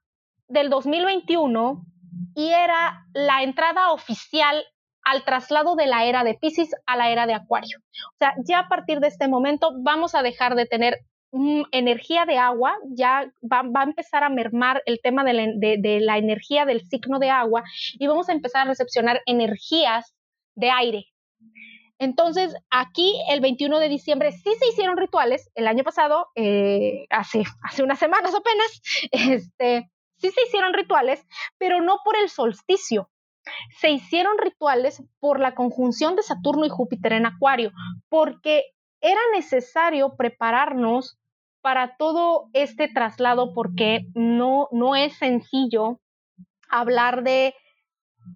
del 0.48 0.70
2021 0.70 1.82
y 2.34 2.48
era 2.48 3.04
la 3.14 3.42
entrada 3.42 3.92
oficial 3.92 4.64
al 5.02 5.24
traslado 5.24 5.74
de 5.74 5.86
la 5.86 6.04
era 6.04 6.24
de 6.24 6.34
Pisces 6.34 6.70
a 6.86 6.96
la 6.96 7.10
era 7.10 7.26
de 7.26 7.34
Acuario. 7.34 7.78
O 7.78 8.16
sea, 8.18 8.34
ya 8.46 8.60
a 8.60 8.68
partir 8.68 9.00
de 9.00 9.08
este 9.08 9.28
momento 9.28 9.70
vamos 9.82 10.14
a 10.14 10.22
dejar 10.22 10.54
de 10.54 10.66
tener 10.66 10.98
mm, 11.32 11.62
energía 11.72 12.26
de 12.26 12.36
agua, 12.36 12.76
ya 12.90 13.30
va, 13.42 13.62
a 13.74 13.84
empezar 13.84 14.24
a 14.24 14.28
mermar 14.28 14.82
el 14.84 15.00
tema 15.02 15.24
de 15.24 16.00
la 16.00 16.18
energía 16.18 16.66
del 16.66 16.82
signo 16.82 17.18
de 17.18 17.30
agua 17.30 17.62
y 17.94 18.06
vamos 18.06 18.28
a 18.28 18.32
empezar 18.32 18.66
a 18.66 18.70
recepcionar 18.70 19.22
energías 19.24 20.14
de 20.58 20.70
aire. 20.70 21.06
Entonces, 22.00 22.54
aquí 22.70 23.14
el 23.28 23.40
21 23.40 23.78
de 23.78 23.88
diciembre 23.88 24.32
sí 24.32 24.50
se 24.58 24.68
hicieron 24.68 24.96
rituales. 24.96 25.50
El 25.54 25.66
año 25.66 25.82
pasado, 25.82 26.28
eh, 26.34 27.06
hace, 27.10 27.42
hace 27.62 27.82
unas 27.82 27.98
semanas 27.98 28.32
apenas, 28.34 28.80
este, 29.12 29.90
sí 30.16 30.30
se 30.30 30.42
hicieron 30.46 30.74
rituales, 30.74 31.26
pero 31.58 31.80
no 31.80 31.98
por 32.04 32.16
el 32.16 32.28
solsticio. 32.28 33.10
Se 33.80 33.90
hicieron 33.90 34.36
rituales 34.38 35.02
por 35.20 35.40
la 35.40 35.54
conjunción 35.54 36.16
de 36.16 36.22
Saturno 36.22 36.66
y 36.66 36.68
Júpiter 36.68 37.14
en 37.14 37.26
Acuario, 37.26 37.72
porque 38.08 38.64
era 39.00 39.20
necesario 39.32 40.16
prepararnos 40.16 41.18
para 41.62 41.96
todo 41.96 42.48
este 42.52 42.88
traslado, 42.88 43.54
porque 43.54 44.06
no, 44.14 44.68
no 44.70 44.94
es 44.96 45.16
sencillo 45.16 46.00
hablar 46.68 47.22
de 47.22 47.54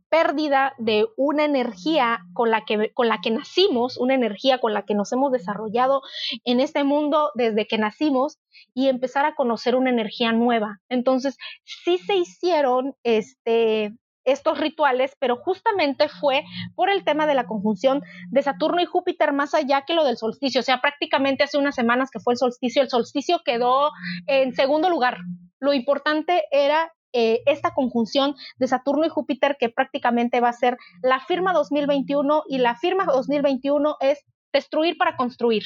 pérdida 0.08 0.74
de 0.78 1.06
una 1.16 1.44
energía 1.44 2.20
con 2.34 2.50
la, 2.50 2.64
que, 2.64 2.92
con 2.94 3.08
la 3.08 3.20
que 3.22 3.30
nacimos, 3.30 3.96
una 3.98 4.14
energía 4.14 4.58
con 4.58 4.74
la 4.74 4.84
que 4.84 4.94
nos 4.94 5.12
hemos 5.12 5.32
desarrollado 5.32 6.02
en 6.44 6.60
este 6.60 6.84
mundo 6.84 7.30
desde 7.34 7.66
que 7.66 7.78
nacimos 7.78 8.38
y 8.74 8.88
empezar 8.88 9.24
a 9.24 9.34
conocer 9.34 9.76
una 9.76 9.90
energía 9.90 10.32
nueva. 10.32 10.80
Entonces, 10.88 11.36
sí 11.64 11.98
se 11.98 12.16
hicieron 12.16 12.94
este, 13.02 13.92
estos 14.24 14.58
rituales, 14.58 15.16
pero 15.18 15.36
justamente 15.36 16.08
fue 16.08 16.44
por 16.74 16.90
el 16.90 17.04
tema 17.04 17.26
de 17.26 17.34
la 17.34 17.46
conjunción 17.46 18.02
de 18.30 18.42
Saturno 18.42 18.80
y 18.80 18.86
Júpiter 18.86 19.32
más 19.32 19.54
allá 19.54 19.84
que 19.86 19.94
lo 19.94 20.04
del 20.04 20.16
solsticio. 20.16 20.60
O 20.60 20.64
sea, 20.64 20.80
prácticamente 20.80 21.44
hace 21.44 21.58
unas 21.58 21.74
semanas 21.74 22.10
que 22.10 22.20
fue 22.20 22.34
el 22.34 22.38
solsticio, 22.38 22.82
el 22.82 22.90
solsticio 22.90 23.40
quedó 23.44 23.90
en 24.26 24.54
segundo 24.54 24.88
lugar. 24.90 25.18
Lo 25.60 25.72
importante 25.72 26.44
era 26.50 26.92
eh, 27.12 27.42
esta 27.46 27.72
conjunción 27.74 28.34
de 28.58 28.68
Saturno 28.68 29.04
y 29.04 29.08
Júpiter 29.08 29.56
que 29.58 29.68
prácticamente 29.68 30.40
va 30.40 30.48
a 30.48 30.54
ser 30.54 30.76
la 31.02 31.20
firma 31.20 31.52
2021 31.52 32.44
y 32.48 32.58
la 32.58 32.76
firma 32.76 33.04
2021 33.04 33.96
es 34.00 34.24
destruir 34.52 34.96
para 34.96 35.16
construir. 35.16 35.62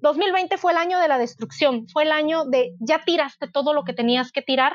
2020 0.00 0.56
fue 0.58 0.72
el 0.72 0.78
año 0.78 0.98
de 0.98 1.08
la 1.08 1.18
destrucción, 1.18 1.86
fue 1.88 2.04
el 2.04 2.12
año 2.12 2.44
de 2.44 2.74
ya 2.80 3.02
tiraste 3.04 3.48
todo 3.48 3.72
lo 3.72 3.84
que 3.84 3.92
tenías 3.92 4.32
que 4.32 4.42
tirar. 4.42 4.74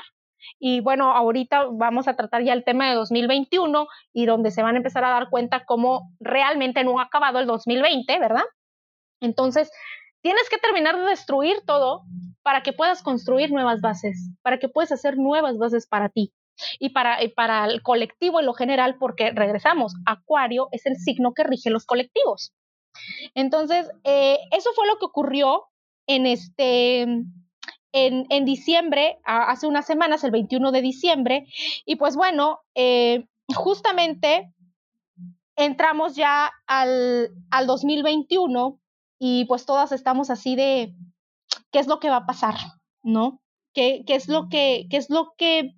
Y 0.58 0.80
bueno, 0.80 1.10
ahorita 1.12 1.68
vamos 1.72 2.06
a 2.06 2.16
tratar 2.16 2.42
ya 2.42 2.52
el 2.52 2.64
tema 2.64 2.88
de 2.88 2.94
2021 2.94 3.86
y 4.12 4.26
donde 4.26 4.50
se 4.50 4.62
van 4.62 4.74
a 4.74 4.78
empezar 4.78 5.04
a 5.04 5.10
dar 5.10 5.30
cuenta 5.30 5.64
cómo 5.64 6.10
realmente 6.20 6.84
no 6.84 7.00
ha 7.00 7.04
acabado 7.04 7.38
el 7.38 7.46
2020, 7.46 8.18
¿verdad? 8.18 8.44
Entonces, 9.20 9.70
tienes 10.24 10.48
que 10.48 10.56
terminar 10.56 10.98
de 10.98 11.04
destruir 11.04 11.60
todo 11.66 12.04
para 12.42 12.62
que 12.62 12.72
puedas 12.72 13.02
construir 13.02 13.52
nuevas 13.52 13.82
bases, 13.82 14.30
para 14.40 14.58
que 14.58 14.70
puedas 14.70 14.90
hacer 14.90 15.18
nuevas 15.18 15.58
bases 15.58 15.86
para 15.86 16.08
ti 16.08 16.32
y 16.78 16.90
para, 16.90 17.18
el 17.66 17.82
colectivo 17.82 18.40
en 18.40 18.46
lo 18.46 18.54
general, 18.54 18.96
porque 18.98 19.32
regresamos, 19.32 19.94
Acuario 20.06 20.68
es 20.72 20.86
el 20.86 20.96
signo 20.96 21.34
que 21.34 21.44
rige 21.44 21.68
los 21.68 21.84
colectivos. 21.84 22.54
Entonces, 23.34 23.90
eh, 24.04 24.38
eso 24.50 24.70
fue 24.74 24.86
lo 24.86 24.98
que 24.98 25.04
ocurrió 25.04 25.64
en 26.06 26.24
este, 26.24 27.02
en, 27.02 28.26
en 28.30 28.44
diciembre, 28.46 29.18
hace 29.24 29.66
unas 29.66 29.86
semanas, 29.86 30.24
el 30.24 30.30
21 30.30 30.72
de 30.72 30.80
diciembre, 30.80 31.46
y 31.84 31.96
pues 31.96 32.16
bueno, 32.16 32.60
eh, 32.74 33.26
justamente 33.54 34.54
entramos 35.56 36.16
ya 36.16 36.50
al, 36.66 37.28
al 37.50 37.66
2021 37.66 38.80
y 39.26 39.46
pues 39.46 39.64
todas 39.64 39.90
estamos 39.90 40.28
así 40.28 40.54
de 40.54 40.94
qué 41.72 41.78
es 41.78 41.86
lo 41.86 41.98
que 41.98 42.10
va 42.10 42.16
a 42.16 42.26
pasar, 42.26 42.56
¿no? 43.02 43.40
¿Qué, 43.72 44.04
qué 44.06 44.16
es 44.16 44.28
lo 44.28 44.50
que, 44.50 44.86
qué 44.90 44.98
es 44.98 45.08
lo 45.08 45.32
que 45.38 45.72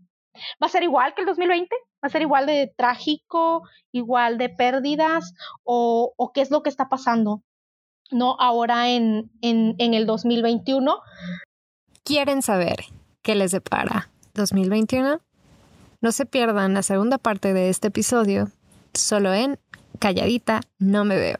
va 0.60 0.66
a 0.66 0.68
ser 0.68 0.82
igual 0.82 1.14
que 1.14 1.20
el 1.20 1.28
2020? 1.28 1.68
¿Va 2.02 2.09
a 2.09 2.09
ser 2.09 2.23
igual 2.23 2.47
de 2.47 2.74
trágico, 2.77 3.62
igual 3.93 4.36
de 4.36 4.48
pérdidas? 4.48 5.32
¿O, 5.62 6.12
qué 6.35 6.40
es 6.40 6.51
lo 6.51 6.64
que 6.64 6.70
está 6.70 6.89
pasando? 6.89 7.44
¿No? 8.10 8.35
Ahora 8.40 8.90
en, 8.90 9.31
en, 9.43 9.77
en 9.78 9.94
el 9.94 10.06
2021. 10.06 10.98
¿Quieren 12.02 12.43
saber 12.43 12.86
qué 13.23 13.36
les 13.36 13.52
depara 13.52 14.10
2021? 14.35 15.20
No 16.01 16.10
se 16.10 16.27
pierdan 16.27 16.74
la 16.74 16.82
segunda 16.82 17.16
parte 17.16 17.52
de 17.52 17.68
este 17.68 17.89
episodio, 17.89 18.48
solo 18.93 19.32
en 19.32 19.60
Calladita 20.01 20.62
no 20.81 21.05
me 21.05 21.14
veo. 21.14 21.36